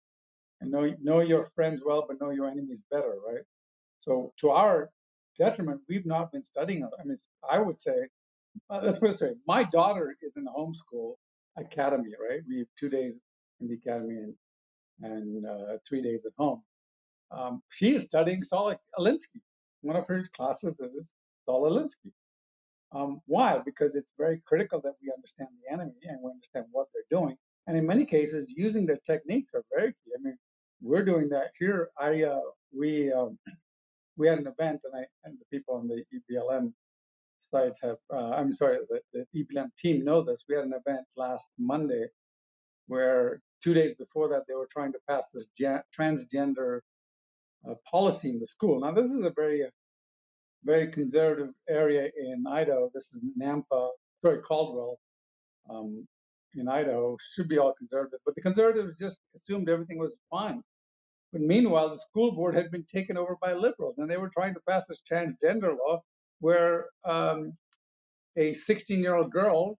know 0.64 0.94
know 1.02 1.20
your 1.20 1.46
friends 1.54 1.82
well, 1.84 2.04
but 2.08 2.20
know 2.20 2.30
your 2.30 2.48
enemies 2.48 2.82
better, 2.90 3.14
right? 3.26 3.44
So 4.00 4.32
to 4.40 4.50
our 4.50 4.90
detriment, 5.38 5.80
we've 5.88 6.06
not 6.06 6.32
been 6.32 6.44
studying. 6.44 6.84
I 6.84 7.04
mean, 7.04 7.18
I 7.50 7.58
would 7.58 7.80
say, 7.80 8.08
uh, 8.70 8.80
let's 8.82 8.98
put 8.98 9.10
it 9.10 9.12
this 9.14 9.22
way: 9.22 9.34
my 9.46 9.64
daughter 9.64 10.16
is 10.22 10.32
in 10.36 10.46
a 10.46 10.52
homeschool 10.52 11.14
academy, 11.58 12.10
right? 12.28 12.40
We 12.48 12.58
have 12.58 12.68
two 12.78 12.88
days 12.88 13.20
in 13.60 13.68
the 13.68 13.74
academy 13.74 14.16
and 14.16 14.34
and 15.02 15.46
uh, 15.46 15.78
three 15.88 16.02
days 16.02 16.24
at 16.26 16.32
home. 16.38 16.62
Um, 17.30 17.62
she 17.70 17.94
is 17.94 18.04
studying 18.04 18.44
Saul 18.44 18.74
Alinsky. 18.98 19.40
One 19.82 19.96
of 19.96 20.06
her 20.06 20.24
classes 20.34 20.78
is 20.80 21.14
Saul 21.44 21.70
Alinsky. 21.70 22.12
Um, 22.94 23.20
why? 23.26 23.58
Because 23.64 23.96
it's 23.96 24.12
very 24.18 24.42
critical 24.46 24.80
that 24.82 24.94
we 25.02 25.10
understand 25.14 25.48
the 25.62 25.72
enemy 25.72 25.94
and 26.04 26.18
we 26.22 26.30
understand 26.30 26.66
what 26.72 26.88
they're 26.92 27.18
doing. 27.18 27.36
And 27.66 27.76
in 27.76 27.86
many 27.86 28.04
cases, 28.04 28.52
using 28.54 28.86
their 28.86 29.00
techniques 29.06 29.54
are 29.54 29.64
very 29.74 29.92
key. 29.92 30.12
I 30.18 30.22
mean, 30.22 30.38
we're 30.83 31.05
doing 31.05 31.28
that 31.30 31.53
here. 31.59 31.91
I 31.99 32.24
uh, 32.24 32.41
we 32.76 33.12
um, 33.12 33.39
we 34.16 34.28
had 34.28 34.39
an 34.39 34.47
event, 34.47 34.80
and 34.85 34.95
I 34.95 35.05
and 35.24 35.39
the 35.39 35.45
people 35.57 35.74
on 35.74 35.89
the 35.89 36.05
EBLM 36.12 36.72
site 37.39 37.74
have. 37.83 37.97
Uh, 38.12 38.30
I'm 38.30 38.55
sorry, 38.55 38.78
the, 38.89 39.01
the 39.12 39.26
EBLM 39.45 39.70
team 39.80 40.05
know 40.05 40.22
this. 40.22 40.45
We 40.49 40.57
had 40.57 40.64
an 40.64 40.74
event 40.74 41.07
last 41.16 41.51
Monday 41.59 42.07
where 42.89 43.41
two 43.62 43.74
days 43.74 43.95
before 43.95 44.28
that 44.28 44.43
they 44.49 44.55
were 44.55 44.68
trying 44.72 44.93
to 44.93 44.99
pass 45.09 45.24
this 45.33 45.47
gen- 45.57 45.83
transgender 45.99 46.80
uh, 47.68 47.74
policy 47.89 48.28
in 48.30 48.41
the 48.41 48.47
school. 48.47 48.80
Now, 48.80 48.93
this 48.93 49.11
is 49.11 49.24
a 49.24 49.33
very 49.35 49.64
very 50.64 50.89
conservative 50.89 51.53
area 51.68 52.09
in 52.16 52.45
Idaho. 52.47 52.91
This 52.95 53.12
is 53.12 53.22
Nampa, 53.41 53.89
sorry, 54.20 54.41
Caldwell, 54.43 54.99
um, 55.68 56.07
in 56.55 56.68
Idaho. 56.68 57.16
Should 57.35 57.49
be 57.49 57.59
all 57.59 57.74
conservative, 57.74 58.20
but 58.24 58.35
the 58.35 58.43
conservatives 58.43 58.95
just 58.99 59.20
assumed 59.35 59.68
everything 59.68 59.99
was 59.99 60.18
fine. 60.30 60.62
But 61.33 61.41
meanwhile, 61.41 61.89
the 61.91 61.99
school 61.99 62.33
board 62.33 62.55
had 62.55 62.70
been 62.70 62.85
taken 62.85 63.16
over 63.16 63.37
by 63.41 63.55
liberals, 63.55 63.97
and 63.99 64.11
they 64.11 64.18
were 64.18 64.28
trying 64.28 64.55
to 64.55 64.61
pass 64.68 64.87
this 64.87 65.03
transgender 65.11 65.76
law 65.76 66.03
where 66.41 66.87
um, 67.05 67.57
a 68.37 68.53
16-year-old 68.53 69.30
girl 69.30 69.78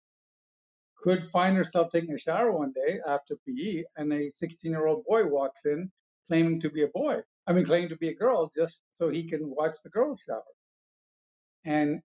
could 1.04 1.30
find 1.32 1.56
herself 1.58 1.91
taking 1.91 2.16
a 2.16 2.20
shower 2.20 2.51
one 2.51 2.72
day 2.74 2.99
after 3.08 3.36
PE, 3.47 3.84
and 3.97 4.12
a 4.14 4.32
16-year-old 4.32 5.04
boy 5.06 5.26
walks 5.26 5.66
in 5.66 5.91
claiming 6.28 6.60
to 6.62 6.70
be 6.70 6.84
a 6.84 6.88
boy. 6.88 7.18
I 7.45 7.54
mean, 7.54 7.66
claiming 7.66 7.89
to 7.89 7.97
be 7.97 8.10
a 8.10 8.16
girl 8.16 8.51
just 8.56 8.84
so 8.95 9.10
he 9.10 9.30
can 9.30 9.41
watch 9.43 9.76
the 9.84 9.89
girl 9.89 10.18
shower. 10.26 10.43
And 11.66 12.01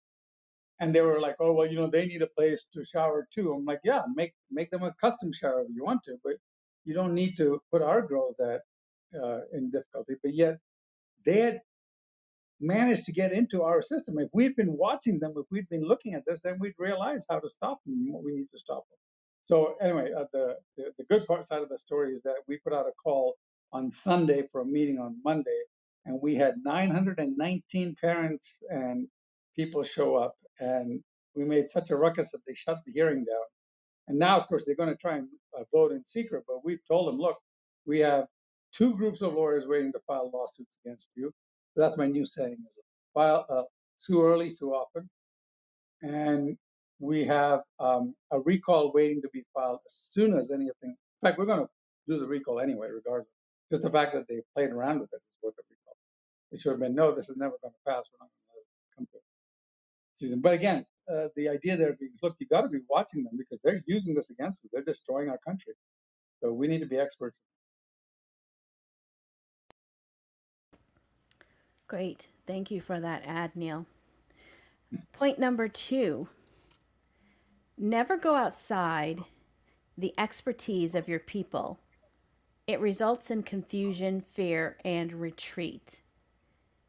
and 0.80 0.94
they 0.94 1.00
were 1.00 1.20
like, 1.20 1.36
oh 1.40 1.52
well, 1.52 1.66
you 1.66 1.76
know, 1.76 1.90
they 1.90 2.06
need 2.06 2.22
a 2.22 2.28
place 2.38 2.66
to 2.72 2.84
shower 2.84 3.26
too. 3.32 3.52
I'm 3.52 3.64
like, 3.64 3.80
yeah, 3.84 4.02
make 4.14 4.32
make 4.50 4.70
them 4.70 4.82
a 4.82 4.94
custom 5.00 5.32
shower 5.32 5.62
if 5.62 5.68
you 5.74 5.84
want 5.84 6.02
to, 6.04 6.16
but 6.24 6.34
you 6.84 6.94
don't 6.94 7.14
need 7.14 7.36
to 7.36 7.60
put 7.72 7.82
our 7.82 8.02
girls 8.02 8.40
at 8.40 8.60
uh, 9.14 9.40
in 9.52 9.70
difficulty. 9.70 10.14
But 10.22 10.34
yet 10.34 10.58
they 11.24 11.40
had 11.40 11.60
managed 12.60 13.04
to 13.04 13.12
get 13.12 13.32
into 13.32 13.62
our 13.62 13.82
system. 13.82 14.18
If 14.18 14.28
we'd 14.32 14.56
been 14.56 14.76
watching 14.76 15.18
them, 15.18 15.34
if 15.36 15.46
we'd 15.50 15.68
been 15.68 15.84
looking 15.84 16.14
at 16.14 16.24
this, 16.26 16.40
then 16.42 16.58
we'd 16.58 16.74
realize 16.78 17.24
how 17.30 17.38
to 17.38 17.48
stop 17.48 17.80
them 17.84 17.94
and 17.94 18.12
what 18.12 18.24
we 18.24 18.34
need 18.34 18.50
to 18.52 18.58
stop 18.58 18.84
them. 18.88 18.98
So 19.44 19.76
anyway, 19.80 20.10
uh, 20.12 20.24
the, 20.32 20.56
the 20.76 20.84
the 20.98 21.04
good 21.04 21.26
part 21.26 21.46
side 21.46 21.62
of 21.62 21.68
the 21.68 21.78
story 21.78 22.12
is 22.12 22.20
that 22.22 22.36
we 22.46 22.58
put 22.58 22.72
out 22.72 22.86
a 22.86 22.92
call 23.02 23.36
on 23.72 23.90
Sunday 23.90 24.42
for 24.50 24.60
a 24.60 24.64
meeting 24.64 24.98
on 24.98 25.16
Monday, 25.24 25.60
and 26.04 26.20
we 26.20 26.34
had 26.34 26.54
919 26.64 27.96
parents 28.00 28.58
and 28.68 29.08
people 29.56 29.82
show 29.82 30.16
up, 30.16 30.34
and 30.60 31.02
we 31.34 31.44
made 31.44 31.70
such 31.70 31.90
a 31.90 31.96
ruckus 31.96 32.30
that 32.32 32.40
they 32.46 32.54
shut 32.54 32.78
the 32.84 32.92
hearing 32.92 33.24
down. 33.24 33.46
And 34.08 34.18
now, 34.18 34.40
of 34.40 34.46
course, 34.48 34.64
they're 34.64 34.74
going 34.74 34.88
to 34.88 34.96
try 34.96 35.16
and 35.16 35.28
uh, 35.58 35.64
vote 35.72 35.92
in 35.92 36.04
secret, 36.04 36.44
but 36.46 36.64
we've 36.64 36.86
told 36.88 37.08
them, 37.08 37.18
look, 37.18 37.36
we 37.86 37.98
have 38.00 38.26
two 38.74 38.96
groups 38.96 39.22
of 39.22 39.34
lawyers 39.34 39.66
waiting 39.66 39.92
to 39.92 40.00
file 40.06 40.30
lawsuits 40.32 40.78
against 40.84 41.10
you. 41.16 41.32
That's 41.76 41.96
my 41.98 42.06
new 42.08 42.24
saying: 42.24 42.58
is 42.68 42.84
file 43.14 43.46
uh, 43.50 43.62
sue 43.98 44.22
early, 44.24 44.50
sue 44.50 44.70
often 44.72 45.02
and 46.02 46.56
we 47.00 47.24
have 47.24 47.60
um, 47.80 48.14
a 48.32 48.40
recall 48.40 48.92
waiting 48.94 49.22
to 49.22 49.28
be 49.32 49.44
filed 49.54 49.78
as 49.86 49.94
soon 49.94 50.36
as 50.38 50.50
anything. 50.50 50.74
In 50.90 50.96
fact, 51.22 51.38
we're 51.38 51.46
going 51.46 51.60
to 51.60 51.68
do 52.08 52.18
the 52.18 52.26
recall 52.26 52.60
anyway, 52.60 52.88
regardless. 52.92 53.28
Just 53.70 53.82
the 53.82 53.90
fact 53.90 54.14
that 54.14 54.26
they 54.28 54.40
played 54.54 54.70
around 54.70 55.00
with 55.00 55.10
it 55.12 55.16
is 55.16 55.38
worth 55.42 55.54
a 55.58 55.62
recall. 55.70 55.96
It 56.52 56.60
should 56.60 56.72
have 56.72 56.80
been 56.80 56.94
no, 56.94 57.14
this 57.14 57.28
is 57.28 57.36
never 57.36 57.54
going 57.62 57.74
to 57.74 57.90
pass. 57.90 58.04
We're 58.12 58.24
not 58.24 58.30
going 58.30 58.62
to 58.62 58.96
come 58.96 59.06
to 59.12 59.18
season. 60.14 60.40
But 60.40 60.54
again, 60.54 60.86
uh, 61.12 61.28
the 61.36 61.48
idea 61.48 61.76
there 61.76 61.96
being, 61.98 62.12
look, 62.22 62.36
you 62.40 62.46
got 62.48 62.62
to 62.62 62.68
be 62.68 62.80
watching 62.88 63.24
them 63.24 63.34
because 63.38 63.60
they're 63.64 63.82
using 63.86 64.14
this 64.14 64.30
against 64.30 64.64
us. 64.64 64.70
They're 64.72 64.84
destroying 64.84 65.28
our 65.28 65.38
country. 65.46 65.74
So 66.42 66.52
we 66.52 66.68
need 66.68 66.80
to 66.80 66.86
be 66.86 66.98
experts. 66.98 67.40
Great. 71.88 72.26
Thank 72.46 72.70
you 72.70 72.82
for 72.82 73.00
that 73.00 73.22
ad, 73.26 73.56
Neil. 73.56 73.86
Point 75.12 75.38
number 75.38 75.68
two 75.68 76.28
never 77.78 78.16
go 78.16 78.34
outside 78.34 79.22
the 79.96 80.12
expertise 80.18 80.94
of 80.94 81.08
your 81.08 81.20
people. 81.20 81.78
It 82.66 82.80
results 82.80 83.30
in 83.30 83.42
confusion, 83.42 84.20
fear, 84.20 84.76
and 84.84 85.12
retreat. 85.12 86.02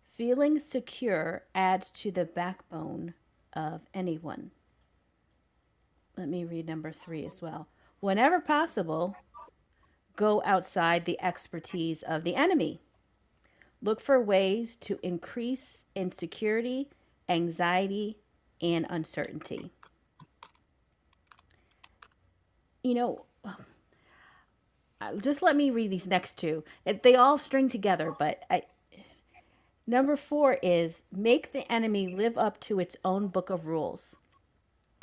Feeling 0.03 0.59
secure 0.59 1.43
adds 1.55 1.91
to 1.91 2.11
the 2.11 2.25
backbone 2.25 3.13
of 3.53 3.81
anyone. 3.93 4.51
Let 6.17 6.27
me 6.27 6.43
read 6.43 6.67
number 6.67 6.91
three 6.91 7.25
as 7.25 7.41
well. 7.41 7.67
Whenever 8.01 8.41
possible, 8.41 9.15
go 10.17 10.41
outside 10.43 11.05
the 11.05 11.21
expertise 11.21 12.03
of 12.03 12.25
the 12.25 12.35
enemy. 12.35 12.81
Look 13.82 14.01
for 14.01 14.21
ways 14.21 14.75
to 14.77 14.99
increase 15.03 15.86
insecurity 15.95 16.89
anxiety, 17.30 18.17
and 18.61 18.86
uncertainty. 18.89 19.71
You 22.84 22.93
know, 22.95 23.25
just 25.21 25.41
let 25.41 25.55
me 25.55 25.71
read 25.71 25.91
these 25.91 26.07
next 26.07 26.38
two. 26.38 26.63
They 27.03 27.15
all 27.15 27.38
string 27.38 27.69
together, 27.69 28.13
but 28.17 28.41
I, 28.49 28.63
number 29.88 30.15
four 30.17 30.57
is 30.61 31.03
make 31.11 31.51
the 31.51 31.71
enemy 31.71 32.15
live 32.15 32.38
up 32.38 32.59
to 32.61 32.80
its 32.80 32.97
own 33.05 33.27
book 33.27 33.49
of 33.49 33.67
rules. 33.67 34.15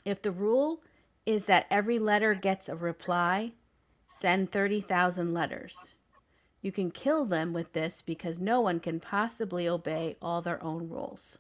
If 0.05 0.20
the 0.20 0.33
rule 0.33 0.83
is 1.24 1.47
that 1.47 1.66
every 1.70 1.99
letter 1.99 2.35
gets 2.35 2.68
a 2.68 2.77
reply, 2.77 3.53
send 4.09 4.53
30,000 4.53 5.33
letters. 5.35 5.95
You 6.67 6.73
can 6.73 6.91
kill 6.91 7.25
them 7.25 7.53
with 7.53 7.73
this 7.73 8.03
because 8.03 8.41
no 8.41 8.61
one 8.61 8.81
can 8.81 8.99
possibly 8.99 9.69
obey 9.69 10.17
all 10.21 10.43
their 10.43 10.61
own 10.64 10.89
rules. 10.89 11.39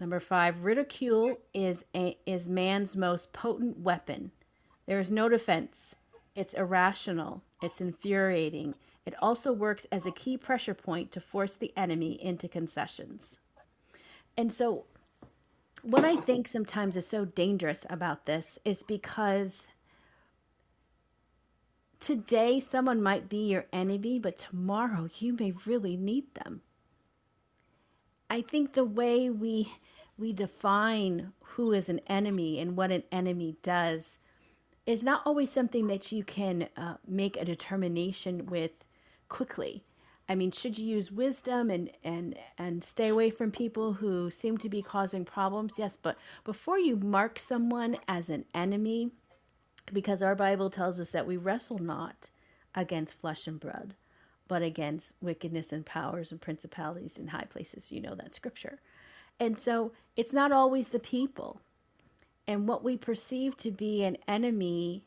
Number 0.00 0.18
five, 0.18 0.64
ridicule 0.64 1.38
is 1.54 1.84
a, 1.94 2.18
is 2.26 2.50
man's 2.50 2.96
most 2.96 3.32
potent 3.32 3.78
weapon. 3.78 4.32
There 4.86 4.98
is 4.98 5.08
no 5.08 5.28
defense. 5.28 5.94
It's 6.34 6.54
irrational. 6.54 7.44
It's 7.62 7.80
infuriating. 7.80 8.74
It 9.06 9.14
also 9.22 9.52
works 9.52 9.86
as 9.92 10.06
a 10.06 10.10
key 10.10 10.36
pressure 10.36 10.74
point 10.74 11.12
to 11.12 11.20
force 11.20 11.54
the 11.54 11.72
enemy 11.76 12.20
into 12.20 12.48
concessions. 12.48 13.38
And 14.36 14.52
so, 14.52 14.84
what 15.82 16.04
I 16.04 16.16
think 16.16 16.48
sometimes 16.48 16.96
is 16.96 17.06
so 17.06 17.24
dangerous 17.24 17.86
about 17.88 18.26
this 18.26 18.58
is 18.64 18.82
because 18.82 19.68
today 22.00 22.60
someone 22.60 23.02
might 23.02 23.28
be 23.28 23.48
your 23.48 23.66
enemy, 23.72 24.18
but 24.18 24.36
tomorrow 24.36 25.08
you 25.18 25.32
may 25.34 25.52
really 25.66 25.96
need 25.96 26.34
them. 26.34 26.62
I 28.30 28.42
think 28.42 28.72
the 28.72 28.84
way 28.84 29.30
we 29.30 29.72
we 30.18 30.32
define 30.32 31.32
who 31.42 31.72
is 31.72 31.88
an 31.88 32.00
enemy 32.08 32.58
and 32.58 32.76
what 32.76 32.90
an 32.90 33.04
enemy 33.12 33.56
does 33.62 34.18
is 34.84 35.02
not 35.02 35.22
always 35.24 35.50
something 35.50 35.86
that 35.86 36.10
you 36.10 36.24
can 36.24 36.68
uh, 36.76 36.96
make 37.06 37.36
a 37.36 37.44
determination 37.44 38.46
with 38.46 38.72
quickly. 39.28 39.84
I 40.28 40.34
mean, 40.34 40.50
should 40.50 40.78
you 40.78 40.86
use 40.86 41.12
wisdom 41.12 41.70
and, 41.70 41.90
and, 42.04 42.36
and 42.58 42.84
stay 42.84 43.08
away 43.08 43.30
from 43.30 43.50
people 43.50 43.92
who 43.92 44.30
seem 44.30 44.58
to 44.58 44.68
be 44.68 44.82
causing 44.82 45.24
problems? 45.24 45.74
Yes, 45.78 45.96
but 45.96 46.18
before 46.44 46.78
you 46.78 46.96
mark 46.96 47.38
someone 47.38 47.96
as 48.08 48.28
an 48.28 48.44
enemy, 48.54 49.10
because 49.92 50.22
our 50.22 50.34
Bible 50.34 50.70
tells 50.70 51.00
us 51.00 51.12
that 51.12 51.26
we 51.26 51.36
wrestle 51.36 51.78
not 51.78 52.30
against 52.74 53.14
flesh 53.14 53.46
and 53.46 53.58
blood, 53.58 53.94
but 54.46 54.62
against 54.62 55.12
wickedness 55.20 55.72
and 55.72 55.84
powers 55.84 56.32
and 56.32 56.40
principalities 56.40 57.18
in 57.18 57.26
high 57.26 57.46
places. 57.48 57.92
You 57.92 58.00
know 58.00 58.14
that 58.14 58.34
scripture. 58.34 58.78
And 59.40 59.58
so 59.58 59.92
it's 60.16 60.32
not 60.32 60.52
always 60.52 60.88
the 60.88 60.98
people. 60.98 61.60
And 62.46 62.66
what 62.66 62.82
we 62.82 62.96
perceive 62.96 63.56
to 63.58 63.70
be 63.70 64.04
an 64.04 64.16
enemy 64.26 65.04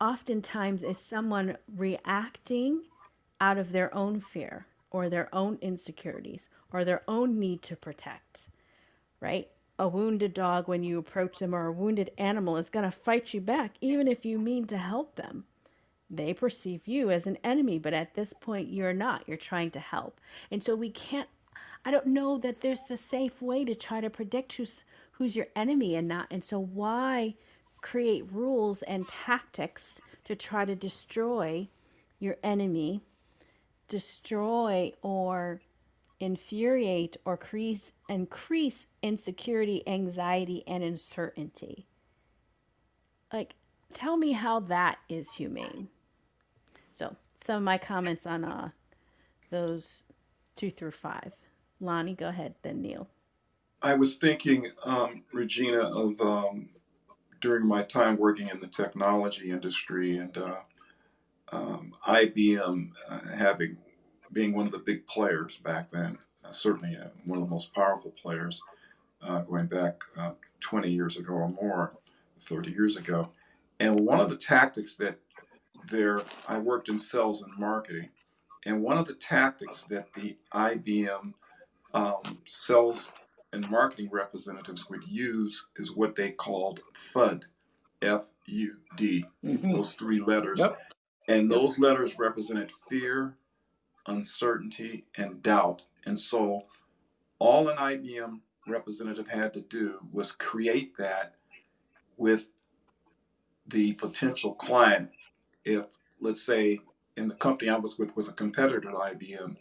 oftentimes 0.00 0.82
is 0.82 0.98
someone 0.98 1.56
reacting 1.76 2.82
out 3.40 3.58
of 3.58 3.72
their 3.72 3.94
own 3.94 4.20
fear 4.20 4.66
or 4.90 5.08
their 5.08 5.34
own 5.34 5.58
insecurities 5.60 6.48
or 6.72 6.84
their 6.84 7.02
own 7.08 7.38
need 7.38 7.62
to 7.62 7.76
protect, 7.76 8.48
right? 9.20 9.48
A 9.78 9.88
wounded 9.88 10.34
dog, 10.34 10.68
when 10.68 10.82
you 10.82 10.98
approach 10.98 11.38
them, 11.38 11.54
or 11.54 11.66
a 11.66 11.72
wounded 11.72 12.10
animal 12.18 12.56
is 12.56 12.70
going 12.70 12.84
to 12.84 12.90
fight 12.90 13.34
you 13.34 13.40
back, 13.40 13.74
even 13.80 14.06
if 14.06 14.24
you 14.24 14.38
mean 14.38 14.66
to 14.66 14.78
help 14.78 15.16
them. 15.16 15.44
They 16.10 16.32
perceive 16.32 16.86
you 16.86 17.10
as 17.10 17.26
an 17.26 17.38
enemy, 17.42 17.78
but 17.78 17.94
at 17.94 18.14
this 18.14 18.32
point, 18.32 18.68
you're 18.68 18.92
not. 18.92 19.24
You're 19.26 19.36
trying 19.36 19.70
to 19.72 19.80
help. 19.80 20.20
And 20.50 20.62
so 20.62 20.76
we 20.76 20.90
can't 20.90 21.28
I 21.86 21.90
don't 21.90 22.06
know 22.06 22.38
that 22.38 22.62
there's 22.62 22.90
a 22.90 22.96
safe 22.96 23.42
way 23.42 23.62
to 23.64 23.74
try 23.74 24.00
to 24.00 24.08
predict 24.08 24.54
who's 24.54 24.84
who's 25.12 25.36
your 25.36 25.48
enemy 25.54 25.96
and 25.96 26.08
not. 26.08 26.26
And 26.30 26.42
so 26.42 26.58
why 26.58 27.34
create 27.82 28.24
rules 28.32 28.82
and 28.82 29.06
tactics 29.06 30.00
to 30.24 30.34
try 30.34 30.64
to 30.64 30.74
destroy 30.74 31.68
your 32.20 32.36
enemy, 32.42 33.02
destroy 33.88 34.92
or 35.02 35.60
infuriate 36.24 37.16
or 37.24 37.34
increase 37.34 37.92
increase 38.08 38.86
insecurity, 39.02 39.86
anxiety, 39.86 40.64
and 40.66 40.82
uncertainty. 40.82 41.86
Like, 43.32 43.54
tell 43.92 44.16
me 44.16 44.32
how 44.32 44.60
that 44.60 44.98
is 45.08 45.32
humane. 45.32 45.88
So, 46.92 47.14
some 47.36 47.56
of 47.56 47.62
my 47.62 47.78
comments 47.78 48.26
on 48.26 48.44
uh, 48.44 48.70
those 49.50 50.04
two 50.56 50.70
through 50.70 50.92
five. 50.92 51.32
Lonnie, 51.80 52.14
go 52.14 52.28
ahead, 52.28 52.54
then 52.62 52.80
Neil. 52.80 53.08
I 53.82 53.94
was 53.94 54.16
thinking, 54.16 54.70
um, 54.84 55.22
Regina, 55.32 55.80
of 55.80 56.20
um, 56.20 56.70
during 57.40 57.66
my 57.66 57.82
time 57.82 58.16
working 58.16 58.48
in 58.48 58.60
the 58.60 58.66
technology 58.66 59.50
industry 59.50 60.16
and 60.16 60.36
uh, 60.38 60.56
um, 61.52 61.92
IBM 62.08 62.90
uh, 63.08 63.20
having 63.36 63.76
being 64.34 64.54
one 64.54 64.66
of 64.66 64.72
the 64.72 64.78
big 64.78 65.06
players 65.06 65.56
back 65.58 65.90
then, 65.90 66.18
uh, 66.44 66.50
certainly 66.50 66.96
uh, 66.96 67.08
one 67.24 67.38
of 67.38 67.44
the 67.44 67.50
most 67.50 67.72
powerful 67.72 68.10
players, 68.10 68.60
uh, 69.22 69.40
going 69.40 69.66
back 69.66 70.02
uh, 70.18 70.32
20 70.60 70.90
years 70.90 71.16
ago 71.16 71.32
or 71.32 71.48
more, 71.48 71.92
30 72.40 72.70
years 72.70 72.96
ago. 72.96 73.28
And 73.80 74.00
one 74.00 74.20
of 74.20 74.28
the 74.28 74.36
tactics 74.36 74.96
that 74.96 75.18
there, 75.90 76.20
I 76.46 76.58
worked 76.58 76.88
in 76.88 76.98
sales 76.98 77.42
and 77.42 77.52
marketing, 77.58 78.08
and 78.66 78.82
one 78.82 78.98
of 78.98 79.06
the 79.06 79.14
tactics 79.14 79.84
that 79.84 80.12
the 80.14 80.36
IBM 80.52 81.32
um, 81.92 82.38
sales 82.46 83.10
and 83.52 83.68
marketing 83.70 84.08
representatives 84.10 84.90
would 84.90 85.04
use 85.04 85.64
is 85.76 85.94
what 85.94 86.16
they 86.16 86.30
called 86.32 86.80
FUD, 87.14 87.42
F 88.02 88.24
U 88.46 88.74
D, 88.96 89.24
mm-hmm. 89.44 89.72
those 89.72 89.94
three 89.94 90.20
letters. 90.20 90.60
Yep. 90.60 90.78
And 91.28 91.50
those 91.50 91.78
letters 91.78 92.18
represented 92.18 92.70
fear, 92.88 93.34
uncertainty, 94.06 95.04
and 95.16 95.42
doubt. 95.42 95.82
And 96.06 96.18
so 96.18 96.64
all 97.38 97.68
an 97.68 97.76
IBM 97.76 98.40
representative 98.66 99.28
had 99.28 99.52
to 99.54 99.60
do 99.62 99.98
was 100.12 100.32
create 100.32 100.96
that 100.96 101.34
with 102.16 102.48
the 103.68 103.92
potential 103.94 104.54
client. 104.54 105.10
If, 105.64 105.96
let's 106.20 106.42
say, 106.42 106.78
in 107.16 107.28
the 107.28 107.34
company 107.34 107.70
I 107.70 107.76
was 107.76 107.98
with 107.98 108.14
was 108.16 108.28
a 108.28 108.32
competitor 108.32 108.80
to 108.80 108.88
IBM, 108.88 109.56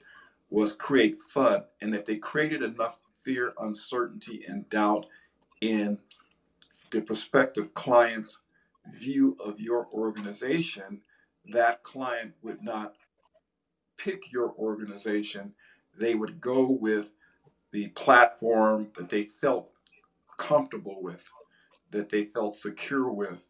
was 0.50 0.76
create 0.76 1.18
FUD, 1.34 1.66
and 1.82 1.94
that 1.94 2.06
they 2.06 2.18
created 2.18 2.64
enough 2.64 3.00
fear, 3.24 3.54
uncertainty, 3.60 4.46
and 4.48 4.70
doubt 4.70 5.06
in 5.62 5.98
the 6.92 7.02
prospective 7.02 7.74
client's 7.74 8.40
view 8.94 9.36
of 9.44 9.60
your 9.60 9.88
organization, 9.94 11.02
that 11.52 11.82
client 11.84 12.34
would 12.44 12.62
not 12.62 12.96
pick 14.04 14.32
your 14.32 14.54
organization. 14.58 15.54
They 15.98 16.16
would 16.16 16.42
go 16.42 16.64
with 16.70 17.10
the 17.72 17.88
platform 17.90 18.90
that 18.96 19.10
they 19.10 19.24
felt 19.24 19.70
comfortable 20.38 21.02
with, 21.02 21.24
that 21.92 22.10
they 22.10 22.26
felt 22.26 22.56
secure 22.56 23.10
with. 23.10 23.44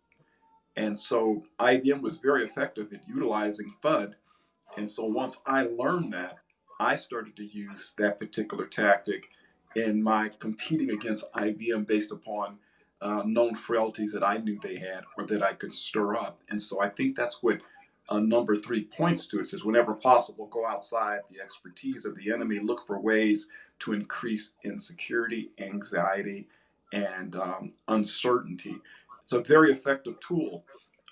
And 0.76 0.98
so 0.98 1.44
IBM 1.60 2.02
was 2.02 2.18
very 2.18 2.44
effective 2.46 2.94
at 2.94 3.08
utilizing 3.08 3.74
FUD. 3.84 4.14
And 4.78 4.90
so 4.90 5.06
once 5.06 5.42
I 5.46 5.64
learned 5.64 6.14
that, 6.14 6.38
I 6.80 6.96
started 6.96 7.36
to 7.38 7.46
use 7.46 7.94
that 7.98 8.20
particular 8.20 8.66
tactic 8.66 9.30
in 9.76 10.02
my 10.02 10.30
competing 10.40 10.92
against 10.92 11.32
IBM 11.34 11.88
based 11.88 12.12
upon 12.12 12.58
uh, 13.02 13.24
known 13.26 13.56
frailties 13.56 14.12
that 14.14 14.24
I 14.24 14.38
knew 14.38 14.60
they 14.60 14.78
had 14.78 15.04
or 15.18 15.26
that 15.26 15.44
I 15.44 15.54
could 15.54 15.74
stir 15.74 16.16
up. 16.16 16.42
And 16.50 16.62
so 16.62 16.82
I 16.82 16.90
think 16.90 17.16
that's 17.16 17.44
what 17.44 17.60
uh, 18.10 18.20
number 18.20 18.56
three 18.56 18.86
points 18.86 19.26
to. 19.28 19.40
It 19.40 19.46
says, 19.46 19.64
whenever 19.64 19.94
possible, 19.94 20.48
go 20.48 20.66
outside 20.66 21.22
the 21.30 21.42
expertise 21.42 22.06
of 22.06 22.16
the 22.16 22.32
enemy, 22.32 22.60
look 22.60 22.86
for 22.86 23.00
ways 23.00 23.48
to 23.80 23.94
increase 23.94 24.52
insecurity, 24.64 25.52
anxiety, 25.60 26.48
and 26.92 27.36
um, 27.36 27.74
uncertainty. 27.88 28.76
It's 29.24 29.34
a 29.34 29.42
very 29.42 29.72
effective 29.72 30.20
tool. 30.20 30.64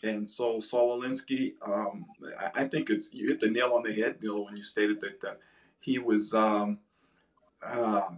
And 0.03 0.27
so 0.27 0.59
Saul 0.59 0.99
Alinsky, 0.99 1.53
um, 1.65 2.05
I, 2.55 2.65
think 2.65 2.89
it's 2.89 3.13
you 3.13 3.27
hit 3.27 3.39
the 3.39 3.47
nail 3.47 3.73
on 3.73 3.83
the 3.83 3.93
head, 3.93 4.19
Bill, 4.19 4.45
when 4.45 4.57
you 4.57 4.63
stated 4.63 4.99
that, 5.01 5.21
that 5.21 5.39
he 5.79 5.99
was 5.99 6.33
um, 6.33 6.79
uh, 7.63 8.09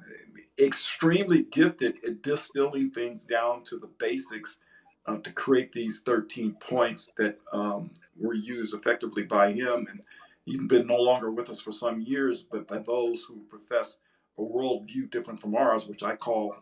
extremely 0.59 1.43
gifted 1.43 1.95
at 2.07 2.21
distilling 2.21 2.89
things 2.91 3.25
down 3.25 3.63
to 3.65 3.77
the 3.77 3.89
basics 3.99 4.59
uh, 5.07 5.17
to 5.17 5.31
create 5.33 5.73
these 5.73 5.99
13 6.05 6.55
points 6.59 7.11
that 7.17 7.37
um, 7.51 7.91
were 8.17 8.33
used 8.33 8.75
effectively 8.75 9.23
by 9.23 9.51
him. 9.51 9.87
And 9.89 10.01
he's 10.45 10.61
been 10.63 10.87
no 10.87 10.97
longer 10.97 11.31
with 11.31 11.49
us 11.49 11.61
for 11.61 11.71
some 11.71 12.01
years, 12.01 12.43
but 12.43 12.67
by 12.67 12.79
those 12.79 13.23
who 13.23 13.41
profess 13.49 13.97
a 14.37 14.41
worldview 14.41 15.09
different 15.11 15.39
from 15.39 15.55
ours, 15.55 15.87
which 15.87 16.03
I 16.03 16.15
call 16.15 16.55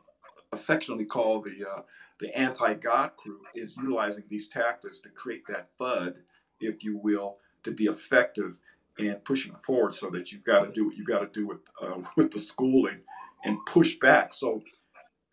affectionately 0.52 1.06
call 1.06 1.42
the 1.42 1.66
uh, 1.70 1.82
the 2.20 2.38
anti-God 2.38 3.12
crew, 3.18 3.40
is 3.56 3.78
utilizing 3.78 4.24
these 4.30 4.48
tactics 4.48 5.00
to 5.00 5.10
create 5.10 5.44
that 5.48 5.70
FUD, 5.80 6.18
if 6.60 6.84
you 6.84 6.98
will, 6.98 7.38
to 7.64 7.72
be 7.72 7.86
effective 7.86 8.58
and 9.00 9.24
pushing 9.24 9.56
forward. 9.64 9.96
So 9.96 10.10
that 10.12 10.32
you've 10.32 10.44
got 10.44 10.66
to 10.66 10.72
do 10.72 10.86
what 10.86 10.96
you've 10.96 11.08
got 11.08 11.20
to 11.20 11.40
do 11.40 11.48
with 11.48 11.60
uh, 11.82 12.02
with 12.16 12.32
the 12.32 12.40
schooling 12.40 13.00
and 13.44 13.58
push 13.66 13.96
back. 13.96 14.34
So, 14.34 14.62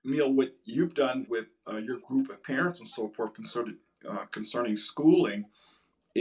Neil, 0.05 0.33
what 0.33 0.55
you've 0.65 0.95
done 0.95 1.27
with 1.29 1.47
uh, 1.71 1.77
your 1.77 1.99
group 1.99 2.31
of 2.31 2.43
parents 2.43 2.81
and 2.81 2.89
so 2.89 3.09
forth 3.09 3.35
concerning 3.35 3.77
uh, 4.09 4.25
concerning 4.31 4.77
schooling 4.77 5.45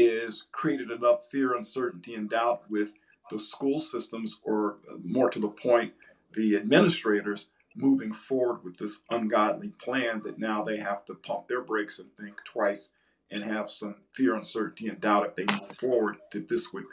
is 0.02 0.46
created 0.52 0.92
enough 0.92 1.30
fear, 1.30 1.56
uncertainty, 1.56 2.16
and 2.16 2.30
doubt 2.30 2.70
with 2.70 2.94
the 3.30 3.40
school 3.40 3.82
systems, 3.82 4.40
or 4.44 4.78
uh, 4.90 4.96
more 5.04 5.30
to 5.30 5.40
the 5.40 5.48
point, 5.48 5.94
the 6.34 6.56
administrators 6.56 7.48
moving 7.76 8.12
forward 8.12 8.64
with 8.64 8.78
this 8.78 9.02
ungodly 9.12 9.70
plan 9.80 10.22
that 10.24 10.40
now 10.40 10.64
they 10.64 10.78
have 10.78 11.06
to 11.06 11.14
pump 11.16 11.48
their 11.48 11.62
brakes 11.62 12.00
and 12.00 12.08
think 12.18 12.36
twice 12.44 12.90
and 13.32 13.44
have 13.44 13.70
some 13.70 13.96
fear, 14.14 14.36
uncertainty, 14.36 14.88
and 14.88 15.00
doubt 15.02 15.26
if 15.26 15.36
they 15.36 15.46
move 15.54 15.76
forward 15.76 16.18
that 16.32 16.48
this 16.48 16.72
would 16.74 16.86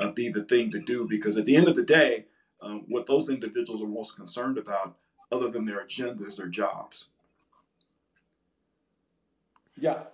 uh, 0.00 0.10
be 0.10 0.30
the 0.30 0.44
thing 0.44 0.70
to 0.70 0.80
do. 0.80 1.06
Because 1.08 1.36
at 1.36 1.44
the 1.44 1.54
end 1.54 1.68
of 1.68 1.76
the 1.76 1.84
day, 1.84 2.24
um, 2.60 2.84
what 2.88 3.06
those 3.06 3.28
individuals 3.28 3.82
are 3.82 3.86
most 3.86 4.16
concerned 4.16 4.58
about, 4.58 4.96
other 5.30 5.50
than 5.50 5.64
their 5.64 5.80
agenda, 5.80 6.24
is 6.24 6.36
their 6.36 6.48
jobs. 6.48 7.08
Yeah, 9.76 10.04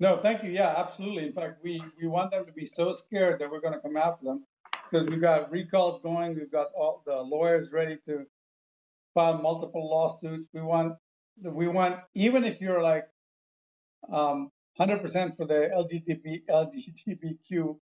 no, 0.00 0.18
thank 0.22 0.42
you. 0.42 0.50
Yeah, 0.50 0.74
absolutely. 0.76 1.26
In 1.26 1.32
fact, 1.32 1.58
we, 1.62 1.82
we 2.00 2.08
want 2.08 2.30
them 2.32 2.46
to 2.46 2.52
be 2.52 2.66
so 2.66 2.92
scared 2.92 3.40
that 3.40 3.50
we're 3.50 3.60
going 3.60 3.74
to 3.74 3.80
come 3.80 3.96
after 3.96 4.24
them 4.24 4.44
because 4.90 5.08
we've 5.08 5.20
got 5.20 5.50
recalls 5.50 6.00
going. 6.02 6.34
We've 6.34 6.50
got 6.52 6.68
all 6.76 7.02
the 7.06 7.16
lawyers 7.16 7.72
ready 7.72 7.98
to 8.08 8.24
file 9.14 9.38
multiple 9.38 9.88
lawsuits. 9.90 10.48
We 10.52 10.62
want, 10.62 10.94
we 11.42 11.68
want, 11.68 12.00
even 12.14 12.44
if 12.44 12.60
you're 12.60 12.82
like 12.82 13.06
um, 14.12 14.50
100% 14.80 15.36
for 15.36 15.46
the 15.46 15.70
LGBT, 15.74 16.42
LGBTQ 16.50 17.76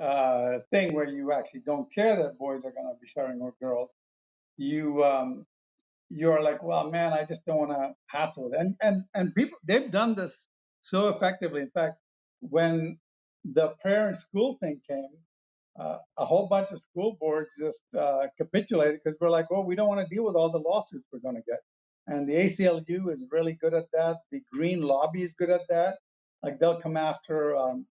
uh, 0.00 0.58
thing 0.70 0.94
where 0.94 1.08
you 1.08 1.32
actually 1.32 1.60
don't 1.66 1.92
care 1.94 2.16
that 2.16 2.38
boys 2.38 2.64
are 2.64 2.72
going 2.72 2.86
to 2.86 3.00
be 3.00 3.08
sharing 3.08 3.40
with 3.40 3.58
girls, 3.60 3.90
you 4.56 5.04
um, 5.04 5.46
you're 6.10 6.42
like, 6.42 6.62
well, 6.62 6.90
man, 6.90 7.12
I 7.12 7.24
just 7.24 7.44
don't 7.46 7.58
want 7.58 7.70
to 7.72 7.94
hassle. 8.06 8.52
And 8.58 8.76
and 8.80 9.04
and 9.14 9.34
people 9.34 9.58
they've 9.66 9.90
done 9.90 10.14
this 10.14 10.48
so 10.84 11.08
effectively. 11.08 11.62
In 11.62 11.70
fact, 11.70 11.96
when 12.40 12.98
the 13.44 13.68
prayer 13.80 14.10
in 14.10 14.14
school 14.14 14.58
thing 14.60 14.80
came, 14.88 15.08
uh, 15.80 15.96
a 16.18 16.24
whole 16.24 16.46
bunch 16.46 16.70
of 16.70 16.80
school 16.80 17.16
boards 17.18 17.56
just 17.58 17.82
uh, 17.98 18.26
capitulated 18.36 19.00
because 19.02 19.18
we're 19.18 19.30
like, 19.30 19.50
well, 19.50 19.64
we 19.64 19.74
don't 19.74 19.88
want 19.88 20.06
to 20.06 20.14
deal 20.14 20.24
with 20.24 20.36
all 20.36 20.52
the 20.52 20.58
lawsuits 20.58 21.06
we're 21.10 21.18
going 21.20 21.34
to 21.34 21.42
get. 21.48 21.60
And 22.06 22.28
the 22.28 22.34
ACLU 22.34 23.10
is 23.12 23.24
really 23.30 23.54
good 23.54 23.72
at 23.72 23.86
that. 23.94 24.18
The 24.30 24.42
Green 24.52 24.82
Lobby 24.82 25.22
is 25.22 25.32
good 25.32 25.50
at 25.50 25.62
that. 25.70 25.96
Like 26.42 26.60
they'll 26.60 26.80
come 26.80 26.98
after. 26.98 27.56
Um, 27.56 27.86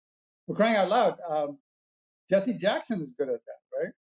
we're 0.48 0.56
crying 0.56 0.76
out 0.76 0.90
loud. 0.90 1.18
Um, 1.30 1.60
Jesse 2.28 2.56
Jackson 2.56 3.02
is 3.02 3.14
good 3.18 3.30
at 3.30 3.40
that, 3.46 3.78
right? 3.80 3.94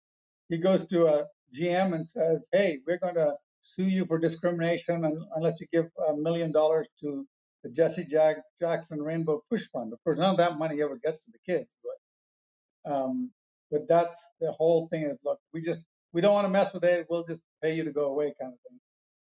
He 0.49 0.57
goes 0.57 0.87
to 0.87 1.05
a 1.05 1.25
GM 1.55 1.93
and 1.93 2.09
says, 2.09 2.47
hey, 2.51 2.79
we're 2.87 2.97
going 2.97 3.15
to 3.15 3.33
sue 3.61 3.85
you 3.85 4.05
for 4.07 4.17
discrimination 4.17 5.05
unless 5.35 5.61
you 5.61 5.67
give 5.71 5.85
a 6.09 6.15
million 6.17 6.51
dollars 6.51 6.87
to 7.01 7.27
the 7.63 7.69
Jesse 7.69 8.05
Jack, 8.05 8.37
Jackson 8.59 9.01
Rainbow 9.01 9.43
Push 9.49 9.67
Fund. 9.71 9.93
Of 9.93 10.03
course, 10.03 10.17
none 10.17 10.31
of 10.31 10.37
that 10.37 10.57
money 10.57 10.81
ever 10.81 10.97
gets 11.03 11.25
to 11.25 11.31
the 11.31 11.39
kids, 11.51 11.75
but 11.83 12.93
um, 12.93 13.31
but 13.71 13.87
that's 13.87 14.19
the 14.39 14.51
whole 14.51 14.87
thing. 14.87 15.03
Is 15.03 15.17
look, 15.23 15.39
we 15.53 15.61
just 15.61 15.83
we 16.13 16.21
don't 16.21 16.33
want 16.33 16.45
to 16.45 16.49
mess 16.49 16.73
with 16.73 16.83
it. 16.83 17.07
We'll 17.09 17.25
just 17.25 17.41
pay 17.61 17.75
you 17.75 17.83
to 17.83 17.91
go 17.91 18.05
away, 18.05 18.33
kind 18.39 18.53
of 18.53 18.59
thing, 18.69 18.79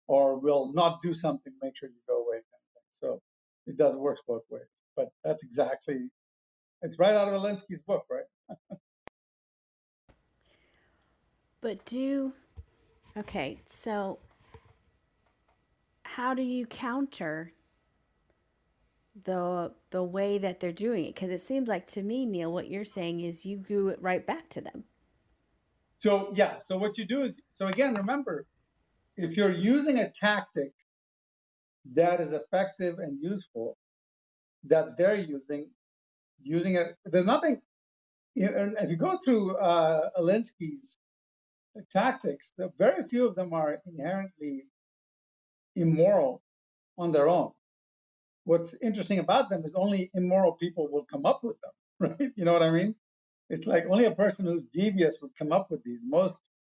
or 0.06 0.38
we'll 0.38 0.72
not 0.72 1.02
do 1.02 1.12
something, 1.12 1.52
make 1.62 1.76
sure 1.76 1.88
you 1.88 1.94
go 2.08 2.24
away, 2.24 2.36
kind 2.36 2.42
of 2.42 2.72
thing. 2.74 2.82
So 2.92 3.20
it 3.66 3.76
does 3.76 3.94
works 3.96 4.22
both 4.26 4.42
ways. 4.50 4.62
But 4.96 5.08
that's 5.24 5.42
exactly 5.42 6.08
it's 6.82 6.98
right 6.98 7.14
out 7.14 7.28
of 7.28 7.40
Alinsky's 7.40 7.82
book, 7.82 8.04
right? 8.10 8.58
but 11.60 11.84
do 11.84 12.32
okay. 13.16 13.58
So 13.66 14.18
how 16.02 16.34
do 16.34 16.42
you 16.42 16.66
counter 16.66 17.52
the 19.24 19.72
the 19.90 20.02
way 20.02 20.38
that 20.38 20.58
they're 20.58 20.72
doing 20.72 21.04
it 21.04 21.14
because 21.14 21.30
it 21.30 21.40
seems 21.40 21.68
like 21.68 21.84
to 21.86 22.02
me 22.02 22.24
neil 22.24 22.50
what 22.50 22.70
you're 22.70 22.84
saying 22.84 23.20
is 23.20 23.44
you 23.44 23.58
do 23.58 23.88
it 23.88 24.00
right 24.00 24.26
back 24.26 24.48
to 24.48 24.60
them. 24.60 24.84
So 25.98 26.32
yeah 26.34 26.54
so 26.64 26.78
what 26.78 26.98
you 26.98 27.04
do 27.04 27.22
is 27.22 27.32
so 27.52 27.66
again 27.66 27.94
remember 27.94 28.46
if 29.16 29.36
you're 29.36 29.52
using 29.52 29.98
a 29.98 30.10
tactic 30.10 30.72
that 31.94 32.20
is 32.20 32.32
effective 32.32 32.98
and 32.98 33.18
useful 33.20 33.76
that 34.64 34.96
they're 34.96 35.16
using 35.16 35.68
using 36.42 36.76
it 36.76 36.96
there's 37.04 37.26
nothing 37.26 37.60
if 38.34 38.90
you 38.90 38.96
go 38.96 39.18
through 39.24 39.56
uh, 39.56 40.08
Alinsky's 40.18 40.98
tactics, 41.90 42.52
very 42.78 43.04
few 43.04 43.26
of 43.26 43.34
them 43.34 43.52
are 43.52 43.80
inherently 43.86 44.64
immoral 45.76 46.42
on 46.98 47.12
their 47.12 47.28
own 47.28 47.52
what's 48.44 48.74
interesting 48.82 49.18
about 49.18 49.48
them 49.48 49.64
is 49.64 49.74
only 49.74 50.10
immoral 50.14 50.52
people 50.52 50.88
will 50.90 51.04
come 51.04 51.26
up 51.26 51.42
with 51.42 51.56
them, 51.60 52.10
right? 52.18 52.30
You 52.36 52.44
know 52.44 52.52
what 52.52 52.62
I 52.62 52.70
mean? 52.70 52.94
It's 53.50 53.66
like 53.66 53.84
only 53.90 54.06
a 54.06 54.12
person 54.12 54.46
who's 54.46 54.64
devious 54.64 55.18
would 55.20 55.36
come 55.38 55.52
up 55.52 55.70
with 55.70 55.82
these. 55.84 56.00
Most 56.04 56.38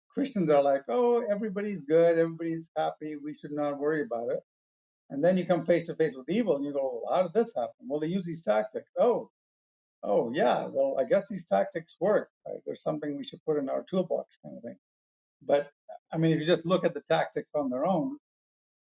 Christians 0.09 0.51
are 0.51 0.63
like, 0.63 0.83
oh, 0.89 1.25
everybody's 1.31 1.83
good, 1.83 2.19
everybody's 2.19 2.71
happy, 2.77 3.17
we 3.17 3.35
should 3.35 3.53
not 3.53 3.79
worry 3.79 4.03
about 4.03 4.31
it. 4.31 4.41
And 5.11 5.23
then 5.23 5.37
you 5.37 5.47
come 5.47 5.67
face 5.67 5.87
to 5.87 5.95
face 5.95 6.15
with 6.17 6.29
evil 6.31 6.57
and 6.57 6.65
you 6.65 6.73
go, 6.73 7.03
well, 7.05 7.15
how 7.15 7.23
did 7.23 7.35
this 7.35 7.55
happen? 7.55 7.87
Well, 7.87 8.01
they 8.01 8.07
use 8.07 8.25
these 8.25 8.43
tactics. 8.43 8.91
Oh, 8.99 9.31
oh, 10.03 10.33
yeah, 10.35 10.67
well, 10.71 10.97
I 10.99 11.05
guess 11.05 11.29
these 11.29 11.45
tactics 11.45 11.97
work. 12.01 12.31
Right? 12.47 12.61
There's 12.65 12.83
something 12.83 13.17
we 13.17 13.25
should 13.25 13.45
put 13.45 13.59
in 13.59 13.69
our 13.69 13.85
toolbox 13.85 14.39
kind 14.43 14.57
of 14.57 14.63
thing. 14.63 14.77
But 15.47 15.71
I 16.13 16.17
mean, 16.17 16.33
if 16.33 16.41
you 16.41 16.47
just 16.47 16.65
look 16.65 16.85
at 16.85 16.95
the 16.95 17.03
tactics 17.03 17.51
on 17.55 17.69
their 17.69 17.87
own, 17.87 18.17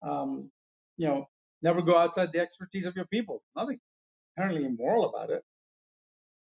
um, 0.03 0.51
you 0.97 1.07
know, 1.07 1.27
Never 1.63 1.81
go 1.81 1.97
outside 1.97 2.31
the 2.33 2.39
expertise 2.39 2.85
of 2.85 2.95
your 2.95 3.05
people. 3.05 3.41
Nothing 3.55 3.79
inherently 4.37 4.65
immoral 4.67 5.09
about 5.09 5.31
it. 5.31 5.43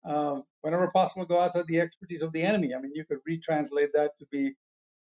Um, 0.04 0.44
whenever 0.62 0.90
possible, 0.90 1.26
go 1.26 1.40
outside 1.40 1.66
the 1.68 1.80
expertise 1.80 2.24
of 2.24 2.34
the 2.34 2.44
enemy. 2.44 2.74
I 2.76 2.82
mean, 2.82 2.92
you 2.96 3.06
could 3.06 3.20
retranslate 3.30 3.94
that 3.94 4.12
to 4.20 4.26
be 4.32 4.54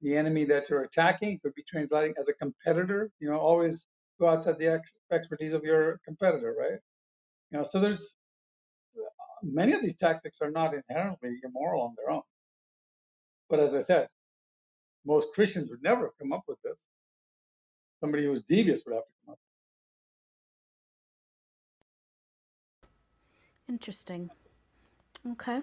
the 0.03 0.17
enemy 0.17 0.45
that 0.47 0.71
you're 0.71 0.83
attacking. 0.85 1.33
It 1.33 1.43
could 1.43 1.55
be 1.55 1.65
translating 1.69 2.15
as 2.21 2.29
a 2.29 2.35
competitor. 2.35 3.11
You 3.21 3.31
know, 3.31 3.39
always 3.39 3.89
go 4.21 4.29
outside 4.29 4.59
the 4.59 4.69
ex- 4.69 4.95
expertise 5.13 5.53
of 5.53 5.65
your 5.65 6.01
competitor, 6.05 6.55
right? 6.59 6.79
You 7.51 7.59
know, 7.59 7.65
so 7.65 7.81
there's 7.81 8.17
many 9.43 9.73
of 9.73 9.83
these 9.83 9.97
tactics 9.97 10.39
are 10.41 10.51
not 10.51 10.75
inherently 10.75 11.37
immoral 11.45 11.83
on 11.83 11.95
their 11.97 12.11
own. 12.15 12.23
But 13.51 13.61
as 13.61 13.75
I 13.75 13.81
said, 13.81 14.09
most 15.07 15.29
Christians 15.35 15.71
would 15.71 15.83
never 15.83 16.13
come 16.21 16.33
up 16.33 16.45
with 16.49 16.59
this. 16.65 16.81
Somebody 18.01 18.25
who's 18.25 18.43
devious 18.43 18.85
would 18.87 18.95
have 18.95 19.05
to 19.05 19.11
come 19.27 19.33
up. 19.33 19.39
Interesting. 23.69 24.31
Okay. 25.33 25.61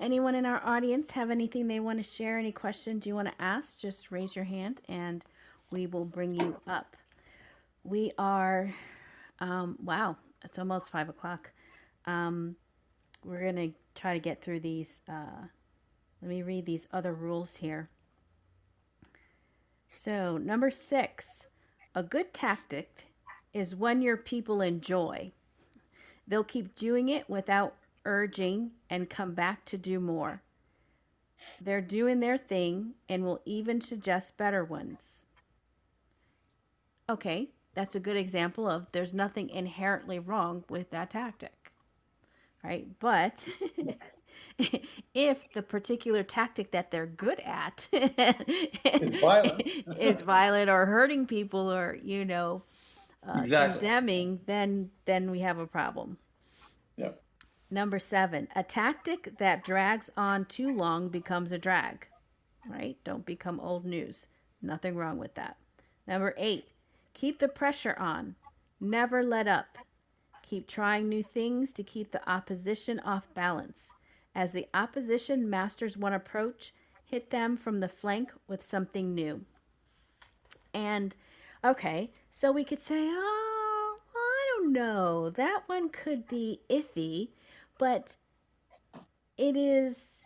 Anyone 0.00 0.34
in 0.34 0.44
our 0.44 0.60
audience 0.64 1.10
have 1.12 1.30
anything 1.30 1.68
they 1.68 1.80
want 1.80 1.98
to 1.98 2.02
share? 2.02 2.38
Any 2.38 2.52
questions 2.52 3.06
you 3.06 3.14
want 3.14 3.28
to 3.28 3.42
ask? 3.42 3.78
Just 3.78 4.10
raise 4.10 4.34
your 4.34 4.44
hand 4.44 4.80
and 4.88 5.24
we 5.70 5.86
will 5.86 6.04
bring 6.04 6.34
you 6.34 6.56
up. 6.66 6.96
We 7.84 8.12
are, 8.18 8.74
um, 9.40 9.78
wow, 9.82 10.16
it's 10.44 10.58
almost 10.58 10.90
five 10.90 11.08
o'clock. 11.08 11.50
Um, 12.04 12.56
we're 13.24 13.40
going 13.40 13.56
to 13.56 13.72
try 13.94 14.12
to 14.12 14.20
get 14.20 14.42
through 14.42 14.60
these. 14.60 15.00
Uh, 15.08 15.46
let 16.20 16.28
me 16.28 16.42
read 16.42 16.66
these 16.66 16.86
other 16.92 17.14
rules 17.14 17.56
here. 17.56 17.88
So, 19.88 20.36
number 20.38 20.70
six, 20.70 21.46
a 21.94 22.02
good 22.02 22.34
tactic 22.34 23.06
is 23.52 23.74
when 23.74 24.02
your 24.02 24.16
people 24.16 24.60
enjoy. 24.60 25.32
They'll 26.26 26.44
keep 26.44 26.74
doing 26.74 27.08
it 27.08 27.28
without 27.28 27.74
urging 28.04 28.72
and 28.90 29.10
come 29.10 29.34
back 29.34 29.64
to 29.66 29.78
do 29.78 30.00
more. 30.00 30.42
They're 31.60 31.80
doing 31.80 32.20
their 32.20 32.36
thing 32.36 32.94
and 33.08 33.24
will 33.24 33.40
even 33.44 33.80
suggest 33.80 34.36
better 34.36 34.64
ones. 34.64 35.24
Okay, 37.08 37.50
that's 37.74 37.94
a 37.94 38.00
good 38.00 38.16
example 38.16 38.68
of 38.68 38.90
there's 38.92 39.14
nothing 39.14 39.50
inherently 39.50 40.18
wrong 40.18 40.64
with 40.68 40.90
that 40.90 41.10
tactic. 41.10 41.72
Right? 42.64 42.88
But 42.98 43.46
if 45.14 45.52
the 45.52 45.62
particular 45.62 46.22
tactic 46.24 46.72
that 46.72 46.90
they're 46.90 47.06
good 47.06 47.40
at 47.40 47.88
violent. 49.20 49.62
is 49.98 50.22
violent 50.22 50.68
or 50.68 50.86
hurting 50.86 51.26
people 51.26 51.72
or, 51.72 51.96
you 52.02 52.24
know, 52.24 52.62
uh, 53.26 53.40
Exactly. 53.42 53.78
condemning, 53.78 54.40
then 54.46 54.90
then 55.04 55.30
we 55.30 55.40
have 55.40 55.58
a 55.58 55.66
problem. 55.66 56.18
Yep. 56.96 57.22
Number 57.70 57.98
seven, 57.98 58.48
a 58.54 58.62
tactic 58.62 59.38
that 59.38 59.64
drags 59.64 60.10
on 60.16 60.44
too 60.44 60.72
long 60.72 61.08
becomes 61.08 61.52
a 61.52 61.58
drag. 61.58 62.06
Right? 62.68 62.96
Don't 63.04 63.26
become 63.26 63.60
old 63.60 63.84
news. 63.84 64.26
Nothing 64.62 64.96
wrong 64.96 65.18
with 65.18 65.34
that. 65.34 65.56
Number 66.06 66.34
eight, 66.36 66.68
keep 67.14 67.38
the 67.38 67.48
pressure 67.48 67.96
on. 67.98 68.34
Never 68.80 69.22
let 69.22 69.46
up. 69.46 69.78
Keep 70.42 70.68
trying 70.68 71.08
new 71.08 71.22
things 71.22 71.72
to 71.72 71.82
keep 71.82 72.12
the 72.12 72.28
opposition 72.30 73.00
off 73.00 73.32
balance. 73.34 73.92
As 74.34 74.52
the 74.52 74.66
opposition 74.74 75.48
masters 75.50 75.96
one 75.96 76.12
approach, 76.12 76.72
hit 77.04 77.30
them 77.30 77.56
from 77.56 77.80
the 77.80 77.88
flank 77.88 78.32
with 78.46 78.64
something 78.64 79.14
new. 79.14 79.44
And 80.74 81.14
okay, 81.64 82.10
so 82.36 82.52
we 82.52 82.64
could 82.64 82.82
say, 82.82 83.08
oh, 83.08 83.96
I 84.14 84.58
don't 84.58 84.72
know, 84.74 85.30
that 85.30 85.62
one 85.68 85.88
could 85.88 86.28
be 86.28 86.60
iffy, 86.68 87.30
but 87.78 88.14
it 89.38 89.56
is. 89.56 90.16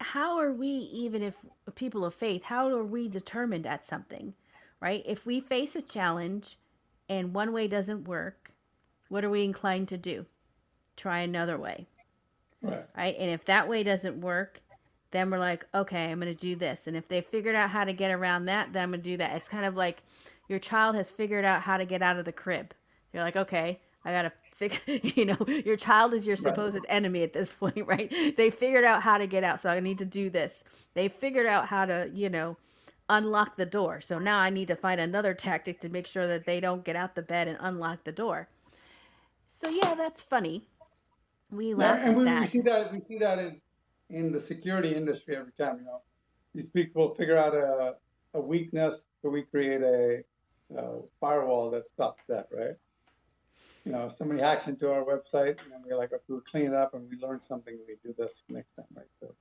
How 0.00 0.38
are 0.40 0.52
we, 0.52 0.66
even 0.66 1.22
if 1.22 1.36
people 1.76 2.04
of 2.04 2.14
faith, 2.14 2.42
how 2.42 2.68
are 2.68 2.82
we 2.82 3.08
determined 3.08 3.64
at 3.64 3.86
something, 3.86 4.34
right? 4.80 5.04
If 5.06 5.24
we 5.24 5.38
face 5.38 5.76
a 5.76 5.82
challenge 5.82 6.58
and 7.08 7.32
one 7.32 7.52
way 7.52 7.68
doesn't 7.68 8.08
work, 8.08 8.50
what 9.08 9.24
are 9.24 9.30
we 9.30 9.44
inclined 9.44 9.86
to 9.90 9.96
do? 9.96 10.26
Try 10.96 11.20
another 11.20 11.58
way 11.58 11.86
Right. 12.60 12.84
right? 12.96 13.16
And 13.16 13.30
if 13.30 13.44
that 13.44 13.68
way 13.68 13.84
doesn't 13.84 14.20
work, 14.20 14.60
then 15.12 15.30
we're 15.30 15.38
like, 15.38 15.64
okay, 15.74 16.10
I'm 16.10 16.20
going 16.20 16.32
to 16.32 16.38
do 16.38 16.56
this. 16.56 16.88
And 16.88 16.96
if 16.96 17.06
they 17.08 17.20
figured 17.20 17.54
out 17.54 17.70
how 17.70 17.84
to 17.84 17.92
get 17.92 18.10
around 18.10 18.46
that, 18.46 18.72
then 18.72 18.82
I'm 18.82 18.90
going 18.90 19.02
to 19.02 19.10
do 19.10 19.16
that. 19.18 19.36
It's 19.36 19.48
kind 19.48 19.64
of 19.64 19.76
like 19.76 20.02
your 20.48 20.58
child 20.58 20.96
has 20.96 21.10
figured 21.10 21.44
out 21.44 21.62
how 21.62 21.76
to 21.76 21.84
get 21.84 22.02
out 22.02 22.18
of 22.18 22.24
the 22.24 22.32
crib. 22.32 22.74
You're 23.12 23.22
like, 23.24 23.36
okay, 23.36 23.80
I 24.04 24.12
got 24.12 24.22
to 24.22 24.32
fix, 24.52 24.80
you 25.16 25.26
know, 25.26 25.36
your 25.64 25.76
child 25.76 26.14
is 26.14 26.26
your 26.26 26.36
supposed 26.36 26.84
enemy 26.88 27.22
at 27.22 27.32
this 27.32 27.50
point, 27.60 27.86
right? 27.86 28.12
They 28.36 28.50
figured 28.50 28.84
out 28.84 29.02
how 29.02 29.18
to 29.18 29.26
get 29.26 29.44
out. 29.44 29.60
So 29.60 29.70
I 29.70 29.80
need 29.80 29.98
to 29.98 30.04
do 30.04 30.30
this. 30.30 30.64
They 30.94 31.08
figured 31.08 31.46
out 31.46 31.66
how 31.68 31.84
to, 31.86 32.10
you 32.12 32.28
know, 32.30 32.56
unlock 33.08 33.56
the 33.56 33.66
door. 33.66 34.00
So 34.00 34.18
now 34.18 34.38
I 34.38 34.50
need 34.50 34.68
to 34.68 34.76
find 34.76 35.00
another 35.00 35.34
tactic 35.34 35.80
to 35.80 35.88
make 35.88 36.06
sure 36.06 36.26
that 36.26 36.46
they 36.46 36.60
don't 36.60 36.84
get 36.84 36.96
out 36.96 37.14
the 37.14 37.22
bed 37.22 37.48
and 37.48 37.58
unlock 37.60 38.04
the 38.04 38.12
door. 38.12 38.48
So 39.50 39.68
yeah, 39.68 39.94
that's 39.94 40.22
funny. 40.22 40.68
We 41.50 41.74
Yeah, 41.76 41.94
laugh 41.94 42.06
and 42.06 42.14
at 42.14 42.16
we, 42.16 42.34
we 42.36 42.48
see 42.48 42.60
that 42.62 42.92
we 42.92 43.00
see 43.08 43.18
that 43.18 43.38
in 43.38 43.60
in 44.10 44.32
the 44.32 44.40
security 44.40 44.94
industry 44.94 45.36
every 45.36 45.52
time. 45.52 45.78
You 45.78 45.84
know, 45.84 46.02
these 46.54 46.66
people 46.66 47.14
figure 47.14 47.36
out 47.36 47.54
a 47.54 47.96
a 48.34 48.40
weakness, 48.40 49.02
so 49.22 49.30
we 49.30 49.42
create 49.42 49.82
a, 49.82 50.22
uh 50.76 51.00
firewall 51.20 51.70
that 51.70 51.86
stops 51.86 52.22
that, 52.28 52.48
right? 52.52 52.76
You 53.84 53.92
know, 53.92 54.06
if 54.06 54.12
somebody 54.12 54.40
hacks 54.40 54.66
into 54.68 54.90
our 54.90 55.04
website, 55.04 55.62
and 55.62 55.72
then 55.72 55.82
we're 55.84 55.96
like, 55.96 56.12
okay, 56.12 56.22
we'll 56.28 56.40
clean 56.42 56.66
it 56.66 56.74
up, 56.74 56.94
and 56.94 57.08
we 57.08 57.16
learn 57.18 57.40
something. 57.42 57.78
We 57.86 57.96
do 58.04 58.14
this 58.18 58.42
next 58.48 58.74
time, 58.74 58.86
right? 58.94 59.06
So, 59.20 59.34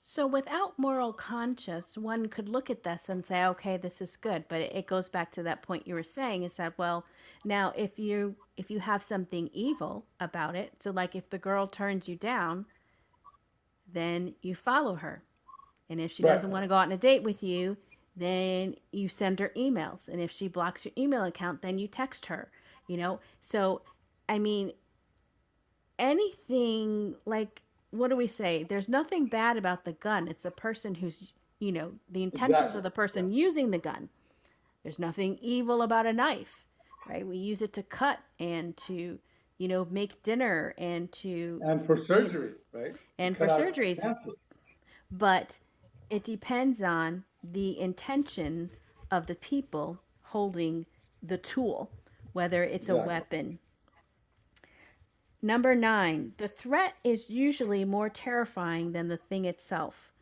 So, 0.00 0.26
without 0.26 0.78
moral 0.78 1.12
conscience, 1.12 1.98
one 1.98 2.28
could 2.28 2.48
look 2.48 2.70
at 2.70 2.82
this 2.82 3.10
and 3.10 3.26
say, 3.26 3.44
okay, 3.44 3.76
this 3.76 4.00
is 4.00 4.16
good. 4.16 4.46
But 4.48 4.62
it 4.62 4.74
it 4.74 4.86
goes 4.86 5.10
back 5.10 5.30
to 5.32 5.42
that 5.42 5.60
point 5.62 5.86
you 5.86 5.94
were 5.94 6.02
saying 6.02 6.44
is 6.44 6.54
that, 6.56 6.78
well, 6.78 7.04
now 7.44 7.72
if 7.76 7.98
you 7.98 8.36
if 8.56 8.70
you 8.70 8.80
have 8.80 9.02
something 9.02 9.50
evil 9.52 10.06
about 10.18 10.56
it, 10.56 10.82
so 10.82 10.92
like 10.92 11.14
if 11.14 11.28
the 11.28 11.38
girl 11.38 11.66
turns 11.66 12.08
you 12.08 12.16
down, 12.16 12.64
then 13.92 14.34
you 14.42 14.54
follow 14.54 14.94
her. 14.96 15.22
And 15.88 16.00
if 16.00 16.12
she 16.12 16.22
Right. 16.22 16.24
doesn't 16.24 16.50
want 16.50 16.64
to 16.64 16.68
go 16.68 16.76
out 16.76 16.86
on 16.86 16.92
a 16.92 16.96
date 16.96 17.22
with 17.22 17.42
you, 17.42 17.76
then 18.16 18.74
you 18.92 19.08
send 19.08 19.38
her 19.40 19.52
emails. 19.56 20.08
And 20.08 20.20
if 20.20 20.30
she 20.30 20.48
blocks 20.48 20.84
your 20.84 20.92
email 20.96 21.24
account, 21.24 21.62
then 21.62 21.78
you 21.78 21.86
text 21.86 22.26
her, 22.26 22.50
you 22.88 22.96
know? 22.96 23.20
So, 23.42 23.82
I 24.28 24.38
mean, 24.38 24.72
anything 25.98 27.14
like 27.24 27.62
what 27.90 28.08
do 28.08 28.16
we 28.16 28.26
say? 28.26 28.64
There's 28.64 28.88
nothing 28.88 29.26
bad 29.26 29.56
about 29.56 29.84
the 29.84 29.92
gun. 29.92 30.28
It's 30.28 30.44
a 30.44 30.50
person 30.50 30.94
who's, 30.94 31.34
you 31.60 31.72
know, 31.72 31.92
the 32.10 32.22
intentions 32.22 32.74
Exactly. 32.74 32.78
of 32.78 32.82
the 32.82 32.90
person 32.90 33.30
using 33.30 33.70
the 33.70 33.78
gun. 33.78 34.08
There's 34.82 34.98
nothing 34.98 35.38
evil 35.40 35.82
about 35.82 36.06
a 36.06 36.12
knife, 36.12 36.66
right? 37.08 37.26
We 37.26 37.38
use 37.38 37.62
it 37.62 37.72
to 37.74 37.82
cut 37.82 38.18
and 38.38 38.76
to, 38.78 39.18
you 39.58 39.68
know, 39.68 39.86
make 39.90 40.22
dinner 40.22 40.74
and 40.78 41.10
to 41.12 41.60
and 41.64 41.84
for 41.86 42.04
surgery, 42.06 42.52
right? 42.72 42.96
and 43.18 43.36
Cut 43.36 43.50
for 43.50 43.62
surgeries, 43.62 44.00
cancer. 44.00 44.32
but 45.10 45.58
it 46.10 46.24
depends 46.24 46.82
on 46.82 47.24
the 47.52 47.78
intention 47.78 48.70
of 49.10 49.26
the 49.26 49.34
people 49.34 49.98
holding 50.22 50.86
the 51.22 51.38
tool, 51.38 51.90
whether 52.32 52.62
it's 52.62 52.88
a 52.88 52.96
weapon. 52.96 53.58
Number 55.42 55.74
nine, 55.74 56.32
the 56.38 56.48
threat 56.48 56.94
is 57.04 57.30
usually 57.30 57.84
more 57.84 58.08
terrifying 58.08 58.92
than 58.92 59.08
the 59.08 59.16
thing 59.16 59.44
itself. 59.44 60.12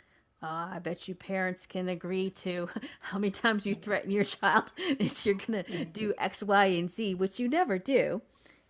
Uh, 0.42 0.68
I 0.74 0.78
bet 0.78 1.08
you 1.08 1.14
parents 1.14 1.64
can 1.64 1.88
agree 1.88 2.28
to 2.30 2.68
how 3.00 3.18
many 3.18 3.30
times 3.30 3.64
you 3.64 3.74
threaten 3.74 4.10
your 4.10 4.24
child 4.24 4.70
that 4.98 5.24
you're 5.24 5.36
going 5.36 5.64
to 5.64 5.84
do 5.86 6.12
X, 6.18 6.42
Y, 6.42 6.64
and 6.66 6.90
Z, 6.90 7.14
which 7.14 7.40
you 7.40 7.48
never 7.48 7.78
do. 7.78 8.20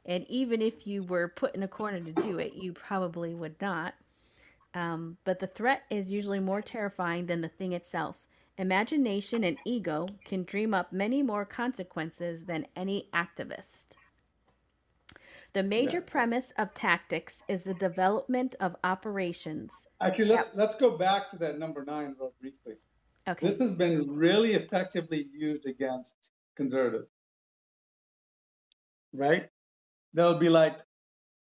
And 0.06 0.24
even 0.28 0.62
if 0.62 0.86
you 0.86 1.02
were 1.02 1.28
put 1.28 1.54
in 1.54 1.62
a 1.62 1.68
corner 1.68 1.98
to 1.98 2.12
do 2.12 2.38
it, 2.38 2.54
you 2.54 2.72
probably 2.72 3.34
would 3.34 3.60
not. 3.60 3.94
Um, 4.74 5.16
but 5.24 5.38
the 5.38 5.46
threat 5.46 5.82
is 5.90 6.10
usually 6.10 6.40
more 6.40 6.60
terrifying 6.60 7.26
than 7.26 7.40
the 7.40 7.48
thing 7.48 7.72
itself. 7.72 8.26
Imagination 8.58 9.42
and 9.44 9.58
ego 9.64 10.06
can 10.24 10.44
dream 10.44 10.74
up 10.74 10.92
many 10.92 11.22
more 11.22 11.44
consequences 11.44 12.44
than 12.44 12.66
any 12.76 13.08
activist. 13.12 13.96
The 15.54 15.62
major 15.62 15.98
Yeah. 15.98 16.04
premise 16.06 16.52
of 16.52 16.74
tactics 16.74 17.42
is 17.48 17.64
the 17.64 17.74
development 17.74 18.54
of 18.60 18.76
operations. 18.84 19.86
Actually, 20.00 20.30
let's 20.30 20.50
let's 20.54 20.74
go 20.76 20.96
back 20.96 21.30
to 21.30 21.38
that 21.38 21.58
number 21.58 21.84
nine 21.84 22.14
real 22.18 22.34
briefly. 22.40 22.74
Okay. 23.28 23.48
This 23.48 23.58
has 23.60 23.72
been 23.72 24.10
really 24.10 24.52
effectively 24.54 25.28
used 25.32 25.66
against 25.66 26.32
conservatives, 26.56 27.10
right? 29.12 29.50
They'll 30.12 30.38
be 30.38 30.48
like, 30.48 30.78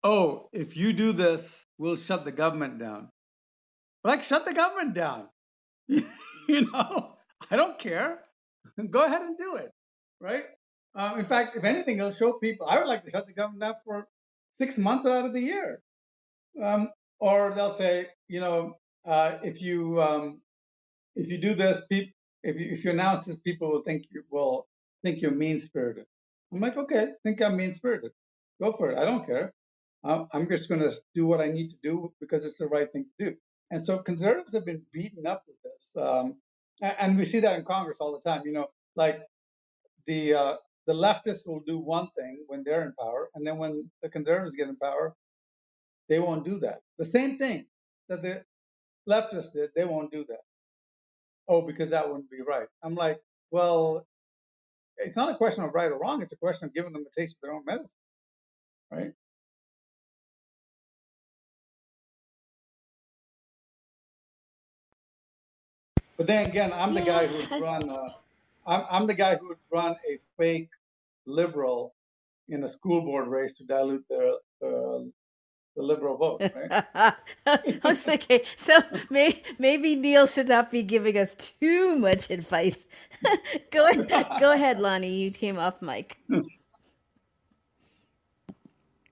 "Oh, 0.04 0.50
if 0.52 0.76
you 0.76 0.92
do 0.92 1.12
this, 1.12 1.42
we'll 1.78 1.96
shut 1.96 2.24
the 2.24 2.32
government 2.32 2.78
down." 2.78 3.10
Like, 4.04 4.22
shut 4.22 4.44
the 4.44 4.54
government 4.54 4.94
down. 4.94 5.28
you 6.48 6.70
know, 6.72 7.16
I 7.50 7.56
don't 7.56 7.78
care. 7.78 8.20
Go 8.90 9.04
ahead 9.04 9.22
and 9.22 9.36
do 9.36 9.56
it, 9.56 9.70
right? 10.20 10.44
Um, 10.94 11.18
in 11.18 11.26
fact, 11.26 11.56
if 11.56 11.64
anything, 11.64 11.98
it'll 11.98 12.12
show 12.12 12.34
people. 12.34 12.66
I 12.68 12.78
would 12.78 12.86
like 12.86 13.04
to 13.04 13.10
shut 13.10 13.26
the 13.26 13.32
government 13.32 13.60
down 13.60 13.74
for 13.84 14.06
six 14.52 14.78
months 14.78 15.06
out 15.06 15.26
of 15.26 15.32
the 15.32 15.40
year. 15.40 15.80
Um, 16.62 16.90
or 17.18 17.52
they'll 17.54 17.74
say, 17.74 18.08
you 18.28 18.40
know, 18.40 18.74
uh, 19.06 19.38
if 19.42 19.60
you 19.60 20.02
um, 20.02 20.40
if 21.16 21.30
you 21.30 21.38
do 21.38 21.54
this, 21.54 21.80
people, 21.90 22.12
if 22.42 22.58
you, 22.58 22.70
if 22.72 22.84
you 22.84 22.90
announce 22.90 23.26
this, 23.26 23.38
people 23.38 23.70
will 23.70 23.82
think 23.82 24.04
you 24.10 24.24
will 24.30 24.66
think 25.02 25.20
you're 25.20 25.30
mean 25.30 25.60
spirited. 25.60 26.04
I'm 26.52 26.60
like, 26.60 26.76
okay, 26.76 27.08
think 27.22 27.40
I'm 27.40 27.56
mean 27.56 27.72
spirited. 27.72 28.12
Go 28.60 28.72
for 28.72 28.90
it. 28.90 28.98
I 28.98 29.04
don't 29.04 29.24
care. 29.26 29.52
I'm 30.04 30.48
just 30.48 30.68
going 30.68 30.80
to 30.80 30.92
do 31.14 31.26
what 31.26 31.40
I 31.40 31.46
need 31.46 31.70
to 31.70 31.76
do 31.82 32.12
because 32.20 32.44
it's 32.44 32.58
the 32.58 32.66
right 32.66 32.90
thing 32.92 33.06
to 33.18 33.26
do. 33.30 33.36
And 33.72 33.84
so 33.84 33.98
conservatives 33.98 34.52
have 34.52 34.66
been 34.66 34.82
beaten 34.92 35.26
up 35.26 35.44
with 35.48 35.56
this, 35.64 35.96
um, 35.96 36.36
and 36.82 37.16
we 37.16 37.24
see 37.24 37.40
that 37.40 37.58
in 37.58 37.64
Congress 37.64 37.98
all 38.00 38.12
the 38.12 38.20
time. 38.20 38.42
You 38.44 38.52
know, 38.52 38.66
like 38.96 39.22
the 40.06 40.34
uh, 40.34 40.54
the 40.86 40.92
leftists 40.92 41.46
will 41.46 41.62
do 41.66 41.78
one 41.78 42.08
thing 42.16 42.44
when 42.48 42.64
they're 42.64 42.82
in 42.84 42.92
power, 43.00 43.30
and 43.34 43.46
then 43.46 43.56
when 43.56 43.90
the 44.02 44.10
conservatives 44.10 44.56
get 44.56 44.68
in 44.68 44.76
power, 44.76 45.14
they 46.10 46.20
won't 46.20 46.44
do 46.44 46.60
that. 46.60 46.80
The 46.98 47.06
same 47.06 47.38
thing 47.38 47.64
that 48.10 48.20
the 48.20 48.44
leftists 49.08 49.54
did, 49.54 49.70
they 49.74 49.86
won't 49.86 50.12
do 50.12 50.26
that. 50.28 50.42
Oh, 51.48 51.62
because 51.62 51.88
that 51.90 52.06
wouldn't 52.06 52.30
be 52.30 52.42
right. 52.46 52.68
I'm 52.84 52.94
like, 52.94 53.20
well, 53.50 54.06
it's 54.98 55.16
not 55.16 55.30
a 55.30 55.36
question 55.36 55.64
of 55.64 55.74
right 55.74 55.90
or 55.90 55.98
wrong. 55.98 56.20
It's 56.20 56.32
a 56.34 56.36
question 56.36 56.68
of 56.68 56.74
giving 56.74 56.92
them 56.92 57.06
a 57.10 57.20
taste 57.20 57.36
of 57.36 57.40
their 57.42 57.54
own 57.54 57.64
medicine, 57.64 57.96
right? 58.90 59.12
But 66.16 66.26
then 66.28 66.46
again, 66.46 66.72
I'm 66.72 66.94
the 66.94 67.02
guy 67.02 67.26
who 67.26 67.38
would 67.38 67.52
run. 67.62 67.90
Uh, 67.90 68.08
I'm, 68.66 68.84
I'm 68.90 69.06
the 69.06 69.14
guy 69.14 69.36
who 69.36 69.48
would 69.48 69.58
run 69.72 69.96
a 70.08 70.18
fake 70.38 70.70
liberal 71.26 71.94
in 72.48 72.64
a 72.64 72.68
school 72.68 73.02
board 73.02 73.28
race 73.28 73.56
to 73.58 73.64
dilute 73.64 74.04
the 74.08 74.38
the, 74.60 75.12
the 75.76 75.82
liberal 75.82 76.16
vote, 76.16 76.44
right? 76.54 76.72
I 77.46 77.80
was 77.84 78.02
thinking, 78.02 78.40
so 78.56 78.80
may, 79.10 79.42
maybe 79.58 79.96
Neil 79.96 80.26
should 80.26 80.48
not 80.48 80.70
be 80.70 80.82
giving 80.82 81.18
us 81.18 81.34
too 81.34 81.96
much 81.98 82.30
advice. 82.30 82.86
go 83.70 83.88
ahead, 83.88 84.28
go 84.38 84.52
ahead, 84.52 84.80
Lonnie. 84.80 85.14
You 85.22 85.30
came 85.32 85.58
off 85.58 85.82
mic. 85.82 86.18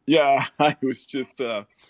Yeah, 0.07 0.47
I 0.61 0.77
was 0.83 1.07
just 1.07 1.41
uh, 1.41 1.65
a- 1.65 1.65
a- 1.65 1.90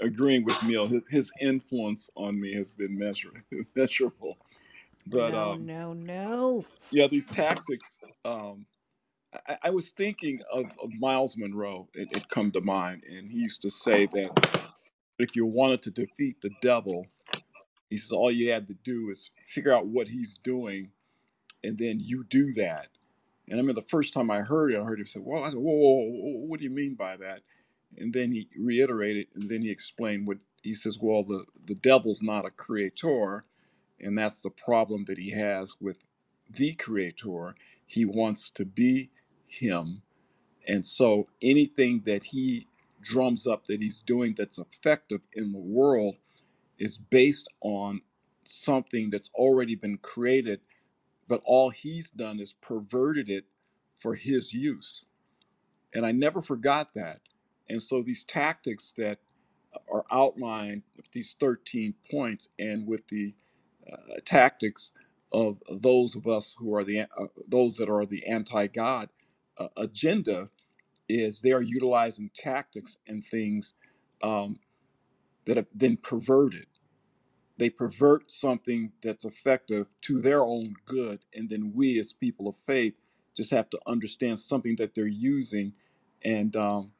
agreeing 0.00 0.44
with 0.44 0.56
Neil. 0.64 0.86
His 0.86 1.08
his 1.08 1.32
influence 1.40 2.10
on 2.16 2.40
me 2.40 2.54
has 2.54 2.70
been 2.70 2.98
measur- 2.98 3.42
measurable. 3.76 4.38
But 5.06 5.32
No, 5.32 5.52
um, 5.52 5.66
no, 5.66 5.92
no. 5.92 6.64
yeah, 6.90 7.06
these 7.08 7.28
tactics. 7.28 7.98
Um, 8.24 8.66
I, 9.48 9.56
I 9.64 9.70
was 9.70 9.90
thinking 9.92 10.40
of, 10.52 10.66
of 10.82 10.90
Myles 10.98 11.36
Munroe. 11.36 11.88
It, 11.94 12.08
it 12.16 12.28
come 12.28 12.50
to 12.52 12.60
mind, 12.60 13.02
and 13.08 13.30
he 13.30 13.38
used 13.38 13.62
to 13.62 13.70
say 13.70 14.06
that 14.06 14.62
if 15.18 15.36
you 15.36 15.46
wanted 15.46 15.82
to 15.82 15.90
defeat 15.90 16.40
the 16.42 16.50
devil, 16.62 17.06
he 17.90 17.98
says 17.98 18.12
all 18.12 18.30
you 18.32 18.50
had 18.50 18.68
to 18.68 18.74
do 18.84 19.10
is 19.10 19.30
figure 19.46 19.72
out 19.72 19.86
what 19.86 20.08
he's 20.08 20.38
doing, 20.42 20.90
and 21.62 21.78
then 21.78 22.00
you 22.00 22.24
do 22.24 22.52
that. 22.54 22.88
And 23.48 23.60
I 23.60 23.62
mean, 23.62 23.74
the 23.74 23.82
first 23.82 24.14
time 24.14 24.30
I 24.30 24.40
heard 24.40 24.72
it, 24.72 24.80
I 24.80 24.84
heard 24.84 25.00
him 25.00 25.06
say, 25.06 25.20
"Well," 25.22 25.44
I 25.44 25.50
said, 25.50 25.58
"Whoa, 25.58 25.72
whoa, 25.72 26.04
whoa, 26.04 26.22
whoa, 26.22 26.46
what 26.46 26.60
do 26.60 26.64
you 26.64 26.70
mean 26.70 26.94
by 26.94 27.16
that?" 27.18 27.42
And 27.98 28.12
then 28.12 28.32
he 28.32 28.48
reiterated, 28.58 29.28
and 29.34 29.50
then 29.50 29.62
he 29.62 29.70
explained 29.70 30.26
what 30.26 30.38
he 30.62 30.74
says. 30.74 30.98
Well, 31.00 31.24
the 31.24 31.44
the 31.66 31.76
devil's 31.76 32.22
not 32.22 32.46
a 32.46 32.50
creator, 32.50 33.44
and 34.00 34.16
that's 34.18 34.42
the 34.42 34.50
problem 34.50 35.04
that 35.06 35.18
he 35.18 35.30
has 35.30 35.76
with 35.80 35.98
the 36.50 36.74
creator. 36.74 37.54
He 37.86 38.04
wants 38.04 38.50
to 38.50 38.64
be 38.64 39.10
him, 39.46 40.02
and 40.68 40.84
so 40.86 41.28
anything 41.42 42.02
that 42.06 42.24
he 42.24 42.68
drums 43.02 43.46
up 43.46 43.66
that 43.66 43.82
he's 43.82 44.00
doing 44.00 44.34
that's 44.36 44.58
effective 44.58 45.20
in 45.34 45.52
the 45.52 45.58
world 45.58 46.16
is 46.78 46.98
based 46.98 47.48
on 47.62 48.00
something 48.44 49.10
that's 49.10 49.30
already 49.34 49.76
been 49.76 49.98
created, 49.98 50.60
but 51.28 51.42
all 51.46 51.70
he's 51.70 52.10
done 52.10 52.40
is 52.40 52.54
perverted 52.54 53.30
it 53.30 53.44
for 54.00 54.14
his 54.14 54.52
use. 54.52 55.04
And 55.94 56.06
I 56.06 56.12
never 56.12 56.42
forgot 56.42 56.92
that. 56.94 57.20
And 57.70 57.82
so 57.82 58.02
these 58.02 58.24
tactics 58.24 58.94
that 58.98 59.18
are 59.92 60.04
outlined, 60.12 60.82
these 61.12 61.36
13 61.40 61.94
points, 62.10 62.48
and 62.58 62.86
with 62.86 63.06
the 63.08 63.34
uh, 63.92 63.96
tactics 64.24 64.92
of 65.32 65.62
those 65.70 66.16
of 66.16 66.26
us 66.28 66.54
who 66.58 66.74
are 66.76 66.84
the 66.84 67.02
uh, 67.02 67.26
those 67.48 67.76
that 67.76 67.90
are 67.90 68.06
the 68.06 68.26
anti-God 68.26 69.10
uh, 69.58 69.68
agenda, 69.76 70.48
is 71.08 71.40
they 71.40 71.52
are 71.52 71.62
utilizing 71.62 72.30
tactics 72.34 72.98
and 73.08 73.24
things 73.26 73.74
um, 74.22 74.58
that 75.46 75.56
have 75.58 75.66
been 75.78 75.96
perverted. 75.98 76.66
They 77.58 77.70
pervert 77.70 78.32
something 78.32 78.92
that's 79.02 79.26
effective 79.26 79.88
to 80.02 80.20
their 80.20 80.42
own 80.44 80.74
good 80.86 81.20
and 81.34 81.48
then 81.50 81.72
we 81.74 82.00
as 82.00 82.12
people 82.12 82.48
of 82.48 82.56
faith 82.58 82.94
just 83.36 83.52
have 83.52 83.70
to 83.70 83.80
understand 83.86 84.38
something 84.40 84.76
that 84.78 84.94
they're 84.94 85.06
using 85.08 85.72
and 86.24 86.56
um, 86.56 86.92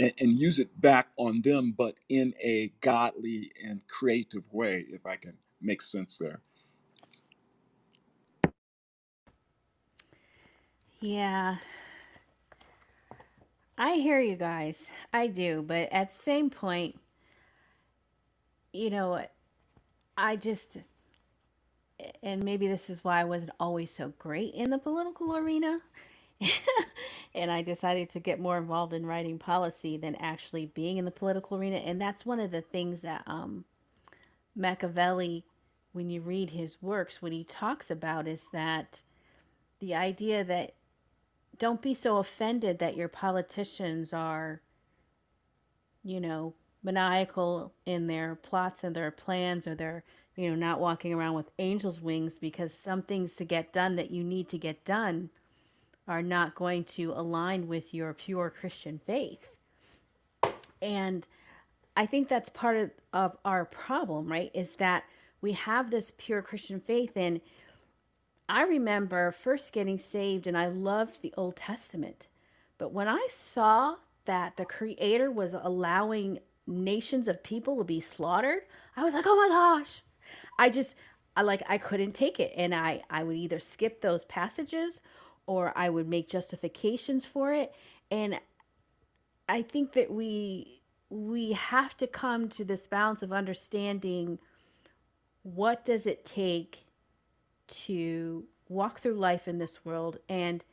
and, 0.00 0.12
and 0.20 0.38
use 0.40 0.58
it 0.60 0.80
back 0.80 1.08
on 1.18 1.42
them 1.42 1.74
but 1.76 1.96
in 2.10 2.34
a 2.42 2.72
godly 2.82 3.52
and 3.64 3.80
creative 3.88 4.52
way 4.52 4.86
if 4.90 5.06
i 5.06 5.16
can 5.16 5.34
make 5.62 5.82
sense 5.82 6.18
there 6.18 6.40
Yeah, 11.00 11.58
I 13.78 13.94
hear 13.94 14.20
you 14.20 14.36
guys. 14.36 14.90
I 15.12 15.28
do, 15.28 15.64
but 15.66 15.90
at 15.92 16.10
the 16.10 16.16
same 16.16 16.50
point, 16.50 16.98
you 18.72 18.90
know, 18.90 19.24
I 20.16 20.36
just 20.36 20.78
and 22.22 22.44
maybe 22.44 22.68
this 22.68 22.90
is 22.90 23.04
why 23.04 23.20
I 23.20 23.24
wasn't 23.24 23.52
always 23.60 23.90
so 23.90 24.12
great 24.18 24.54
in 24.54 24.70
the 24.70 24.78
political 24.78 25.36
arena. 25.36 25.80
and 27.38 27.50
I 27.50 27.62
decided 27.62 28.10
to 28.10 28.20
get 28.20 28.40
more 28.40 28.58
involved 28.58 28.92
in 28.92 29.06
writing 29.06 29.38
policy 29.38 29.96
than 29.96 30.16
actually 30.16 30.66
being 30.66 30.98
in 30.98 31.04
the 31.04 31.10
political 31.10 31.56
arena. 31.56 31.76
And 31.76 32.00
that's 32.00 32.26
one 32.26 32.40
of 32.40 32.50
the 32.50 32.60
things 32.60 33.00
that 33.02 33.22
um, 33.26 33.64
Machiavelli, 34.56 35.44
when 35.92 36.10
you 36.10 36.20
read 36.20 36.50
his 36.50 36.82
works, 36.82 37.22
what 37.22 37.32
he 37.32 37.44
talks 37.44 37.90
about 37.90 38.26
is 38.26 38.48
that 38.52 39.02
the 39.80 39.94
idea 39.94 40.44
that 40.44 40.74
don't 41.58 41.80
be 41.80 41.94
so 41.94 42.18
offended 42.18 42.78
that 42.80 42.96
your 42.96 43.08
politicians 43.08 44.12
are, 44.12 44.60
you 46.02 46.20
know, 46.20 46.54
maniacal 46.82 47.72
in 47.86 48.06
their 48.06 48.36
plots 48.36 48.84
and 48.84 48.94
their 48.94 49.10
plans 49.10 49.66
or 49.66 49.74
they're, 49.74 50.04
you 50.36 50.48
know, 50.50 50.56
not 50.56 50.80
walking 50.80 51.12
around 51.12 51.34
with 51.34 51.50
angel's 51.58 52.00
wings 52.00 52.38
because 52.38 52.72
some 52.72 53.02
things 53.02 53.34
to 53.34 53.44
get 53.44 53.72
done 53.72 53.96
that 53.96 54.10
you 54.10 54.22
need 54.22 54.48
to 54.48 54.58
get 54.58 54.84
done 54.84 55.30
are 56.08 56.22
not 56.22 56.54
going 56.54 56.84
to 56.84 57.12
align 57.12 57.68
with 57.68 57.94
your 57.94 58.14
pure 58.14 58.50
Christian 58.50 58.98
faith. 58.98 59.56
And 60.80 61.26
I 61.96 62.06
think 62.06 62.28
that's 62.28 62.48
part 62.48 62.76
of, 62.76 62.90
of 63.12 63.36
our 63.44 63.64
problem, 63.66 64.30
right? 64.30 64.50
Is 64.54 64.76
that 64.76 65.04
we 65.40 65.52
have 65.52 65.90
this 65.90 66.12
pure 66.16 66.42
Christian 66.42 66.80
faith 66.80 67.16
and 67.16 67.40
I 68.48 68.62
remember 68.62 69.30
first 69.30 69.72
getting 69.72 69.98
saved 69.98 70.46
and 70.46 70.56
I 70.56 70.68
loved 70.68 71.20
the 71.20 71.34
Old 71.36 71.56
Testament. 71.56 72.28
But 72.78 72.92
when 72.92 73.06
I 73.06 73.26
saw 73.30 73.96
that 74.24 74.56
the 74.56 74.64
Creator 74.64 75.30
was 75.30 75.54
allowing 75.54 76.38
nations 76.66 77.28
of 77.28 77.42
people 77.42 77.76
to 77.76 77.84
be 77.84 78.00
slaughtered, 78.00 78.62
I 78.96 79.04
was 79.04 79.12
like, 79.12 79.26
oh 79.26 79.36
my 79.36 79.48
gosh. 79.48 80.02
I 80.58 80.70
just, 80.70 80.94
I 81.36 81.42
like, 81.42 81.62
I 81.68 81.76
couldn't 81.76 82.12
take 82.12 82.40
it. 82.40 82.52
And 82.56 82.74
I, 82.74 83.02
I 83.10 83.22
would 83.22 83.36
either 83.36 83.58
skip 83.58 84.00
those 84.00 84.24
passages 84.24 85.00
or 85.48 85.72
I 85.76 85.88
would 85.88 86.06
make 86.06 86.28
justifications 86.28 87.24
for 87.24 87.52
it. 87.52 87.74
And 88.12 88.38
I 89.48 89.62
think 89.62 89.92
that 89.94 90.10
we, 90.10 90.80
we 91.10 91.52
have 91.52 91.96
to 91.96 92.06
come 92.06 92.48
to 92.50 92.64
this 92.64 92.86
balance 92.86 93.24
of 93.24 93.32
understanding 93.32 94.38
what 95.42 95.84
does 95.84 96.06
it 96.06 96.24
take 96.24 96.84
to 97.68 98.44
walk 98.68 99.00
through 99.00 99.14
life 99.14 99.48
in 99.48 99.58
this 99.58 99.84
world? 99.84 100.18
And 100.28 100.64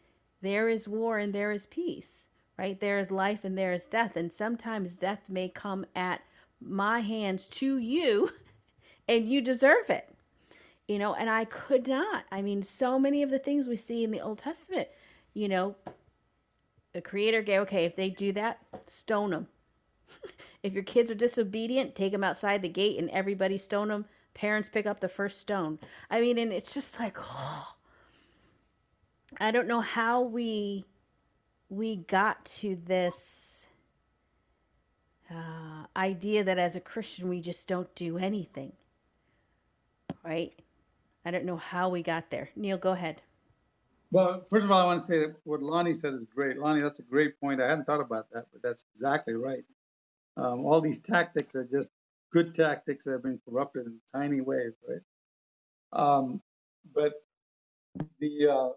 there 0.42 0.70
is 0.70 0.88
war 0.88 1.18
and 1.18 1.34
there 1.34 1.52
is 1.52 1.66
peace 1.66 2.26
right? 2.58 2.80
There 2.80 3.00
is 3.00 3.12
life 3.12 3.44
and 3.44 3.58
there 3.58 3.74
is 3.74 3.86
death. 3.86 4.16
And 4.16 4.32
sometimes 4.32 4.94
death 4.96 5.30
may 5.30 5.50
come 5.50 5.86
at 5.96 6.22
my 6.62 7.00
hands 7.02 7.48
to 7.48 7.78
you 7.78 8.32
and 9.08 9.28
you 9.28 9.42
deserve 9.42 9.90
it 9.90 10.10
you 10.88 11.00
know 11.00 11.14
and 11.14 11.30
i 11.30 11.46
could 11.46 11.88
not 11.88 12.24
i 12.32 12.42
mean 12.42 12.62
so 12.62 13.00
many 13.00 13.24
of 13.24 13.30
the 13.30 13.40
things 13.40 13.68
we 13.68 13.78
see 13.78 14.04
in 14.04 14.12
the 14.12 14.22
old 14.22 14.38
testament 14.38 14.88
you 15.34 15.48
know 15.48 15.76
the 16.94 17.02
creator 17.02 17.42
gave 17.42 17.62
okay 17.62 17.86
if 17.86 17.96
they 17.96 18.10
do 18.10 18.32
that 18.32 18.60
stone 18.88 19.32
them 19.32 19.48
if 20.64 20.74
your 20.74 20.84
kids 20.84 21.10
are 21.10 21.16
disobedient 21.16 21.96
take 21.96 22.12
them 22.12 22.24
outside 22.24 22.62
the 22.62 22.70
gate 22.70 23.00
and 23.00 23.10
everybody 23.10 23.58
stone 23.58 23.88
them 23.88 24.06
parents 24.36 24.70
pick 24.70 24.86
up 24.86 25.00
the 25.00 25.10
first 25.10 25.40
stone. 25.40 25.80
I 26.12 26.22
mean, 26.22 26.38
and 26.38 26.54
it's 26.54 26.76
just 26.76 27.00
like, 27.00 27.18
oh, 27.20 27.74
I 29.40 29.50
don't 29.50 29.68
know 29.68 29.82
how 29.82 30.22
we 30.22 30.86
we 31.70 31.96
got 31.96 32.46
to 32.46 32.76
this 32.86 33.66
uh, 35.32 35.86
idea 35.98 36.44
that 36.44 36.60
as 36.60 36.76
a 36.76 36.80
Christian 36.80 37.28
we 37.28 37.42
just 37.42 37.68
don't 37.68 37.94
do 37.96 38.20
anything, 38.20 38.72
right? 40.24 40.54
I 41.26 41.32
don't 41.32 41.46
know 41.46 41.58
how 41.58 41.90
we 41.90 42.04
got 42.04 42.30
there. 42.30 42.50
Neil, 42.56 42.78
go 42.78 42.92
ahead. 42.92 43.22
Well, 44.12 44.46
first 44.50 44.64
of 44.64 44.72
all, 44.72 44.80
I 44.80 44.86
want 44.86 45.02
to 45.02 45.08
say 45.08 45.20
that 45.20 45.36
what 45.44 45.62
Lonnie 45.62 45.96
said 45.96 46.14
is 46.14 46.26
great. 46.26 46.58
Lonnie, 46.58 46.82
that's 46.82 47.00
a 47.00 47.04
great 47.04 47.40
point. 47.40 47.60
I 47.60 47.68
hadn't 47.68 47.86
thought 47.86 48.00
about 48.00 48.28
that, 48.32 48.46
but 48.54 48.62
that's 48.62 48.86
exactly 48.94 49.34
right. 49.34 49.64
Um, 50.38 50.66
all 50.66 50.80
these 50.80 51.00
tactics 51.00 51.56
are 51.56 51.64
just 51.64 51.92
good 52.32 52.54
tactics 52.54 53.06
that 53.06 53.12
have 53.12 53.24
been 53.24 53.40
corrupted 53.50 53.88
in 53.88 53.98
tiny 54.14 54.42
ways, 54.42 54.74
right? 54.88 55.02
Um, 55.92 56.42
but 56.94 57.14
the 58.20 58.48
uh, 58.48 58.70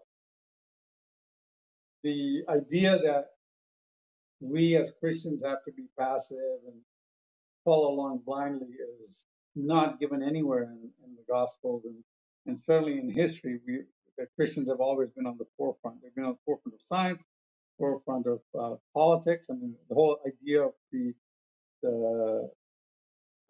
the 2.03 2.44
idea 2.49 2.99
that 2.99 3.26
we 4.40 4.76
as 4.76 4.92
Christians 4.99 5.42
have 5.44 5.64
to 5.64 5.72
be 5.72 5.86
passive 5.99 6.61
and 6.66 6.76
follow 7.64 7.90
along 7.90 8.22
blindly 8.24 8.68
is 9.03 9.26
not 9.57 10.01
given 10.01 10.22
anywhere 10.22 10.62
in, 10.62 10.90
in 11.05 11.14
the 11.16 11.24
Gospels 11.28 11.84
and, 11.84 11.96
and 12.47 12.59
certainly 12.59 12.99
in 12.99 13.11
history. 13.11 13.61
We, 13.66 13.80
Christians 14.36 14.68
have 14.68 14.80
always 14.80 15.11
been 15.11 15.26
on 15.26 15.39
the 15.39 15.47
forefront. 15.57 16.03
They've 16.03 16.14
been 16.14 16.24
on 16.24 16.32
the 16.32 16.39
forefront 16.45 16.74
of 16.74 16.80
science, 16.86 17.24
forefront 17.78 18.26
of 18.26 18.41
uh, 18.59 18.76
politics. 18.95 19.47
I 19.51 19.55
mean, 19.55 19.74
the 19.89 19.95
whole 19.95 20.18
idea 20.26 20.62
of 20.62 20.72
the 20.93 21.14
the 21.82 22.51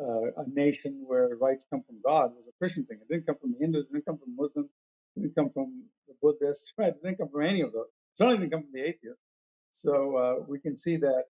uh, 0.00 0.42
a 0.42 0.44
nation 0.52 1.02
where 1.06 1.28
rights 1.40 1.64
come 1.70 1.82
from 1.86 1.96
God 2.04 2.30
was 2.34 2.44
a 2.48 2.56
Christian 2.58 2.84
thing. 2.84 2.98
It 3.00 3.12
didn't 3.12 3.26
come 3.26 3.36
from 3.40 3.52
the 3.52 3.58
Hindus. 3.58 3.86
It 3.86 3.92
didn't 3.92 4.06
come 4.06 4.18
from 4.18 4.36
Muslims. 4.36 4.70
It 5.16 5.20
didn't 5.22 5.34
come 5.34 5.50
from 5.50 5.84
the 6.06 6.14
Buddhists. 6.22 6.72
Right? 6.78 6.88
It 6.88 7.02
didn't 7.02 7.18
come 7.18 7.30
from 7.30 7.44
any 7.44 7.62
of 7.62 7.72
those. 7.72 7.86
It 7.86 8.16
certainly 8.16 8.38
didn't 8.38 8.52
come 8.52 8.62
from 8.62 8.72
the 8.72 8.82
atheists. 8.82 9.24
So 9.72 10.16
uh, 10.16 10.44
we 10.46 10.60
can 10.60 10.76
see 10.76 10.96
that 10.98 11.24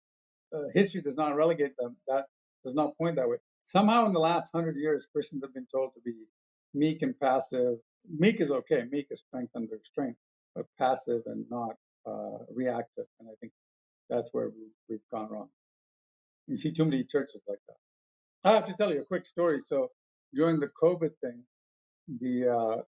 uh, 0.54 0.68
history 0.74 1.02
does 1.02 1.16
not 1.16 1.36
relegate 1.36 1.76
them. 1.78 1.96
That 2.08 2.26
does 2.64 2.74
not 2.74 2.96
point 2.98 3.16
that 3.16 3.28
way. 3.28 3.36
Somehow, 3.64 4.06
in 4.06 4.12
the 4.12 4.20
last 4.20 4.50
hundred 4.54 4.76
years, 4.76 5.08
Christians 5.12 5.42
have 5.42 5.54
been 5.54 5.66
told 5.72 5.90
to 5.94 6.00
be 6.00 6.14
meek 6.76 7.02
and 7.02 7.18
passive. 7.18 7.78
Meek 8.18 8.40
is 8.40 8.50
okay. 8.50 8.84
Meek 8.90 9.06
is 9.10 9.22
strength 9.26 9.52
under 9.56 9.78
strength, 9.84 10.18
but 10.54 10.66
passive 10.78 11.22
and 11.26 11.44
not 11.50 11.74
uh, 12.06 12.38
reactive. 12.54 13.06
And 13.18 13.28
I 13.28 13.34
think 13.40 13.52
that's 14.08 14.28
where 14.32 14.48
we, 14.50 14.68
we've 14.88 15.00
gone 15.10 15.28
wrong. 15.30 15.48
You 16.46 16.56
see 16.56 16.70
too 16.72 16.84
many 16.84 17.02
churches 17.02 17.42
like 17.48 17.58
that. 17.68 18.48
I 18.48 18.54
have 18.54 18.66
to 18.66 18.74
tell 18.74 18.92
you 18.92 19.00
a 19.00 19.04
quick 19.04 19.26
story. 19.26 19.60
So 19.64 19.88
during 20.32 20.60
the 20.60 20.70
COVID 20.80 21.10
thing, 21.20 21.42
the 22.20 22.48
uh, 22.48 22.82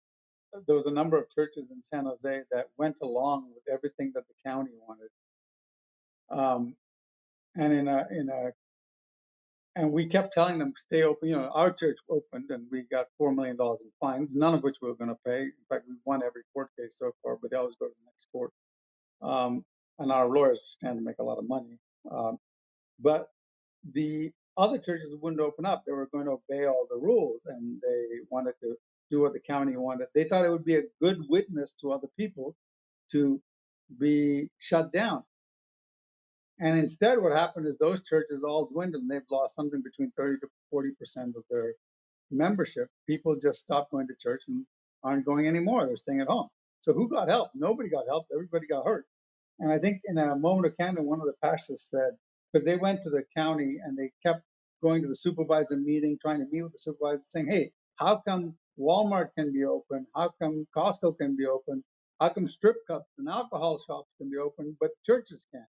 there 0.68 0.76
was 0.76 0.86
a 0.86 0.92
number 0.92 1.18
of 1.18 1.26
churches 1.34 1.68
in 1.72 1.82
San 1.84 2.06
Jose 2.06 2.42
that 2.52 2.68
went 2.78 2.98
along 3.02 3.50
with 3.54 3.64
everything 3.74 4.12
that 4.14 4.24
the 4.28 4.50
county 4.50 4.72
wanted. 4.88 5.10
Um, 6.30 6.76
and 7.56 7.74
in 7.74 7.88
a 7.88 8.08
in 8.12 8.30
a 8.30 8.52
and 9.78 9.92
we 9.92 10.08
kept 10.08 10.34
telling 10.34 10.58
them 10.58 10.74
stay 10.76 11.04
open. 11.04 11.30
You 11.30 11.36
know, 11.36 11.52
our 11.54 11.72
church 11.72 12.00
opened 12.10 12.50
and 12.50 12.66
we 12.72 12.84
got 12.92 13.06
four 13.18 13.32
million 13.32 13.56
dollars 13.56 13.82
in 13.84 13.92
fines, 14.00 14.36
none 14.36 14.56
of 14.56 14.64
which 14.64 14.78
we 14.82 14.90
were 14.90 14.96
going 14.96 15.12
to 15.12 15.18
pay. 15.24 15.44
In 15.44 15.66
fact, 15.70 15.86
we 15.88 15.96
won 16.04 16.24
every 16.26 16.42
court 16.54 16.70
case 16.78 16.96
so 16.98 17.12
far, 17.22 17.38
but 17.40 17.52
they 17.52 17.58
always 17.58 17.76
go 17.80 17.86
to 17.86 17.94
the 17.94 18.06
next 18.12 18.28
court. 18.32 18.52
Um, 19.22 19.64
and 20.00 20.12
our 20.12 20.28
lawyers 20.28 20.62
stand 20.66 20.98
to 20.98 21.06
make 21.06 21.20
a 21.20 21.24
lot 21.24 21.38
of 21.38 21.48
money. 21.48 21.78
Um, 22.12 22.40
but 23.00 23.28
the 23.94 24.32
other 24.58 24.80
churches 24.80 25.16
wouldn't 25.22 25.42
open 25.42 25.66
up. 25.66 25.84
They 25.86 25.92
were 25.94 26.08
going 26.08 26.26
to 26.26 26.32
obey 26.32 26.66
all 26.66 26.88
the 26.90 26.98
rules 26.98 27.42
and 27.46 27.80
they 27.82 28.20
wanted 28.32 28.56
to 28.62 28.76
do 29.12 29.22
what 29.22 29.34
the 29.34 29.40
county 29.40 29.78
wanted. 29.78 30.08
They 30.16 30.24
thought 30.24 30.46
it 30.46 30.50
would 30.50 30.66
be 30.66 30.78
a 30.78 30.84
good 31.02 31.22
witness 31.30 31.76
to 31.82 31.92
other 31.92 32.08
people 32.18 32.56
to 33.12 33.40
be 34.00 34.50
shut 34.58 34.92
down. 34.92 35.24
And 36.60 36.80
instead, 36.80 37.22
what 37.22 37.34
happened 37.34 37.68
is 37.68 37.78
those 37.78 38.04
churches 38.04 38.44
all 38.44 38.66
dwindled 38.66 39.04
and 39.04 39.12
they've 39.12 39.22
lost 39.30 39.56
something 39.56 39.82
between 39.82 40.12
30 40.18 40.40
to 40.40 40.48
40% 40.74 41.36
of 41.36 41.44
their 41.50 41.74
membership. 42.32 42.88
People 43.06 43.36
just 43.42 43.60
stopped 43.60 43.92
going 43.92 44.08
to 44.08 44.16
church 44.20 44.44
and 44.48 44.66
aren't 45.04 45.26
going 45.26 45.48
anymore. 45.48 45.86
They're 45.86 45.98
staying 45.98 46.22
at 46.22 46.28
home. 46.28 46.50
So 46.82 46.94
who 46.94 47.10
got 47.10 47.28
help? 47.28 47.52
Nobody 47.54 47.90
got 47.90 48.08
help. 48.08 48.26
Everybody 48.34 48.68
got 48.68 48.86
hurt. 48.86 49.06
And 49.60 49.72
I 49.72 49.78
think 49.78 50.02
in 50.06 50.18
a 50.18 50.36
moment 50.36 50.68
of 50.68 50.78
candor, 50.78 51.04
one 51.04 51.20
of 51.20 51.28
the 51.28 51.34
pastors 51.44 51.88
said, 51.90 52.12
because 52.52 52.66
they 52.66 52.76
went 52.76 53.04
to 53.04 53.10
the 53.10 53.24
county 53.36 53.78
and 53.84 53.98
they 53.98 54.12
kept 54.26 54.42
going 54.82 55.02
to 55.02 55.08
the 55.08 55.16
supervisor 55.16 55.78
meeting, 55.78 56.18
trying 56.22 56.40
to 56.40 56.46
meet 56.52 56.64
with 56.64 56.74
the 56.74 56.80
supervisor, 56.80 57.22
saying, 57.22 57.48
hey, 57.48 57.72
how 57.96 58.22
come 58.28 58.56
Walmart 58.80 59.30
can 59.38 59.52
be 59.52 59.64
open? 59.64 60.06
How 60.16 60.32
come 60.42 60.68
Costco 60.76 61.18
can 61.18 61.36
be 61.36 61.46
open? 61.46 61.84
How 62.20 62.30
come 62.30 62.48
strip 62.48 62.78
clubs 62.88 63.06
and 63.18 63.28
alcohol 63.28 63.80
shops 63.80 64.10
can 64.18 64.30
be 64.30 64.38
open, 64.38 64.76
but 64.80 64.92
churches 65.06 65.48
can't? 65.52 65.66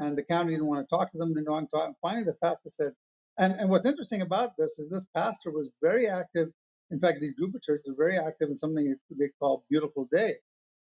And 0.00 0.16
the 0.16 0.22
county 0.22 0.52
didn't 0.52 0.66
want 0.66 0.88
to 0.88 0.96
talk 0.96 1.12
to 1.12 1.18
them, 1.18 1.34
didn't 1.34 1.50
want 1.50 1.68
to 1.70 1.76
talk. 1.76 1.86
And 1.88 1.96
finally, 2.00 2.24
the 2.24 2.32
pastor 2.42 2.70
said, 2.70 2.92
and, 3.38 3.52
and 3.52 3.68
what's 3.68 3.86
interesting 3.86 4.22
about 4.22 4.56
this 4.56 4.78
is 4.78 4.88
this 4.90 5.06
pastor 5.14 5.50
was 5.50 5.70
very 5.82 6.08
active. 6.08 6.48
In 6.90 6.98
fact, 6.98 7.20
these 7.20 7.34
group 7.34 7.54
of 7.54 7.62
churches 7.62 7.92
are 7.92 8.04
very 8.04 8.18
active 8.18 8.48
in 8.48 8.58
something 8.58 8.96
they 9.10 9.28
call 9.38 9.64
Beautiful 9.68 10.08
Day, 10.10 10.36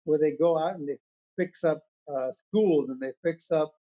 where 0.05 0.19
they 0.19 0.31
go 0.31 0.57
out 0.57 0.77
and 0.77 0.89
they 0.89 0.99
fix 1.37 1.65
up 1.65 1.83
uh, 2.09 2.31
schools 2.33 2.91
and 2.91 3.01
they 3.01 3.13
fix 3.25 3.51
up 3.51 3.75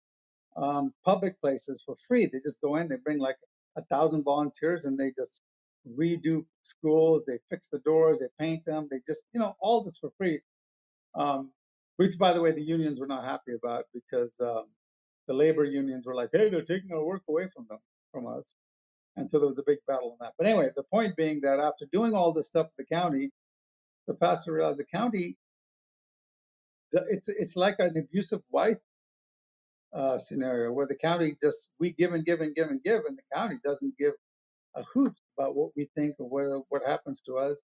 um, 0.56 0.94
public 1.04 1.40
places 1.42 1.84
for 1.86 1.96
free. 2.08 2.26
They 2.26 2.40
just 2.40 2.62
go 2.62 2.78
in, 2.78 2.88
they 2.88 2.96
bring 2.96 3.20
like 3.20 3.38
a 3.78 3.84
thousand 3.84 4.24
volunteers, 4.24 4.86
and 4.86 4.98
they 4.98 5.12
just 5.18 5.42
redo 6.00 6.46
schools. 6.64 7.24
They 7.28 7.40
fix 7.50 7.68
the 7.70 7.80
doors, 7.80 8.20
they 8.20 8.28
paint 8.40 8.66
them. 8.66 8.88
They 8.90 9.02
just, 9.06 9.24
you 9.34 9.40
know, 9.42 9.56
all 9.60 9.84
this 9.84 9.98
for 10.00 10.12
free. 10.18 10.40
Um, 11.14 11.52
which, 11.98 12.18
by 12.18 12.34
the 12.34 12.42
way, 12.42 12.52
the 12.52 12.62
unions 12.62 13.00
were 13.00 13.08
not 13.08 13.24
happy 13.26 13.54
about 13.54 13.86
because 13.94 14.32
um, 14.42 14.66
the 15.28 15.34
labor 15.34 15.66
unions 15.66 16.06
were 16.06 16.16
like, 16.16 16.30
"Hey, 16.34 16.50
they're 16.50 16.64
taking 16.64 16.92
our 16.94 17.04
work 17.06 17.24
away 17.30 17.48
from 17.56 17.68
them, 17.70 17.80
from 18.12 18.28
us." 18.28 18.56
And 19.18 19.30
so 19.30 19.40
there 19.40 19.50
was 19.50 19.60
a 19.60 19.64
big 19.66 19.80
battle 19.88 20.14
on 20.14 20.18
that. 20.22 20.34
But 20.38 20.48
anyway, 20.48 20.70
the 20.76 20.84
point 20.84 21.16
being 21.18 21.42
that 21.42 21.60
after 21.60 21.86
doing 21.92 22.14
all 22.16 22.34
this 22.34 22.48
stuff 22.48 22.68
at 22.68 22.78
the 22.78 22.86
county, 22.86 23.32
the 24.08 24.16
pastor 24.16 24.54
realized 24.54 24.80
the 24.80 24.86
county, 24.86 25.38
it's 26.94 27.30
it's 27.30 27.56
like 27.56 27.78
an 27.80 27.98
abusive 27.98 28.42
wife 28.52 28.80
uh, 29.94 30.18
scenario 30.18 30.72
where 30.72 30.88
the 30.88 30.96
county 30.96 31.36
just 31.42 31.70
we 31.80 31.94
give 31.94 32.14
and 32.14 32.26
give 32.26 32.42
and 32.42 32.56
give 32.56 32.70
and 32.70 32.84
give, 32.84 33.02
and 33.08 33.18
the 33.18 33.36
county 33.36 33.58
doesn't 33.64 33.98
give 33.98 34.14
a 34.76 34.84
hoot 34.84 35.14
about 35.38 35.56
what 35.56 35.72
we 35.76 35.90
think 35.96 36.16
or 36.20 36.30
what 36.30 36.66
what 36.70 36.84
happens 36.88 37.22
to 37.22 37.38
us. 37.38 37.64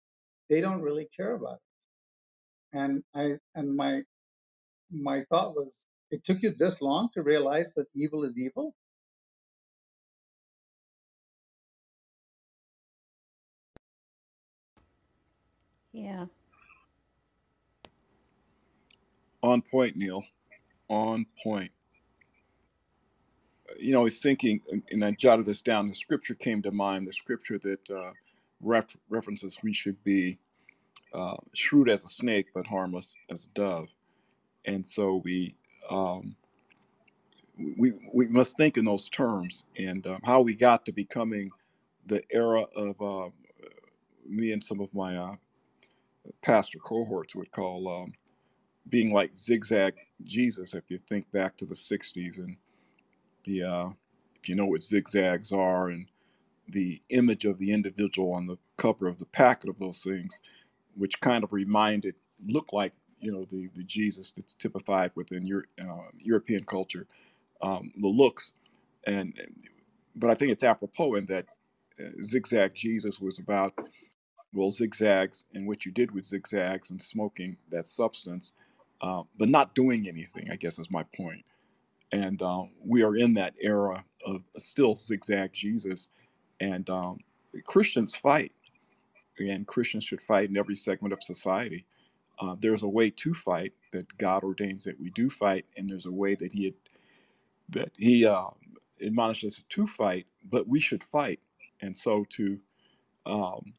They 0.50 0.62
don't 0.62 0.82
really 0.82 1.08
care 1.18 1.36
about 1.36 1.56
it. 1.56 2.78
And 2.78 3.04
I 3.16 3.38
and 3.56 3.76
my 3.76 4.04
my 4.92 5.24
thought 5.30 5.56
was, 5.56 5.88
it 6.12 6.24
took 6.26 6.42
you 6.42 6.54
this 6.58 6.82
long 6.82 7.10
to 7.14 7.24
realize 7.24 7.74
that 7.76 7.88
evil 7.96 8.24
is 8.24 8.38
evil. 8.38 8.76
Yeah. 15.94 16.26
On 19.44 19.62
point, 19.62 19.96
Neil. 19.98 20.24
On 20.90 21.26
point 21.44 21.72
you 23.80 23.94
know, 23.94 24.02
I 24.02 24.04
was 24.04 24.20
thinking, 24.20 24.62
and 24.92 25.04
I 25.04 25.12
jotted 25.12 25.46
this 25.46 25.62
down. 25.62 25.88
The 25.88 25.94
scripture 25.94 26.36
came 26.36 26.62
to 26.64 26.72
mind. 26.72 27.08
The 27.08 27.14
scripture 27.14 27.60
that 27.60 27.90
uh, 27.90 28.12
ref- 28.62 28.98
references 29.10 29.60
we 29.64 29.74
should 29.74 30.02
be 30.04 30.40
uh, 31.14 31.38
shrewd 31.54 31.90
as 31.90 32.06
a 32.06 32.10
snake, 32.10 32.48
but 32.54 32.68
harmless 32.68 33.16
as 33.30 33.46
a 33.46 33.50
dove. 33.60 33.90
And 34.66 34.86
so 34.86 35.22
we 35.24 35.56
um, 35.92 36.38
we 37.78 37.94
we 38.14 38.28
must 38.30 38.58
think 38.58 38.78
in 38.78 38.86
those 38.86 39.10
terms. 39.10 39.66
And 39.78 40.06
um, 40.08 40.20
how 40.24 40.42
we 40.42 40.56
got 40.56 40.86
to 40.86 40.94
becoming 40.94 41.52
the 42.08 42.24
era 42.32 42.64
of 42.76 43.02
uh, 43.02 43.30
me 44.28 44.54
and 44.54 44.64
some 44.64 44.82
of 44.82 44.94
my 44.94 45.18
uh, 45.18 45.36
pastor 46.42 46.80
cohorts 46.80 47.36
would 47.36 47.52
call 47.52 47.88
um, 48.04 48.14
being 48.90 49.14
like 49.14 49.36
zigzag 49.36 49.96
Jesus. 50.24 50.74
If 50.76 50.86
you 50.90 50.98
think 50.98 51.32
back 51.32 51.58
to 51.58 51.66
the 51.66 51.76
'60s 51.76 52.38
and 52.40 52.58
the 53.46 53.64
uh, 53.64 53.90
if 54.36 54.50
you 54.50 54.56
know 54.56 54.66
what 54.68 54.84
zigzags 54.84 55.52
are 55.52 55.90
and 55.90 56.08
the 56.70 57.02
image 57.10 57.46
of 57.46 57.58
the 57.60 57.74
individual 57.74 58.34
on 58.34 58.48
the 58.48 58.58
cover 58.78 59.08
of 59.08 59.20
the 59.20 59.26
packet 59.28 59.70
of 59.70 59.80
those 59.80 60.04
things, 60.04 60.42
which 60.96 61.20
kind 61.22 61.44
of 61.44 61.54
reminded, 61.54 62.16
looked 62.46 62.74
like 62.74 62.94
you 63.22 63.32
know 63.34 63.46
the 63.46 63.70
the 63.76 63.84
Jesus 63.84 64.32
that's 64.32 64.56
typified 64.56 65.12
within 65.16 65.48
your 65.48 65.66
uh, 65.82 66.10
European 66.20 66.66
culture, 66.66 67.08
um, 67.64 67.94
the 67.98 68.10
looks, 68.10 68.54
and 69.08 69.34
but 70.16 70.30
I 70.32 70.36
think 70.36 70.52
it's 70.54 70.64
apropos 70.66 71.16
in 71.16 71.28
that 71.28 71.46
uh, 72.00 72.24
zigzag 72.24 72.76
Jesus 72.76 73.20
was 73.22 73.40
about 73.40 73.74
well 74.54 74.72
zigzags 74.72 75.46
and 75.54 75.68
what 75.68 75.86
you 75.86 75.92
did 75.92 76.12
with 76.12 76.26
zigzags 76.26 76.92
and 76.92 77.02
smoking 77.02 77.58
that 77.72 77.88
substance, 77.88 78.54
uh, 79.02 79.24
but 79.40 79.50
not 79.50 79.76
doing 79.76 80.08
anything. 80.10 80.50
I 80.52 80.58
guess 80.58 80.80
is 80.80 80.92
my 80.92 81.04
point 81.16 81.40
and 82.14 82.42
um, 82.44 82.72
we 82.86 83.04
are 83.04 83.18
in 83.18 83.36
that 83.36 83.56
era 83.62 84.06
of 84.28 84.44
still 84.58 84.98
zigzag 84.98 85.54
Jesus, 85.54 86.10
and 86.62 86.90
um, 86.90 87.20
Christians 87.66 88.16
fight, 88.16 88.54
and 89.40 89.68
Christians 89.68 90.06
should 90.06 90.22
fight 90.22 90.50
in 90.50 90.58
every 90.58 90.76
segment 90.76 91.14
of 91.14 91.24
society. 91.24 91.86
Uh, 92.42 92.56
there's 92.60 92.84
a 92.84 92.88
way 92.88 93.10
to 93.12 93.34
fight 93.34 93.72
that 93.94 94.18
God 94.18 94.44
ordains 94.44 94.84
that 94.86 95.00
we 95.00 95.12
do 95.12 95.30
fight, 95.30 95.66
and 95.78 95.88
there's 95.88 96.08
a 96.08 96.12
way 96.12 96.34
that 96.36 96.52
He 96.52 96.66
had, 96.66 96.74
that 97.70 97.92
He 97.98 98.26
uh, 98.26 98.48
admonishes 99.06 99.60
us 99.60 99.64
to 99.70 99.86
fight, 99.86 100.26
but 100.50 100.68
we 100.68 100.80
should 100.80 101.04
fight, 101.04 101.40
and 101.82 101.96
so 101.96 102.26
to. 102.30 102.60
Um, 103.26 103.74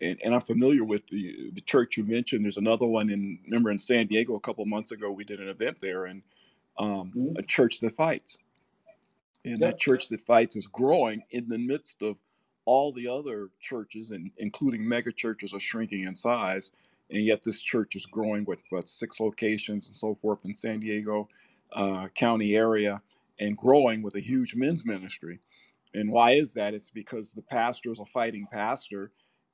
and, 0.00 0.18
and, 0.24 0.32
I'm 0.32 0.40
familiar 0.40 0.84
with 0.84 1.06
the 1.08 1.50
the 1.52 1.60
church 1.60 1.96
you 1.96 2.04
mentioned. 2.04 2.44
There's 2.44 2.56
another 2.56 2.86
one 2.86 3.10
in 3.10 3.40
remember 3.44 3.70
in 3.70 3.78
San 3.78 4.06
Diego 4.06 4.36
a 4.36 4.40
couple 4.40 4.64
months 4.64 4.92
ago. 4.92 5.10
We 5.10 5.24
did 5.24 5.40
an 5.40 5.48
event 5.48 5.78
there, 5.80 6.04
and 6.04 6.22
um, 6.78 7.12
mm-hmm. 7.14 7.36
a 7.36 7.42
church 7.42 7.80
that 7.80 7.92
fights. 7.92 8.38
And 9.44 9.60
that 9.60 9.78
church 9.78 10.08
that 10.10 10.20
fights 10.20 10.54
is 10.54 10.66
growing 10.66 11.22
in 11.30 11.48
the 11.48 11.58
midst 11.58 12.02
of 12.02 12.16
all 12.66 12.92
the 12.92 13.08
other 13.08 13.48
churches, 13.58 14.10
and 14.10 14.30
including 14.36 14.86
mega 14.86 15.12
churches, 15.12 15.54
are 15.54 15.60
shrinking 15.60 16.04
in 16.04 16.14
size. 16.14 16.70
And 17.10 17.24
yet 17.24 17.42
this 17.42 17.60
church 17.60 17.96
is 17.96 18.06
growing 18.06 18.44
with 18.46 18.60
what 18.70 18.88
six 18.88 19.20
locations 19.20 19.88
and 19.88 19.96
so 19.96 20.16
forth 20.22 20.44
in 20.44 20.54
San 20.54 20.80
Diego 20.80 21.28
uh, 21.74 22.08
County 22.14 22.56
area, 22.56 23.02
and 23.40 23.56
growing 23.56 24.02
with 24.02 24.16
a 24.16 24.20
huge 24.20 24.54
men's 24.54 24.84
ministry. 24.86 25.40
And 25.94 26.10
why 26.12 26.32
is 26.32 26.54
that? 26.54 26.74
It's 26.74 26.90
because 26.90 27.32
the 27.32 27.42
pastor 27.42 27.90
is 27.92 27.98
a 27.98 28.06
fighting 28.06 28.46
pastor, 28.52 29.10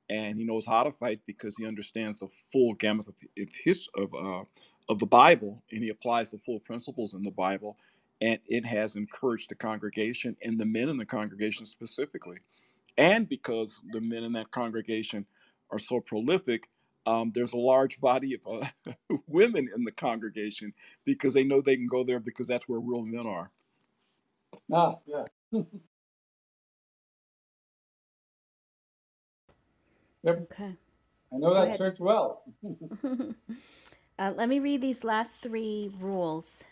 and 0.09 0.37
he 0.37 0.43
knows 0.43 0.65
how 0.65 0.83
to 0.83 0.91
fight 0.91 1.19
because 1.25 1.57
he 1.57 1.65
understands 1.65 2.19
the 2.19 2.27
full 2.51 2.73
gamut 2.75 3.07
of 3.07 3.15
his 3.63 3.87
of 3.95 4.13
uh, 4.13 4.43
of 4.89 4.99
the 4.99 5.05
Bible, 5.05 5.63
and 5.71 5.83
he 5.83 5.89
applies 5.89 6.31
the 6.31 6.37
full 6.39 6.59
principles 6.59 7.13
in 7.13 7.23
the 7.23 7.31
Bible, 7.31 7.77
and 8.21 8.39
it 8.47 8.65
has 8.65 8.95
encouraged 8.95 9.49
the 9.49 9.55
congregation 9.55 10.35
and 10.43 10.59
the 10.59 10.65
men 10.65 10.89
in 10.89 10.97
the 10.97 11.05
congregation 11.05 11.65
specifically, 11.65 12.37
and 12.97 13.29
because 13.29 13.81
the 13.91 14.01
men 14.01 14.23
in 14.23 14.33
that 14.33 14.51
congregation 14.51 15.25
are 15.71 15.79
so 15.79 15.99
prolific. 16.01 16.69
Um, 17.07 17.31
there's 17.33 17.53
a 17.53 17.57
large 17.57 18.01
body 18.01 18.35
of 18.35 18.63
uh, 18.63 18.93
women 19.27 19.69
in 19.75 19.85
the 19.85 19.93
congregation 19.93 20.73
because 21.05 21.33
they 21.33 21.45
know 21.45 21.61
they 21.61 21.77
can 21.77 21.87
go 21.87 22.03
there 22.03 22.19
because 22.19 22.49
that's 22.49 22.67
where 22.67 22.81
real 22.81 23.03
men 23.03 23.25
are. 23.25 23.51
Ah, 24.73 24.95
yeah. 25.05 25.25
Yep, 30.23 30.47
Okay. 30.51 30.73
I 31.33 31.37
know 31.37 31.49
Go 31.49 31.53
that 31.53 31.67
ahead. 31.67 31.77
church 31.77 31.99
well. 31.99 32.43
uh, 33.03 34.33
let 34.35 34.49
me 34.49 34.59
read 34.59 34.81
these 34.81 35.03
last 35.03 35.41
three 35.41 35.91
rules, 35.99 36.63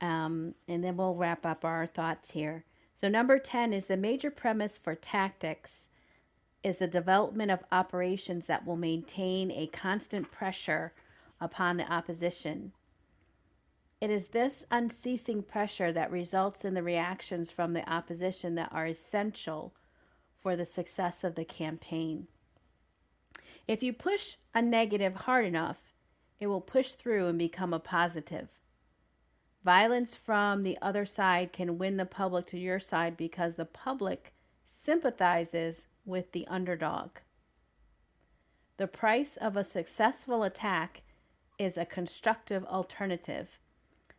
um, 0.00 0.54
and 0.68 0.82
then 0.82 0.96
we'll 0.96 1.14
wrap 1.14 1.46
up 1.46 1.64
our 1.64 1.86
thoughts 1.86 2.30
here. 2.30 2.64
So, 2.96 3.08
number 3.08 3.38
10 3.38 3.72
is 3.74 3.88
the 3.88 3.96
major 3.96 4.30
premise 4.30 4.78
for 4.78 4.94
tactics 4.94 5.90
is 6.62 6.78
the 6.78 6.86
development 6.86 7.50
of 7.50 7.64
operations 7.72 8.46
that 8.46 8.64
will 8.64 8.76
maintain 8.76 9.50
a 9.50 9.66
constant 9.68 10.30
pressure 10.30 10.92
upon 11.40 11.76
the 11.76 11.92
opposition. 11.92 12.72
It 14.00 14.10
is 14.10 14.28
this 14.28 14.64
unceasing 14.70 15.42
pressure 15.42 15.92
that 15.92 16.10
results 16.10 16.64
in 16.64 16.74
the 16.74 16.82
reactions 16.82 17.50
from 17.50 17.72
the 17.72 17.88
opposition 17.88 18.54
that 18.56 18.72
are 18.72 18.86
essential 18.86 19.72
for 20.38 20.56
the 20.56 20.66
success 20.66 21.24
of 21.24 21.34
the 21.34 21.44
campaign. 21.44 22.26
If 23.68 23.82
you 23.82 23.92
push 23.92 24.36
a 24.54 24.62
negative 24.62 25.14
hard 25.14 25.44
enough, 25.44 25.92
it 26.40 26.48
will 26.48 26.60
push 26.60 26.90
through 26.92 27.28
and 27.28 27.38
become 27.38 27.72
a 27.72 27.78
positive. 27.78 28.48
Violence 29.64 30.16
from 30.16 30.64
the 30.64 30.76
other 30.82 31.04
side 31.04 31.52
can 31.52 31.78
win 31.78 31.96
the 31.96 32.04
public 32.04 32.46
to 32.46 32.58
your 32.58 32.80
side 32.80 33.16
because 33.16 33.54
the 33.54 33.64
public 33.64 34.32
sympathizes 34.64 35.86
with 36.04 36.32
the 36.32 36.46
underdog. 36.48 37.10
The 38.76 38.86
price 38.86 39.36
of 39.36 39.56
a 39.56 39.64
successful 39.64 40.42
attack 40.42 41.02
is 41.58 41.78
a 41.78 41.84
constructive 41.84 42.64
alternative. 42.64 43.60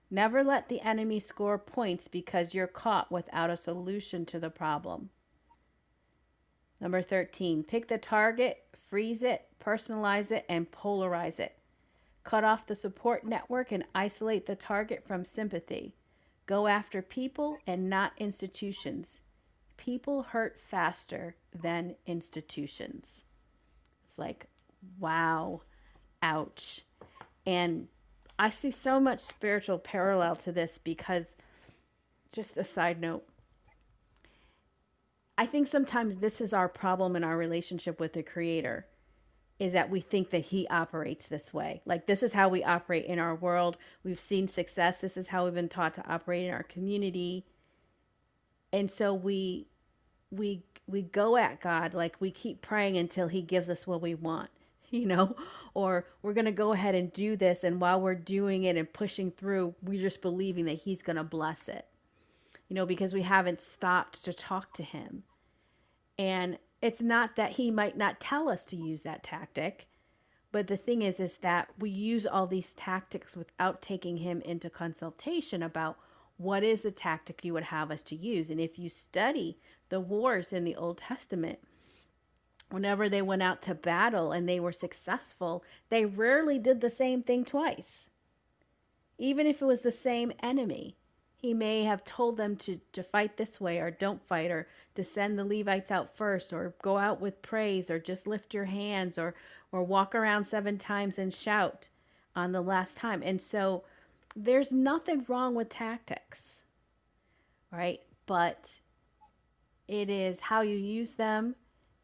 Never 0.09 0.43
let 0.43 0.69
the 0.69 0.79
enemy 0.81 1.19
score 1.19 1.57
points 1.57 2.07
because 2.07 2.53
you're 2.53 2.67
caught 2.67 3.11
without 3.11 3.49
a 3.49 3.57
solution 3.57 4.25
to 4.27 4.39
the 4.39 4.49
problem. 4.49 5.09
Number 6.79 7.01
13, 7.01 7.63
pick 7.63 7.87
the 7.87 7.97
target, 7.97 8.63
freeze 8.75 9.23
it, 9.23 9.47
personalize 9.59 10.31
it, 10.31 10.45
and 10.49 10.69
polarize 10.69 11.39
it. 11.39 11.57
Cut 12.23 12.43
off 12.43 12.67
the 12.67 12.75
support 12.75 13.25
network 13.25 13.71
and 13.71 13.83
isolate 13.95 14.45
the 14.45 14.55
target 14.55 15.03
from 15.03 15.25
sympathy. 15.25 15.95
Go 16.45 16.67
after 16.67 17.01
people 17.01 17.57
and 17.67 17.89
not 17.89 18.13
institutions. 18.17 19.21
People 19.77 20.23
hurt 20.23 20.59
faster 20.59 21.35
than 21.61 21.95
institutions. 22.05 23.23
It's 24.07 24.17
like, 24.17 24.47
wow, 24.99 25.61
ouch. 26.21 26.81
And 27.45 27.87
I 28.39 28.49
see 28.49 28.71
so 28.71 28.99
much 28.99 29.19
spiritual 29.19 29.77
parallel 29.77 30.35
to 30.37 30.51
this 30.51 30.77
because, 30.77 31.25
just 32.31 32.57
a 32.57 32.63
side 32.63 32.99
note, 33.01 33.23
I 35.37 35.45
think 35.45 35.67
sometimes 35.67 36.17
this 36.17 36.41
is 36.41 36.53
our 36.53 36.69
problem 36.69 37.15
in 37.15 37.23
our 37.23 37.37
relationship 37.37 37.99
with 37.99 38.13
the 38.13 38.23
Creator 38.23 38.85
is 39.59 39.73
that 39.73 39.89
we 39.89 39.99
think 39.99 40.31
that 40.31 40.45
He 40.45 40.67
operates 40.67 41.27
this 41.27 41.53
way. 41.53 41.81
Like, 41.85 42.05
this 42.05 42.23
is 42.23 42.33
how 42.33 42.49
we 42.49 42.63
operate 42.63 43.05
in 43.05 43.19
our 43.19 43.35
world. 43.35 43.77
We've 44.03 44.19
seen 44.19 44.47
success. 44.47 45.01
This 45.01 45.17
is 45.17 45.27
how 45.27 45.45
we've 45.45 45.53
been 45.53 45.69
taught 45.69 45.95
to 45.95 46.07
operate 46.07 46.45
in 46.45 46.53
our 46.53 46.63
community. 46.63 47.45
And 48.73 48.91
so 48.91 49.13
we, 49.13 49.67
we, 50.31 50.63
we 50.87 51.03
go 51.03 51.37
at 51.37 51.61
God 51.61 51.93
like 51.93 52.17
we 52.19 52.31
keep 52.31 52.61
praying 52.61 52.97
until 52.97 53.29
He 53.29 53.41
gives 53.41 53.69
us 53.69 53.87
what 53.87 54.01
we 54.01 54.15
want, 54.15 54.49
you 54.89 55.05
know, 55.05 55.37
or 55.73 56.05
we're 56.21 56.33
going 56.33 56.45
to 56.45 56.51
go 56.51 56.73
ahead 56.73 56.95
and 56.95 57.13
do 57.13 57.37
this. 57.37 57.63
And 57.63 57.79
while 57.79 58.01
we're 58.01 58.15
doing 58.15 58.63
it 58.65 58.75
and 58.75 58.91
pushing 58.91 59.31
through, 59.31 59.73
we're 59.81 60.01
just 60.01 60.21
believing 60.21 60.65
that 60.65 60.73
He's 60.73 61.01
going 61.01 61.15
to 61.15 61.23
bless 61.23 61.69
it 61.69 61.85
you 62.73 62.75
know, 62.75 62.85
because 62.87 63.13
we 63.13 63.21
haven't 63.21 63.61
stopped 63.61 64.23
to 64.25 64.33
talk 64.33 64.73
to 64.73 64.83
him. 64.83 65.23
And 66.17 66.57
it's 66.81 67.01
not 67.01 67.35
that 67.35 67.51
he 67.51 67.69
might 67.69 67.97
not 67.97 68.19
tell 68.19 68.49
us 68.49 68.65
to 68.65 68.75
use 68.75 69.03
that 69.03 69.23
tactic, 69.23 69.87
but 70.51 70.65
the 70.65 70.77
thing 70.77 71.03
is 71.03 71.19
is 71.19 71.37
that 71.39 71.69
we 71.77 71.91
use 71.91 72.25
all 72.25 72.47
these 72.47 72.73
tactics 72.73 73.37
without 73.37 73.83
taking 73.83 74.17
him 74.17 74.41
into 74.41 74.71
consultation 74.71 75.61
about 75.63 75.97
what 76.37 76.63
is 76.63 76.81
the 76.81 76.91
tactic 76.91 77.43
you 77.43 77.53
would 77.53 77.63
have 77.63 77.91
us 77.91 78.03
to 78.03 78.15
use. 78.15 78.49
And 78.49 78.59
if 78.59 78.77
you 78.79 78.89
study 78.89 79.57
the 79.89 79.99
wars 79.99 80.53
in 80.53 80.63
the 80.63 80.75
Old 80.75 80.97
Testament, 80.97 81.59
whenever 82.69 83.09
they 83.09 83.21
went 83.21 83.43
out 83.43 83.61
to 83.63 83.75
battle 83.75 84.31
and 84.31 84.47
they 84.47 84.59
were 84.59 84.71
successful, 84.71 85.63
they 85.89 86.05
rarely 86.05 86.57
did 86.59 86.81
the 86.81 86.89
same 86.89 87.23
thing 87.23 87.45
twice. 87.45 88.09
Even 89.17 89.45
if 89.45 89.61
it 89.61 89.65
was 89.65 89.81
the 89.81 89.91
same 89.91 90.31
enemy 90.41 90.97
he 91.43 91.53
may 91.53 91.83
have 91.83 92.05
told 92.05 92.37
them 92.37 92.55
to, 92.55 92.79
to 92.93 93.03
fight 93.03 93.35
this 93.35 93.59
way 93.59 93.77
or 93.79 93.91
don't 93.91 94.25
fight 94.25 94.49
or 94.49 94.65
to 94.95 95.03
send 95.03 95.37
the 95.37 95.43
Levites 95.43 95.91
out 95.91 96.15
first 96.15 96.53
or 96.53 96.73
go 96.81 96.97
out 96.97 97.19
with 97.19 97.41
praise 97.41 97.91
or 97.91 97.99
just 97.99 98.27
lift 98.27 98.53
your 98.53 98.63
hands 98.63 99.17
or 99.17 99.35
or 99.73 99.83
walk 99.83 100.15
around 100.15 100.45
seven 100.45 100.77
times 100.77 101.19
and 101.19 101.33
shout 101.33 101.89
on 102.33 102.53
the 102.53 102.61
last 102.61 102.95
time. 102.95 103.21
And 103.21 103.41
so 103.41 103.83
there's 104.35 104.71
nothing 104.71 105.25
wrong 105.27 105.55
with 105.55 105.69
tactics. 105.69 106.63
Right? 107.71 108.01
But 108.25 108.71
it 109.87 110.09
is 110.09 110.39
how 110.39 110.61
you 110.61 110.75
use 110.75 111.15
them 111.15 111.55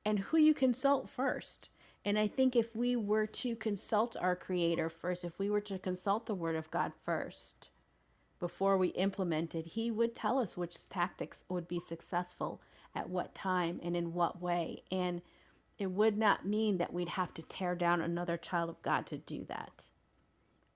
and 0.05 0.19
who 0.19 0.37
you 0.37 0.53
consult 0.53 1.09
first. 1.09 1.69
And 2.05 2.17
I 2.17 2.27
think 2.27 2.55
if 2.55 2.75
we 2.75 2.95
were 2.95 3.27
to 3.27 3.55
consult 3.55 4.15
our 4.19 4.35
creator 4.35 4.89
first, 4.89 5.23
if 5.23 5.37
we 5.37 5.49
were 5.49 5.61
to 5.61 5.77
consult 5.77 6.25
the 6.25 6.35
word 6.35 6.55
of 6.55 6.71
God 6.71 6.93
first, 7.03 7.71
before 8.39 8.77
we 8.77 8.89
implemented, 8.89 9.65
he 9.65 9.91
would 9.91 10.15
tell 10.15 10.39
us 10.39 10.55
which 10.55 10.87
tactics 10.89 11.43
would 11.49 11.67
be 11.67 11.79
successful 11.79 12.61
at 12.95 13.09
what 13.09 13.35
time 13.35 13.79
and 13.83 13.95
in 13.95 14.13
what 14.13 14.41
way. 14.41 14.81
And 14.91 15.21
it 15.77 15.91
would 15.91 16.17
not 16.17 16.45
mean 16.45 16.77
that 16.77 16.93
we'd 16.93 17.09
have 17.09 17.33
to 17.35 17.43
tear 17.43 17.75
down 17.75 18.01
another 18.01 18.37
child 18.37 18.69
of 18.69 18.81
God 18.81 19.05
to 19.07 19.17
do 19.17 19.45
that. 19.45 19.83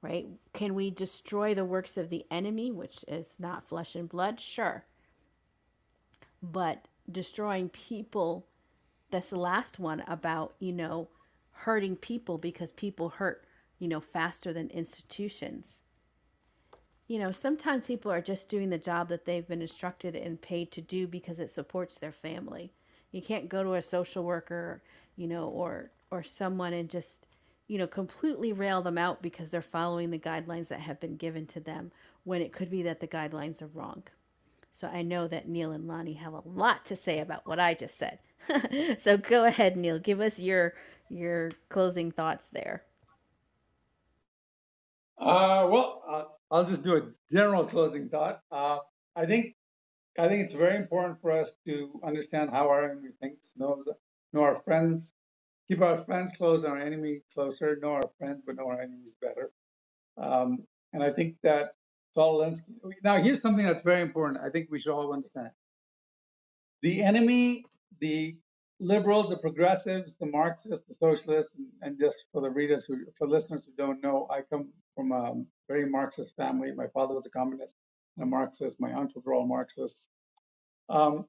Right? 0.03 0.27
Can 0.53 0.75
we 0.75 0.91
destroy 0.91 1.55
the 1.55 1.65
works 1.65 1.97
of 1.97 2.09
the 2.09 2.25
enemy, 2.29 2.71
which 2.71 3.03
is 3.07 3.39
not 3.39 3.67
flesh 3.67 3.95
and 3.95 4.07
blood? 4.07 4.39
Sure. 4.39 4.85
But 6.43 6.87
destroying 7.11 7.69
people, 7.69 8.45
that's 9.09 9.31
the 9.31 9.39
last 9.39 9.79
one 9.79 10.03
about, 10.07 10.53
you 10.59 10.73
know, 10.73 11.07
hurting 11.51 11.95
people 11.95 12.37
because 12.37 12.71
people 12.71 13.09
hurt, 13.09 13.45
you 13.79 13.87
know, 13.87 14.01
faster 14.01 14.53
than 14.53 14.69
institutions 14.69 15.81
you 17.07 17.19
know, 17.19 17.31
sometimes 17.31 17.87
people 17.87 18.11
are 18.11 18.21
just 18.21 18.49
doing 18.49 18.69
the 18.69 18.77
job 18.77 19.09
that 19.09 19.25
they've 19.25 19.47
been 19.47 19.61
instructed 19.61 20.15
and 20.15 20.41
paid 20.41 20.71
to 20.71 20.81
do 20.81 21.07
because 21.07 21.39
it 21.39 21.51
supports 21.51 21.99
their 21.99 22.11
family. 22.11 22.71
You 23.11 23.21
can't 23.21 23.49
go 23.49 23.63
to 23.63 23.73
a 23.73 23.81
social 23.81 24.23
worker, 24.23 24.81
you 25.15 25.27
know, 25.27 25.49
or 25.49 25.91
or 26.11 26.23
someone 26.23 26.73
and 26.73 26.89
just, 26.89 27.25
you 27.67 27.77
know, 27.77 27.87
completely 27.87 28.53
rail 28.53 28.81
them 28.81 28.97
out 28.97 29.21
because 29.21 29.51
they're 29.51 29.61
following 29.61 30.11
the 30.11 30.19
guidelines 30.19 30.67
that 30.67 30.79
have 30.79 30.99
been 30.99 31.15
given 31.15 31.45
to 31.47 31.59
them 31.59 31.91
when 32.23 32.41
it 32.41 32.53
could 32.53 32.69
be 32.69 32.83
that 32.83 32.99
the 32.99 33.07
guidelines 33.07 33.61
are 33.61 33.67
wrong. 33.67 34.03
So 34.71 34.87
I 34.87 35.03
know 35.03 35.27
that 35.27 35.47
Neil 35.47 35.71
and 35.71 35.87
Lonnie 35.87 36.13
have 36.13 36.33
a 36.33 36.41
lot 36.45 36.85
to 36.85 36.95
say 36.95 37.19
about 37.19 37.45
what 37.45 37.59
I 37.59 37.73
just 37.73 37.97
said. 37.97 38.19
so 38.97 39.17
go 39.17 39.45
ahead, 39.45 39.77
Neil, 39.77 39.99
give 39.99 40.19
us 40.19 40.39
your 40.39 40.73
your 41.09 41.51
closing 41.69 42.11
thoughts 42.11 42.49
there. 42.49 42.83
Uh, 45.19 45.67
well, 45.69 46.03
uh, 46.09 46.23
I'll 46.49 46.65
just 46.65 46.83
do 46.83 46.95
a 46.95 47.01
general 47.31 47.65
closing 47.65 48.09
thought. 48.09 48.41
Uh, 48.51 48.79
I 49.15 49.25
think 49.25 49.55
I 50.17 50.27
think 50.27 50.45
it's 50.45 50.53
very 50.53 50.75
important 50.77 51.21
for 51.21 51.31
us 51.31 51.51
to 51.65 51.99
understand 52.03 52.49
how 52.49 52.69
our 52.69 52.83
enemy 52.83 53.09
thinks, 53.19 53.53
know, 53.57 53.83
know 54.31 54.41
our 54.41 54.61
friends, 54.63 55.13
keep 55.67 55.81
our 55.81 56.03
friends 56.05 56.31
close, 56.37 56.63
and 56.63 56.73
our 56.73 56.79
enemy 56.79 57.21
closer, 57.33 57.77
know 57.81 57.93
our 57.93 58.09
friends, 58.17 58.41
but 58.45 58.55
know 58.55 58.67
our 58.67 58.81
enemies 58.81 59.15
better. 59.21 59.51
Um, 60.17 60.63
and 60.93 61.03
I 61.03 61.11
think 61.11 61.35
that 61.43 61.75
Saul. 62.13 62.53
Now, 63.03 63.21
here's 63.21 63.41
something 63.41 63.65
that's 63.65 63.83
very 63.83 64.01
important. 64.01 64.43
I 64.43 64.49
think 64.49 64.67
we 64.69 64.79
should 64.79 64.93
all 64.93 65.13
understand. 65.13 65.49
The 66.81 67.01
enemy, 67.01 67.65
the 67.99 68.35
liberals, 68.79 69.29
the 69.29 69.37
progressives, 69.37 70.15
the 70.19 70.25
Marxists, 70.25 70.85
the 70.87 70.93
socialists, 70.93 71.55
and, 71.55 71.67
and 71.81 71.99
just 71.99 72.25
for 72.31 72.41
the 72.41 72.49
readers 72.49 72.85
who, 72.85 72.97
for 73.17 73.27
listeners 73.27 73.65
who 73.65 73.73
don't 73.83 74.03
know, 74.03 74.27
I 74.29 74.41
come 74.41 74.69
from 74.95 75.11
a 75.11 75.33
very 75.67 75.89
Marxist 75.89 76.35
family. 76.35 76.71
My 76.75 76.87
father 76.93 77.15
was 77.15 77.25
a 77.25 77.29
communist, 77.29 77.75
and 78.17 78.23
a 78.23 78.27
Marxist. 78.27 78.79
My 78.79 78.93
uncles 78.93 79.23
were 79.25 79.33
all 79.33 79.47
Marxists. 79.47 80.09
Um, 80.89 81.25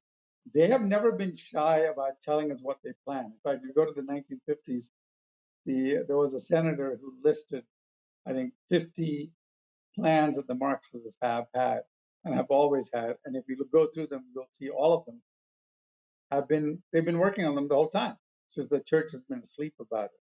they 0.53 0.67
have 0.67 0.81
never 0.81 1.11
been 1.11 1.35
shy 1.35 1.79
about 1.79 2.21
telling 2.21 2.51
us 2.51 2.59
what 2.61 2.77
they 2.83 2.91
plan. 3.03 3.25
In 3.25 3.39
fact, 3.43 3.63
you 3.63 3.73
go 3.73 3.85
to 3.85 3.93
the 3.93 4.01
1950s, 4.01 4.91
the 5.65 6.03
there 6.07 6.17
was 6.17 6.33
a 6.33 6.39
senator 6.39 6.99
who 7.01 7.13
listed, 7.23 7.63
I 8.27 8.33
think, 8.33 8.53
50 8.69 9.31
plans 9.95 10.35
that 10.35 10.47
the 10.47 10.55
Marxists 10.55 11.17
have 11.21 11.45
had 11.53 11.81
and 12.23 12.35
have 12.35 12.49
always 12.49 12.91
had. 12.93 13.15
And 13.25 13.35
if 13.35 13.45
you 13.47 13.57
go 13.71 13.87
through 13.87 14.07
them, 14.07 14.25
you'll 14.33 14.47
see 14.51 14.69
all 14.69 14.93
of 14.93 15.05
them 15.05 15.21
have 16.31 16.47
been 16.47 16.81
they've 16.91 17.05
been 17.05 17.19
working 17.19 17.45
on 17.45 17.55
them 17.55 17.67
the 17.67 17.75
whole 17.75 17.89
time. 17.89 18.15
It's 18.47 18.55
just 18.55 18.69
the 18.69 18.79
church 18.79 19.11
has 19.11 19.21
been 19.21 19.39
asleep 19.39 19.73
about 19.79 20.05
it. 20.05 20.21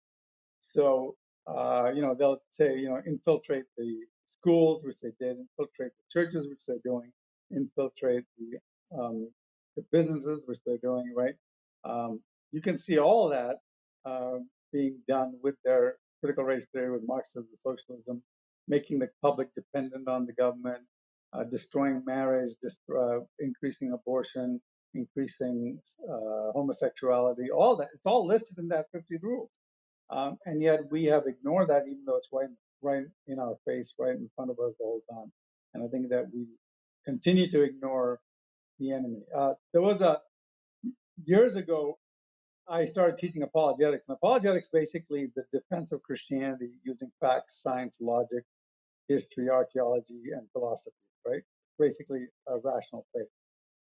So 0.60 1.16
uh, 1.46 1.90
you 1.94 2.02
know 2.02 2.14
they'll 2.14 2.42
say 2.50 2.76
you 2.76 2.88
know 2.88 3.00
infiltrate 3.06 3.64
the 3.76 4.00
schools, 4.24 4.84
which 4.84 5.00
they 5.00 5.12
did, 5.18 5.38
infiltrate 5.38 5.92
the 5.92 6.20
churches, 6.20 6.48
which 6.48 6.60
they're 6.66 6.76
doing, 6.84 7.12
infiltrate 7.50 8.24
the 8.38 8.58
um, 8.98 9.28
the 9.76 9.84
businesses, 9.92 10.42
which 10.46 10.58
they're 10.66 10.78
doing, 10.78 11.12
right? 11.16 11.34
Um, 11.84 12.20
you 12.52 12.60
can 12.60 12.78
see 12.78 12.98
all 12.98 13.28
that 13.30 13.56
uh, 14.04 14.38
being 14.72 14.98
done 15.08 15.34
with 15.42 15.54
their 15.64 15.96
critical 16.20 16.44
race 16.44 16.66
theory, 16.72 16.90
with 16.90 17.02
Marxism, 17.06 17.48
socialism, 17.54 18.22
making 18.68 18.98
the 18.98 19.08
public 19.22 19.48
dependent 19.54 20.08
on 20.08 20.26
the 20.26 20.32
government, 20.32 20.82
uh, 21.32 21.44
destroying 21.44 22.02
marriage, 22.06 22.50
just 22.62 22.80
uh, 22.96 23.20
increasing 23.40 23.92
abortion, 23.92 24.60
increasing 24.94 25.78
uh, 26.08 26.52
homosexuality, 26.52 27.50
all 27.50 27.76
that. 27.76 27.88
It's 27.94 28.06
all 28.06 28.26
listed 28.26 28.58
in 28.58 28.68
that 28.68 28.86
50 28.92 29.16
rules. 29.22 29.50
Um, 30.10 30.36
and 30.46 30.62
yet 30.62 30.80
we 30.90 31.04
have 31.04 31.24
ignored 31.26 31.68
that, 31.70 31.84
even 31.86 32.04
though 32.06 32.16
it's 32.16 32.28
right, 32.32 32.48
right 32.82 33.04
in 33.26 33.38
our 33.38 33.56
face, 33.66 33.94
right 33.98 34.14
in 34.14 34.28
front 34.36 34.50
of 34.50 34.58
us 34.58 34.74
the 34.78 34.84
whole 34.84 35.02
time. 35.10 35.32
And 35.74 35.82
I 35.82 35.88
think 35.88 36.10
that 36.10 36.26
we 36.32 36.46
continue 37.04 37.50
to 37.50 37.62
ignore 37.62 38.20
the 38.78 38.92
enemy. 38.92 39.22
Uh, 39.36 39.54
there 39.72 39.82
was 39.82 40.02
a 40.02 40.20
years 41.24 41.56
ago, 41.56 41.98
I 42.68 42.84
started 42.84 43.18
teaching 43.18 43.42
apologetics, 43.42 44.04
and 44.08 44.16
apologetics 44.16 44.68
basically 44.72 45.22
is 45.22 45.30
the 45.34 45.44
defense 45.52 45.92
of 45.92 46.02
Christianity 46.02 46.70
using 46.84 47.10
facts, 47.20 47.60
science, 47.62 47.98
logic, 48.00 48.44
history, 49.08 49.50
archaeology, 49.50 50.22
and 50.32 50.46
philosophy. 50.52 50.96
Right? 51.26 51.42
Basically, 51.78 52.26
a 52.48 52.58
rational 52.58 53.06
faith. 53.14 53.28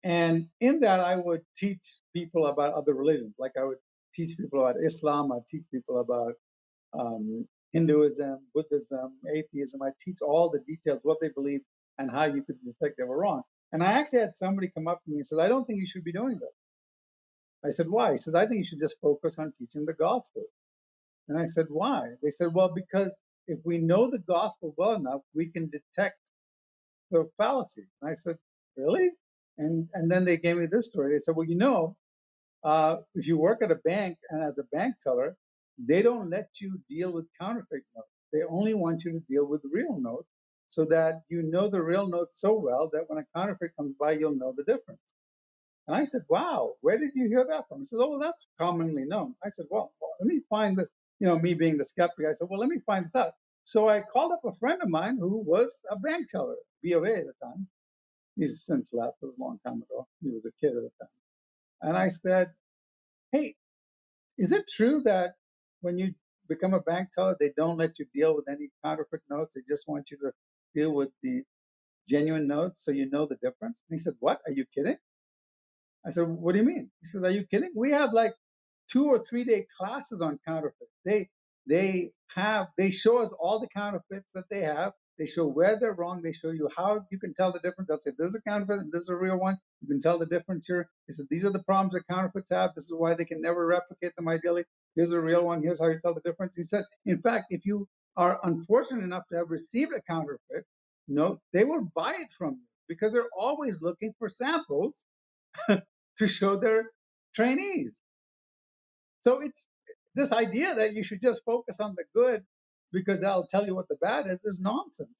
And 0.04 0.46
in 0.60 0.80
that, 0.80 1.00
I 1.00 1.16
would 1.16 1.42
teach 1.56 2.00
people 2.14 2.46
about 2.46 2.74
other 2.74 2.94
religions. 2.94 3.34
Like 3.38 3.52
I 3.58 3.64
would 3.64 3.78
teach 4.14 4.36
people 4.36 4.60
about 4.60 4.76
Islam. 4.84 5.32
I 5.32 5.38
teach 5.48 5.64
people 5.72 6.00
about 6.00 6.34
um, 6.98 7.46
Hinduism, 7.72 8.38
Buddhism, 8.54 9.14
atheism. 9.34 9.82
I 9.82 9.90
teach 10.00 10.18
all 10.22 10.50
the 10.50 10.60
details, 10.60 11.00
what 11.02 11.18
they 11.20 11.28
believe, 11.28 11.60
and 11.98 12.10
how 12.10 12.26
you 12.26 12.42
could 12.42 12.56
detect 12.64 12.96
they 12.98 13.04
were 13.04 13.18
wrong. 13.18 13.42
And 13.72 13.82
I 13.82 13.92
actually 13.92 14.20
had 14.20 14.36
somebody 14.36 14.68
come 14.68 14.88
up 14.88 15.02
to 15.04 15.10
me 15.10 15.18
and 15.18 15.26
said, 15.26 15.40
I 15.40 15.48
don't 15.48 15.64
think 15.66 15.80
you 15.80 15.86
should 15.86 16.04
be 16.04 16.12
doing 16.12 16.38
that. 16.38 17.68
I 17.68 17.70
said, 17.70 17.88
why? 17.88 18.12
He 18.12 18.18
says, 18.18 18.34
I 18.34 18.46
think 18.46 18.58
you 18.58 18.64
should 18.64 18.80
just 18.80 19.00
focus 19.00 19.38
on 19.38 19.52
teaching 19.58 19.84
the 19.84 19.92
gospel. 19.92 20.44
And 21.28 21.38
I 21.38 21.46
said, 21.46 21.66
why? 21.68 22.10
They 22.22 22.30
said, 22.30 22.54
well, 22.54 22.72
because 22.74 23.14
if 23.46 23.58
we 23.64 23.78
know 23.78 24.10
the 24.10 24.20
gospel 24.20 24.74
well 24.76 24.94
enough, 24.94 25.20
we 25.34 25.50
can 25.50 25.70
detect 25.70 26.18
the 27.10 27.28
fallacy. 27.36 27.86
And 28.00 28.10
I 28.10 28.14
said, 28.14 28.38
really? 28.76 29.10
And 29.58 29.88
and 29.94 30.10
then 30.10 30.24
they 30.24 30.36
gave 30.36 30.56
me 30.56 30.66
this 30.66 30.86
story. 30.86 31.14
They 31.14 31.18
said, 31.18 31.34
well, 31.36 31.46
you 31.46 31.56
know, 31.56 31.96
uh, 32.64 32.96
if 33.14 33.26
you 33.26 33.38
work 33.38 33.60
at 33.62 33.72
a 33.72 33.76
bank 33.76 34.18
and 34.30 34.42
as 34.42 34.58
a 34.58 34.64
bank 34.76 34.96
teller, 35.02 35.36
they 35.78 36.02
don't 36.02 36.30
let 36.30 36.48
you 36.60 36.80
deal 36.88 37.12
with 37.12 37.26
counterfeit 37.40 37.82
notes. 37.96 38.08
They 38.32 38.42
only 38.48 38.74
want 38.74 39.04
you 39.04 39.12
to 39.12 39.20
deal 39.28 39.46
with 39.46 39.62
real 39.72 39.98
notes 40.00 40.28
so 40.68 40.84
that 40.86 41.22
you 41.28 41.42
know 41.42 41.68
the 41.68 41.82
real 41.82 42.06
notes 42.06 42.40
so 42.40 42.54
well 42.58 42.90
that 42.92 43.04
when 43.08 43.18
a 43.18 43.26
counterfeit 43.38 43.76
comes 43.76 43.94
by, 43.98 44.12
you'll 44.12 44.36
know 44.36 44.54
the 44.56 44.64
difference. 44.64 45.00
And 45.88 45.96
I 45.96 46.04
said, 46.04 46.22
wow, 46.28 46.74
where 46.82 46.98
did 46.98 47.12
you 47.14 47.28
hear 47.28 47.46
that 47.48 47.68
from? 47.68 47.78
He 47.80 47.84
said, 47.86 47.98
oh, 48.00 48.10
well, 48.10 48.20
that's 48.20 48.46
commonly 48.58 49.04
known. 49.04 49.34
I 49.44 49.48
said, 49.48 49.66
well, 49.70 49.92
well, 50.00 50.12
let 50.20 50.28
me 50.28 50.40
find 50.50 50.76
this. 50.76 50.90
You 51.20 51.26
know, 51.28 51.38
me 51.38 51.54
being 51.54 51.78
the 51.78 51.84
skeptic, 51.84 52.26
I 52.26 52.34
said, 52.34 52.48
well, 52.50 52.60
let 52.60 52.68
me 52.68 52.78
find 52.86 53.06
this 53.06 53.14
out. 53.16 53.32
So 53.64 53.88
I 53.88 54.02
called 54.02 54.32
up 54.32 54.40
a 54.44 54.54
friend 54.54 54.80
of 54.82 54.88
mine 54.88 55.18
who 55.18 55.38
was 55.38 55.74
a 55.90 55.98
bank 55.98 56.30
teller, 56.30 56.56
B 56.82 56.92
of 56.92 57.04
A 57.04 57.16
at 57.16 57.26
the 57.26 57.32
time. 57.42 57.66
He's 58.36 58.62
since 58.64 58.92
left. 58.92 59.16
It 59.22 59.26
was 59.26 59.34
a 59.38 59.42
long 59.42 59.58
time 59.66 59.82
ago. 59.82 60.06
He 60.22 60.30
was 60.30 60.44
a 60.46 60.52
kid 60.60 60.76
at 60.76 60.82
the 60.82 60.90
time. 61.00 61.10
And 61.82 61.96
I 61.96 62.08
said, 62.08 62.50
Hey, 63.32 63.56
is 64.38 64.52
it 64.52 64.68
true 64.68 65.02
that 65.04 65.32
when 65.80 65.98
you 65.98 66.14
become 66.48 66.74
a 66.74 66.80
bank 66.80 67.10
teller, 67.12 67.36
they 67.38 67.52
don't 67.56 67.78
let 67.78 67.98
you 67.98 68.06
deal 68.14 68.36
with 68.36 68.48
any 68.48 68.70
counterfeit 68.84 69.22
notes? 69.30 69.54
They 69.54 69.62
just 69.68 69.88
want 69.88 70.10
you 70.10 70.18
to 70.18 70.32
deal 70.74 70.92
with 70.94 71.10
the 71.22 71.42
genuine 72.08 72.48
notes 72.48 72.84
so 72.84 72.90
you 72.92 73.10
know 73.10 73.26
the 73.26 73.36
difference? 73.36 73.84
And 73.88 73.98
he 73.98 74.02
said, 74.02 74.14
What? 74.20 74.40
Are 74.46 74.52
you 74.52 74.64
kidding? 74.74 74.96
I 76.06 76.10
said, 76.10 76.28
What 76.28 76.52
do 76.52 76.58
you 76.60 76.66
mean? 76.66 76.90
He 77.00 77.06
said, 77.08 77.24
Are 77.24 77.30
you 77.30 77.44
kidding? 77.46 77.72
We 77.76 77.92
have 77.92 78.12
like 78.12 78.34
two 78.90 79.06
or 79.06 79.22
three 79.24 79.44
day 79.44 79.66
classes 79.78 80.20
on 80.22 80.40
counterfeit. 80.46 80.88
They 81.04 81.28
they 81.68 82.12
have 82.34 82.68
they 82.78 82.90
show 82.90 83.18
us 83.18 83.32
all 83.40 83.60
the 83.60 83.68
counterfeits 83.68 84.30
that 84.34 84.44
they 84.50 84.60
have 84.62 84.92
they 85.18 85.26
show 85.26 85.46
where 85.46 85.78
they're 85.78 85.94
wrong. 85.94 86.22
They 86.22 86.32
show 86.32 86.50
you 86.50 86.68
how 86.76 87.04
you 87.10 87.18
can 87.18 87.34
tell 87.34 87.52
the 87.52 87.58
difference. 87.60 87.88
They'll 87.88 87.98
say, 88.00 88.12
this 88.18 88.28
is 88.30 88.36
a 88.36 88.42
counterfeit 88.42 88.80
and 88.80 88.92
this 88.92 89.02
is 89.02 89.08
a 89.10 89.16
real 89.16 89.38
one. 89.38 89.58
You 89.82 89.88
can 89.88 90.00
tell 90.00 90.18
the 90.18 90.26
difference 90.26 90.66
here. 90.66 90.88
He 91.06 91.12
said, 91.12 91.26
these 91.30 91.44
are 91.44 91.52
the 91.52 91.62
problems 91.64 91.94
that 91.94 92.06
counterfeits 92.10 92.50
have. 92.50 92.70
This 92.74 92.84
is 92.84 92.94
why 92.96 93.14
they 93.14 93.24
can 93.24 93.40
never 93.40 93.66
replicate 93.66 94.14
them 94.16 94.28
ideally. 94.28 94.64
Here's 94.96 95.12
a 95.12 95.20
real 95.20 95.44
one. 95.44 95.62
Here's 95.62 95.80
how 95.80 95.88
you 95.88 96.00
tell 96.00 96.14
the 96.14 96.20
difference. 96.20 96.56
He 96.56 96.62
said, 96.62 96.84
in 97.06 97.20
fact, 97.20 97.46
if 97.50 97.64
you 97.64 97.86
are 98.18 98.40
unfortunate 98.44 99.04
enough 99.04 99.24
to 99.30 99.38
have 99.38 99.50
received 99.50 99.92
a 99.94 100.02
counterfeit 100.02 100.66
note, 101.08 101.40
they 101.54 101.64
will 101.64 101.88
buy 101.96 102.14
it 102.20 102.32
from 102.38 102.54
you 102.56 102.66
because 102.88 103.14
they're 103.14 103.30
always 103.38 103.78
looking 103.82 104.14
for 104.20 104.30
samples 104.30 105.06
to 105.68 106.28
show 106.28 106.58
their 106.58 106.90
trainees. 107.34 108.02
So 109.22 109.40
it's 109.42 109.66
this 110.16 110.32
idea 110.32 110.74
that 110.76 110.94
you 110.94 111.04
should 111.04 111.22
just 111.22 111.42
focus 111.44 111.80
on 111.80 111.96
the 111.96 112.04
good 112.14 112.44
because 112.92 113.20
that'll 113.20 113.48
tell 113.48 113.66
you 113.66 113.76
what 113.76 113.88
the 113.88 113.96
bad 113.96 114.26
is 114.28 114.40
is 114.44 114.60
nonsense. 114.60 115.10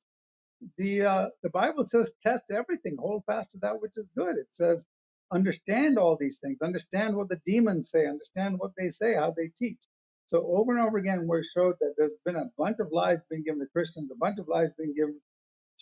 The 0.78 1.02
uh, 1.06 1.26
the 1.42 1.50
Bible 1.50 1.86
says 1.86 2.14
test 2.20 2.50
everything, 2.52 2.96
hold 2.98 3.24
fast 3.26 3.52
to 3.52 3.58
that 3.60 3.80
which 3.80 3.92
is 3.96 4.06
good. 4.16 4.36
It 4.38 4.48
says 4.50 4.86
understand 5.32 5.98
all 5.98 6.16
these 6.20 6.38
things, 6.40 6.58
understand 6.62 7.16
what 7.16 7.28
the 7.28 7.40
demons 7.46 7.90
say, 7.90 8.06
understand 8.06 8.58
what 8.58 8.72
they 8.78 8.90
say, 8.90 9.14
how 9.14 9.34
they 9.36 9.50
teach. 9.58 9.78
So 10.28 10.46
over 10.48 10.72
and 10.76 10.86
over 10.86 10.98
again, 10.98 11.26
we're 11.28 11.44
showed 11.44 11.76
that 11.80 11.94
there's 11.98 12.16
been 12.26 12.36
a 12.36 12.46
bunch 12.58 12.78
of 12.80 12.88
lies 12.92 13.20
being 13.30 13.44
given 13.44 13.60
to 13.60 13.66
Christians, 13.68 14.10
a 14.12 14.16
bunch 14.16 14.40
of 14.40 14.48
lies 14.48 14.70
being 14.78 14.94
given 14.96 15.20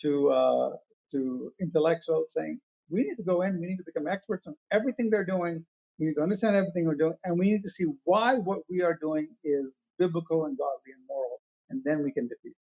to 0.01 0.31
uh, 0.31 0.71
to 1.13 1.53
intellectuals, 1.61 2.33
saying 2.33 2.59
we 2.89 3.03
need 3.03 3.17
to 3.17 3.23
go 3.23 3.43
in, 3.43 3.59
we 3.61 3.67
need 3.67 3.77
to 3.77 3.85
become 3.85 4.07
experts 4.07 4.47
on 4.47 4.55
everything 4.71 5.09
they're 5.11 5.25
doing, 5.25 5.65
we 5.99 6.07
need 6.07 6.15
to 6.15 6.23
understand 6.23 6.57
everything 6.57 6.85
we're 6.85 6.95
doing, 6.95 7.15
and 7.25 7.39
we 7.39 7.51
need 7.51 7.63
to 7.63 7.69
see 7.69 7.85
why 8.05 8.35
what 8.35 8.59
we 8.69 8.83
are 8.83 8.97
doing 9.01 9.29
is 9.45 9.75
biblical 9.99 10.45
and 10.45 10.57
godly 10.57 10.93
and 10.93 11.03
moral 11.07 11.41
and 11.69 11.83
then 11.85 12.03
we 12.03 12.11
can 12.11 12.27
defeat 12.27 12.55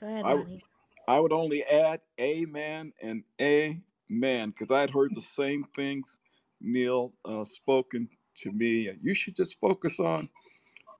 them. 0.00 0.08
Go 0.08 0.08
ahead, 0.08 0.26
I, 0.26 0.34
Lonnie. 0.34 0.64
I 1.08 1.20
would 1.20 1.32
only 1.32 1.64
add 1.64 2.00
amen 2.20 2.92
and 3.02 3.24
amen 3.40 4.50
because 4.50 4.70
I 4.70 4.80
had 4.82 4.90
heard 4.90 5.14
the 5.14 5.20
same 5.22 5.64
things 5.76 6.18
Neil 6.60 7.12
uh, 7.24 7.44
spoken 7.44 8.08
to 8.36 8.52
me. 8.52 8.90
You 9.00 9.14
should 9.14 9.36
just 9.36 9.60
focus 9.60 10.00
on 10.00 10.28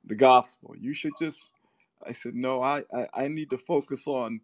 the 0.04 0.16
gospel. 0.16 0.74
You 0.78 0.94
should 0.94 1.16
just. 1.18 1.50
I 2.06 2.12
said 2.12 2.34
no. 2.34 2.60
I 2.62 2.84
I, 2.94 3.08
I 3.14 3.28
need 3.28 3.50
to 3.50 3.58
focus 3.58 4.06
on 4.08 4.40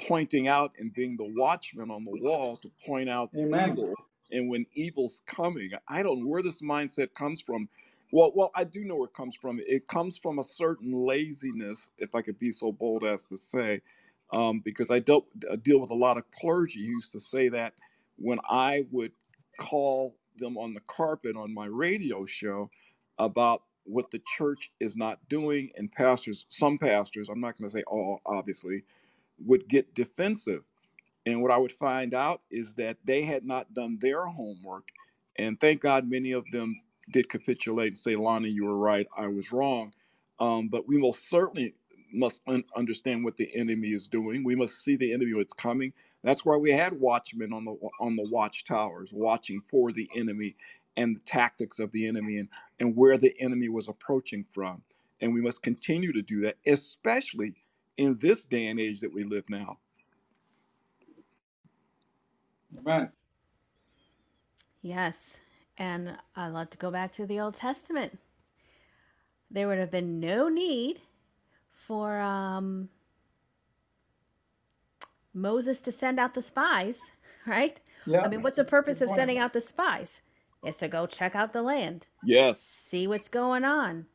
pointing 0.00 0.48
out 0.48 0.72
and 0.78 0.94
being 0.94 1.16
the 1.18 1.32
watchman 1.36 1.90
on 1.92 2.04
the 2.04 2.12
wall 2.12 2.56
to 2.58 2.70
point 2.86 3.10
out 3.10 3.30
evil 3.52 3.94
and 4.32 4.50
when 4.50 4.66
evil's 4.74 5.22
coming. 5.26 5.70
I 5.88 6.02
don't 6.04 6.20
know 6.24 6.28
where 6.30 6.42
this 6.42 6.62
mindset 6.62 7.14
comes 7.14 7.42
from. 7.42 7.68
Well, 8.12 8.32
well, 8.36 8.52
I 8.56 8.64
do 8.64 8.84
know 8.84 8.96
where 8.96 9.08
it 9.08 9.14
comes 9.14 9.36
from. 9.36 9.60
It 9.66 9.88
comes 9.88 10.18
from 10.18 10.40
a 10.40 10.44
certain 10.44 10.92
laziness, 11.06 11.90
if 11.98 12.14
I 12.14 12.22
could 12.22 12.38
be 12.38 12.52
so 12.52 12.72
bold 12.72 13.04
as 13.04 13.26
to 13.28 13.38
say, 13.38 13.82
um, 14.34 14.62
because 14.64 14.92
I 14.92 15.00
dealt, 15.00 15.26
uh, 15.50 15.56
deal 15.56 15.80
with 15.80 15.90
a 15.92 15.96
lot 15.96 16.18
of 16.18 16.30
clergy 16.32 16.86
who 16.86 16.94
used 16.94 17.12
to 17.14 17.20
say 17.20 17.50
that 17.50 17.74
when 18.18 18.40
I 18.50 18.86
would 18.92 19.12
call 19.60 20.16
them 20.38 20.58
on 20.58 20.74
the 20.74 20.82
carpet 20.82 21.36
on 21.36 21.54
my 21.54 21.66
radio 21.66 22.26
show 22.26 22.70
about 23.18 23.64
what 23.84 24.12
the 24.12 24.22
church 24.38 24.72
is 24.80 24.96
not 24.98 25.20
doing, 25.30 25.72
and 25.78 25.92
pastors, 25.92 26.46
some 26.50 26.78
pastors, 26.78 27.30
I'm 27.30 27.40
not 27.40 27.58
going 27.58 27.70
to 27.70 27.78
say 27.78 27.84
all, 27.84 28.20
obviously, 28.26 28.84
would 29.46 29.68
get 29.68 29.94
defensive 29.94 30.64
and 31.26 31.40
what 31.42 31.50
I 31.50 31.56
would 31.56 31.72
find 31.72 32.14
out 32.14 32.42
is 32.50 32.74
that 32.76 32.96
they 33.04 33.22
had 33.22 33.44
not 33.44 33.72
done 33.74 33.98
their 34.00 34.26
homework. 34.26 34.88
And 35.36 35.58
thank 35.60 35.80
God 35.80 36.08
many 36.08 36.32
of 36.32 36.50
them 36.50 36.74
did 37.12 37.28
capitulate 37.28 37.88
and 37.88 37.98
say, 37.98 38.16
Lonnie, 38.16 38.50
you 38.50 38.64
were 38.64 38.76
right, 38.76 39.06
I 39.16 39.28
was 39.28 39.52
wrong. 39.52 39.92
Um, 40.40 40.68
but 40.68 40.88
we 40.88 40.98
most 40.98 41.28
certainly 41.28 41.74
must 42.14 42.42
un- 42.46 42.64
understand 42.76 43.24
what 43.24 43.36
the 43.36 43.54
enemy 43.54 43.88
is 43.88 44.08
doing. 44.08 44.44
We 44.44 44.54
must 44.54 44.82
see 44.82 44.96
the 44.96 45.12
enemy 45.12 45.32
when 45.32 45.42
it's 45.42 45.52
coming. 45.52 45.92
That's 46.22 46.44
why 46.44 46.56
we 46.56 46.70
had 46.70 46.98
watchmen 46.98 47.52
on 47.52 47.64
the 47.64 47.76
on 48.00 48.16
the 48.16 48.28
watchtowers 48.30 49.12
watching 49.12 49.60
for 49.70 49.92
the 49.92 50.08
enemy 50.16 50.56
and 50.96 51.16
the 51.16 51.20
tactics 51.20 51.78
of 51.78 51.90
the 51.92 52.06
enemy 52.06 52.38
and, 52.38 52.48
and 52.80 52.96
where 52.96 53.18
the 53.18 53.34
enemy 53.40 53.68
was 53.68 53.88
approaching 53.88 54.44
from. 54.44 54.82
And 55.20 55.34
we 55.34 55.40
must 55.40 55.62
continue 55.62 56.12
to 56.12 56.22
do 56.22 56.40
that, 56.42 56.56
especially 56.66 57.54
in 57.96 58.16
this 58.20 58.44
day 58.44 58.66
and 58.66 58.80
age 58.80 59.00
that 59.00 59.12
we 59.12 59.24
live 59.24 59.44
now. 59.48 59.78
Amen. 62.78 63.10
Yes. 64.82 65.38
And 65.78 66.16
I'd 66.36 66.48
like 66.48 66.70
to 66.70 66.78
go 66.78 66.90
back 66.90 67.12
to 67.12 67.26
the 67.26 67.40
Old 67.40 67.54
Testament. 67.54 68.18
There 69.50 69.68
would 69.68 69.78
have 69.78 69.90
been 69.90 70.20
no 70.20 70.48
need 70.48 71.00
for 71.74 72.18
um, 72.20 72.88
Moses 75.34 75.80
to 75.82 75.92
send 75.92 76.18
out 76.18 76.32
the 76.32 76.40
spies, 76.40 77.00
right? 77.46 77.78
Yeah. 78.06 78.22
I 78.22 78.28
mean, 78.28 78.42
what's 78.42 78.56
the 78.56 78.64
purpose 78.64 79.00
of 79.00 79.10
sending 79.10 79.38
out 79.38 79.52
the 79.52 79.60
spies? 79.60 80.22
Is 80.64 80.78
to 80.78 80.88
go 80.88 81.04
check 81.06 81.34
out 81.36 81.52
the 81.52 81.60
land, 81.60 82.06
Yes. 82.22 82.58
see 82.58 83.06
what's 83.06 83.28
going 83.28 83.64
on, 83.64 84.06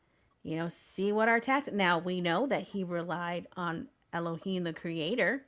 you 0.42 0.56
know, 0.56 0.66
see 0.66 1.12
what 1.12 1.28
our 1.28 1.38
tactic. 1.38 1.74
Now 1.74 2.00
we 2.00 2.20
know 2.20 2.48
that 2.48 2.62
he 2.62 2.82
relied 2.82 3.46
on 3.56 3.86
Elohim, 4.12 4.64
the 4.64 4.72
Creator, 4.72 5.44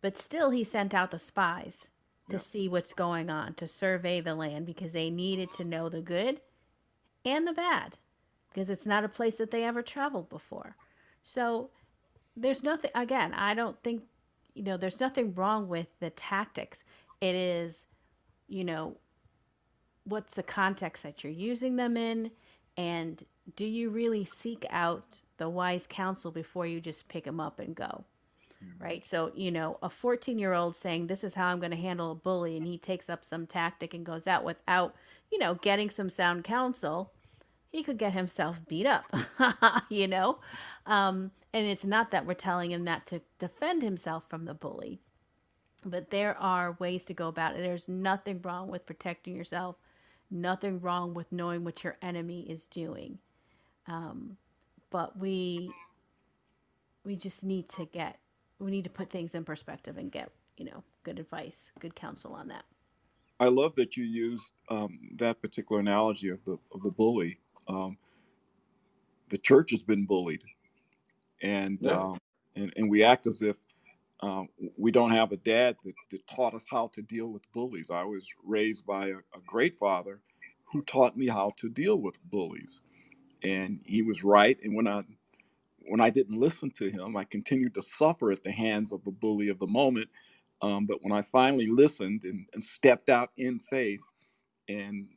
but 0.00 0.16
still 0.16 0.48
he 0.48 0.64
sent 0.64 0.94
out 0.94 1.10
the 1.10 1.18
spies 1.18 1.90
to 2.30 2.36
Yeah. 2.36 2.40
see 2.40 2.68
what's 2.68 2.94
going 2.94 3.28
on, 3.28 3.52
to 3.54 3.68
survey 3.68 4.22
the 4.22 4.34
land 4.34 4.64
because 4.64 4.92
they 4.92 5.10
needed 5.10 5.50
to 5.52 5.64
know 5.64 5.90
the 5.90 6.00
good 6.00 6.40
and 7.26 7.46
the 7.46 7.52
bad 7.52 7.98
because 8.48 8.70
it's 8.70 8.86
not 8.86 9.04
a 9.04 9.08
place 9.10 9.36
that 9.36 9.50
they 9.50 9.64
ever 9.64 9.82
traveled 9.82 10.30
before. 10.30 10.74
So 11.28 11.68
there's 12.38 12.62
nothing, 12.62 12.90
again, 12.94 13.34
I 13.34 13.52
don't 13.52 13.76
think, 13.82 14.02
you 14.54 14.62
know, 14.62 14.78
there's 14.78 14.98
nothing 14.98 15.34
wrong 15.34 15.68
with 15.68 15.86
the 16.00 16.08
tactics. 16.08 16.84
It 17.20 17.34
is, 17.34 17.84
you 18.48 18.64
know, 18.64 18.96
what's 20.04 20.36
the 20.36 20.42
context 20.42 21.02
that 21.02 21.22
you're 21.22 21.30
using 21.30 21.76
them 21.76 21.98
in? 21.98 22.30
And 22.78 23.22
do 23.56 23.66
you 23.66 23.90
really 23.90 24.24
seek 24.24 24.64
out 24.70 25.20
the 25.36 25.50
wise 25.50 25.86
counsel 25.86 26.30
before 26.30 26.64
you 26.66 26.80
just 26.80 27.08
pick 27.08 27.24
them 27.24 27.40
up 27.40 27.58
and 27.58 27.74
go? 27.74 28.04
Mm-hmm. 28.64 28.82
Right? 28.82 29.04
So 29.04 29.30
you 29.34 29.50
know 29.50 29.76
a 29.82 29.90
14 29.90 30.38
year 30.38 30.54
old 30.54 30.74
saying 30.76 31.06
this 31.06 31.22
is 31.22 31.32
how 31.32 31.46
i'm 31.46 31.60
going 31.60 31.70
to 31.70 31.76
handle 31.76 32.10
a 32.10 32.14
bully 32.16 32.56
and 32.56 32.66
he 32.66 32.76
takes 32.76 33.08
up 33.08 33.24
some 33.24 33.46
tactic 33.46 33.94
and 33.94 34.04
goes 34.04 34.26
out 34.26 34.42
without 34.42 34.96
you 35.30 35.38
know 35.38 35.54
getting 35.54 35.90
some 35.90 36.10
sound 36.10 36.42
counsel 36.42 37.12
he 37.70 37.82
could 37.82 37.98
get 37.98 38.12
himself 38.12 38.60
beat 38.68 38.86
up 38.86 39.06
you 39.88 40.08
know? 40.08 40.38
Um, 40.86 41.30
and 41.52 41.66
it's 41.66 41.84
not 41.84 42.10
that 42.10 42.26
we're 42.26 42.34
telling 42.34 42.70
him 42.72 42.84
that 42.84 43.06
to 43.08 43.20
defend 43.38 43.82
himself 43.82 44.28
from 44.28 44.44
the 44.44 44.54
bully 44.54 45.00
but 45.84 46.10
there 46.10 46.36
are 46.38 46.76
ways 46.80 47.04
to 47.06 47.14
go 47.14 47.28
about 47.28 47.54
it. 47.56 47.58
There's 47.62 47.88
nothing 47.88 48.40
wrong 48.42 48.68
with 48.68 48.86
protecting 48.86 49.36
yourself. 49.36 49.76
Nothing 50.30 50.80
wrong 50.80 51.14
with 51.14 51.30
knowing 51.32 51.64
what 51.64 51.84
your 51.84 51.96
enemy 52.02 52.42
is 52.50 52.66
doing. 52.66 53.18
Um, 53.86 54.36
but 54.90 55.18
we 55.18 55.70
we 57.04 57.16
just 57.16 57.44
need 57.44 57.68
to 57.70 57.86
get 57.86 58.18
we 58.58 58.70
need 58.70 58.84
to 58.84 58.90
put 58.90 59.08
things 59.08 59.34
in 59.34 59.44
perspective 59.44 59.96
and 59.96 60.12
get 60.12 60.30
you 60.58 60.66
know 60.66 60.82
good 61.04 61.18
advice 61.18 61.70
good 61.80 61.94
counsel 61.94 62.34
on 62.34 62.48
that. 62.48 62.64
I 63.40 63.46
love 63.48 63.74
that 63.76 63.96
you 63.96 64.04
used 64.04 64.52
um, 64.68 64.98
that 65.16 65.40
particular 65.40 65.80
analogy 65.80 66.28
of 66.28 66.44
the 66.44 66.58
of 66.72 66.82
the 66.82 66.90
bully. 66.90 67.38
Um, 67.68 67.98
the 69.30 69.38
church 69.38 69.72
has 69.72 69.82
been 69.82 70.06
bullied, 70.06 70.44
and 71.42 71.80
Yeah. 71.80 71.88
um, 71.88 72.18
and, 72.56 72.72
and 72.76 72.90
we 72.90 73.04
act 73.04 73.26
as 73.26 73.42
if 73.42 73.56
um, 74.20 74.48
we 74.78 74.90
don't 74.92 75.12
have 75.12 75.32
a 75.32 75.38
dad 75.38 75.76
that, 75.84 75.94
that 76.10 76.26
taught 76.28 76.54
us 76.54 76.66
how 76.70 76.88
to 76.94 77.02
deal 77.02 77.28
with 77.28 77.42
bullies. 77.52 77.90
I 77.90 78.04
was 78.04 78.26
raised 78.44 78.86
by 78.86 79.08
a, 79.08 79.16
a 79.16 79.40
great 79.46 79.76
father 79.76 80.20
who 80.66 80.82
taught 80.82 81.16
me 81.16 81.28
how 81.28 81.52
to 81.58 81.68
deal 81.70 81.96
with 82.00 82.16
bullies, 82.24 82.82
and 83.44 83.80
he 83.86 84.02
was 84.02 84.24
right. 84.24 84.58
And 84.62 84.76
when 84.76 84.88
I 84.88 85.02
when 85.80 86.00
I 86.00 86.10
didn't 86.10 86.38
listen 86.40 86.70
to 86.72 86.90
him, 86.90 87.16
I 87.16 87.24
continued 87.24 87.74
to 87.74 87.82
suffer 87.82 88.32
at 88.32 88.42
the 88.44 88.52
hands 88.52 88.92
of 88.92 89.04
the 89.04 89.12
bully 89.12 89.48
of 89.48 89.58
the 89.58 89.66
moment. 89.68 90.08
Um, 90.62 90.86
but 90.86 91.02
when 91.02 91.12
I 91.12 91.22
finally 91.22 91.68
listened 91.68 92.24
and, 92.24 92.46
and 92.54 92.62
stepped 92.62 93.10
out 93.10 93.30
in 93.36 93.60
faith 93.60 94.02
and 94.68 95.08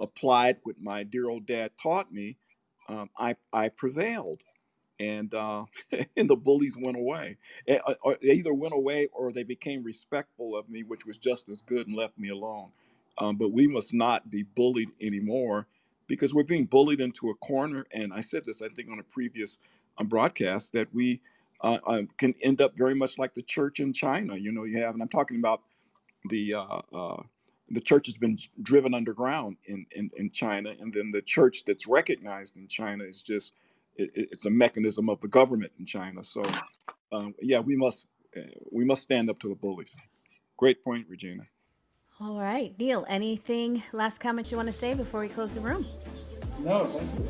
applied 0.00 0.58
what 0.64 0.80
my 0.80 1.02
dear 1.04 1.28
old 1.28 1.46
dad 1.46 1.72
taught 1.82 2.12
me, 2.12 2.36
um, 2.88 3.10
I, 3.18 3.36
I 3.52 3.68
prevailed. 3.70 4.42
And 5.00 5.34
uh, 5.34 5.64
and 6.16 6.30
the 6.30 6.36
bullies 6.36 6.76
went 6.80 6.96
away. 6.96 7.38
Uh, 7.70 7.94
They 8.22 8.32
either 8.32 8.54
went 8.54 8.74
away 8.74 9.08
or 9.12 9.32
they 9.32 9.44
became 9.44 9.82
respectful 9.84 10.56
of 10.56 10.68
me, 10.70 10.84
which 10.84 11.06
was 11.06 11.18
just 11.18 11.48
as 11.50 11.62
good 11.62 11.86
and 11.88 11.96
left 11.96 12.18
me 12.18 12.30
alone. 12.30 12.70
Um, 13.18 13.36
but 13.36 13.52
we 13.52 13.66
must 13.68 13.94
not 13.94 14.30
be 14.30 14.44
bullied 14.44 14.92
anymore 15.00 15.66
because 16.08 16.34
we're 16.34 16.44
being 16.44 16.66
bullied 16.66 17.00
into 17.00 17.30
a 17.30 17.34
corner. 17.36 17.86
And 17.92 18.12
I 18.12 18.20
said 18.22 18.44
this, 18.46 18.62
I 18.62 18.68
think, 18.70 18.90
on 18.90 19.00
a 19.00 19.04
previous 19.04 19.58
um, 19.98 20.08
broadcast 20.08 20.72
that 20.74 20.92
we 20.94 21.20
uh, 21.62 21.78
uh, 21.86 22.02
can 22.18 22.34
end 22.42 22.60
up 22.60 22.76
very 22.76 22.94
much 22.94 23.18
like 23.18 23.34
the 23.34 23.42
church 23.42 23.80
in 23.80 23.92
China. 23.92 24.36
You 24.36 24.52
know, 24.52 24.64
you 24.64 24.82
have, 24.82 24.94
and 24.94 25.02
I'm 25.02 25.08
talking 25.08 25.38
about 25.38 25.62
the 26.28 26.54
uh, 26.54 26.80
uh, 26.94 27.22
the 27.70 27.80
church 27.80 28.06
has 28.06 28.16
been 28.16 28.38
driven 28.62 28.94
underground 28.94 29.56
in, 29.66 29.86
in 29.92 30.10
in 30.16 30.30
China, 30.30 30.72
and 30.80 30.92
then 30.92 31.10
the 31.10 31.22
church 31.22 31.64
that's 31.66 31.86
recognized 31.86 32.56
in 32.56 32.68
China 32.68 33.04
is 33.04 33.22
just 33.22 33.52
it, 33.96 34.10
it- 34.14 34.28
it's 34.32 34.46
a 34.46 34.50
mechanism 34.50 35.08
of 35.08 35.20
the 35.20 35.28
government 35.28 35.72
in 35.78 35.86
China. 35.86 36.22
So, 36.22 36.42
um, 37.12 37.34
yeah, 37.42 37.60
we 37.60 37.76
must 37.76 38.06
uh, 38.36 38.40
we 38.70 38.84
must 38.84 39.02
stand 39.02 39.30
up 39.30 39.38
to 39.40 39.48
the 39.48 39.54
bullies. 39.54 39.96
Great 40.56 40.82
point, 40.84 41.06
Regina. 41.08 41.42
all 42.20 42.38
right 42.40 42.72
neil 42.78 43.04
anything 43.08 43.82
last 43.92 44.20
comment 44.20 44.50
you 44.50 44.56
want 44.56 44.66
to 44.68 44.72
say 44.72 44.94
before 44.94 45.20
we 45.20 45.28
close 45.28 45.52
the 45.54 45.60
room 45.60 45.84
No, 46.60 46.86
thank 46.86 47.10
you. 47.12 47.24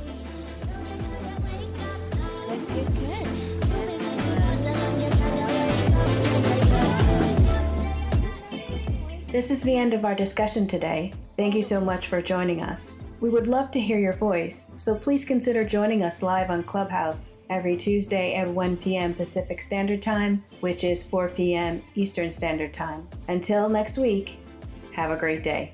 good 2.48 2.66
good 2.68 2.94
good 2.94 3.55
This 9.28 9.50
is 9.50 9.60
the 9.60 9.76
end 9.76 9.92
of 9.92 10.04
our 10.04 10.14
discussion 10.14 10.68
today. 10.68 11.12
Thank 11.36 11.56
you 11.56 11.62
so 11.62 11.80
much 11.80 12.06
for 12.06 12.22
joining 12.22 12.62
us. 12.62 13.02
We 13.20 13.28
would 13.28 13.48
love 13.48 13.72
to 13.72 13.80
hear 13.80 13.98
your 13.98 14.12
voice, 14.12 14.70
so 14.74 14.94
please 14.96 15.24
consider 15.24 15.64
joining 15.64 16.04
us 16.04 16.22
live 16.22 16.48
on 16.48 16.62
Clubhouse 16.62 17.34
every 17.50 17.76
Tuesday 17.76 18.36
at 18.36 18.48
1 18.48 18.76
p.m. 18.76 19.14
Pacific 19.14 19.60
Standard 19.60 20.00
Time, 20.00 20.44
which 20.60 20.84
is 20.84 21.04
4 21.04 21.30
p.m. 21.30 21.82
Eastern 21.96 22.30
Standard 22.30 22.72
Time. 22.72 23.08
Until 23.26 23.68
next 23.68 23.98
week, 23.98 24.38
have 24.92 25.10
a 25.10 25.16
great 25.16 25.42
day. 25.42 25.72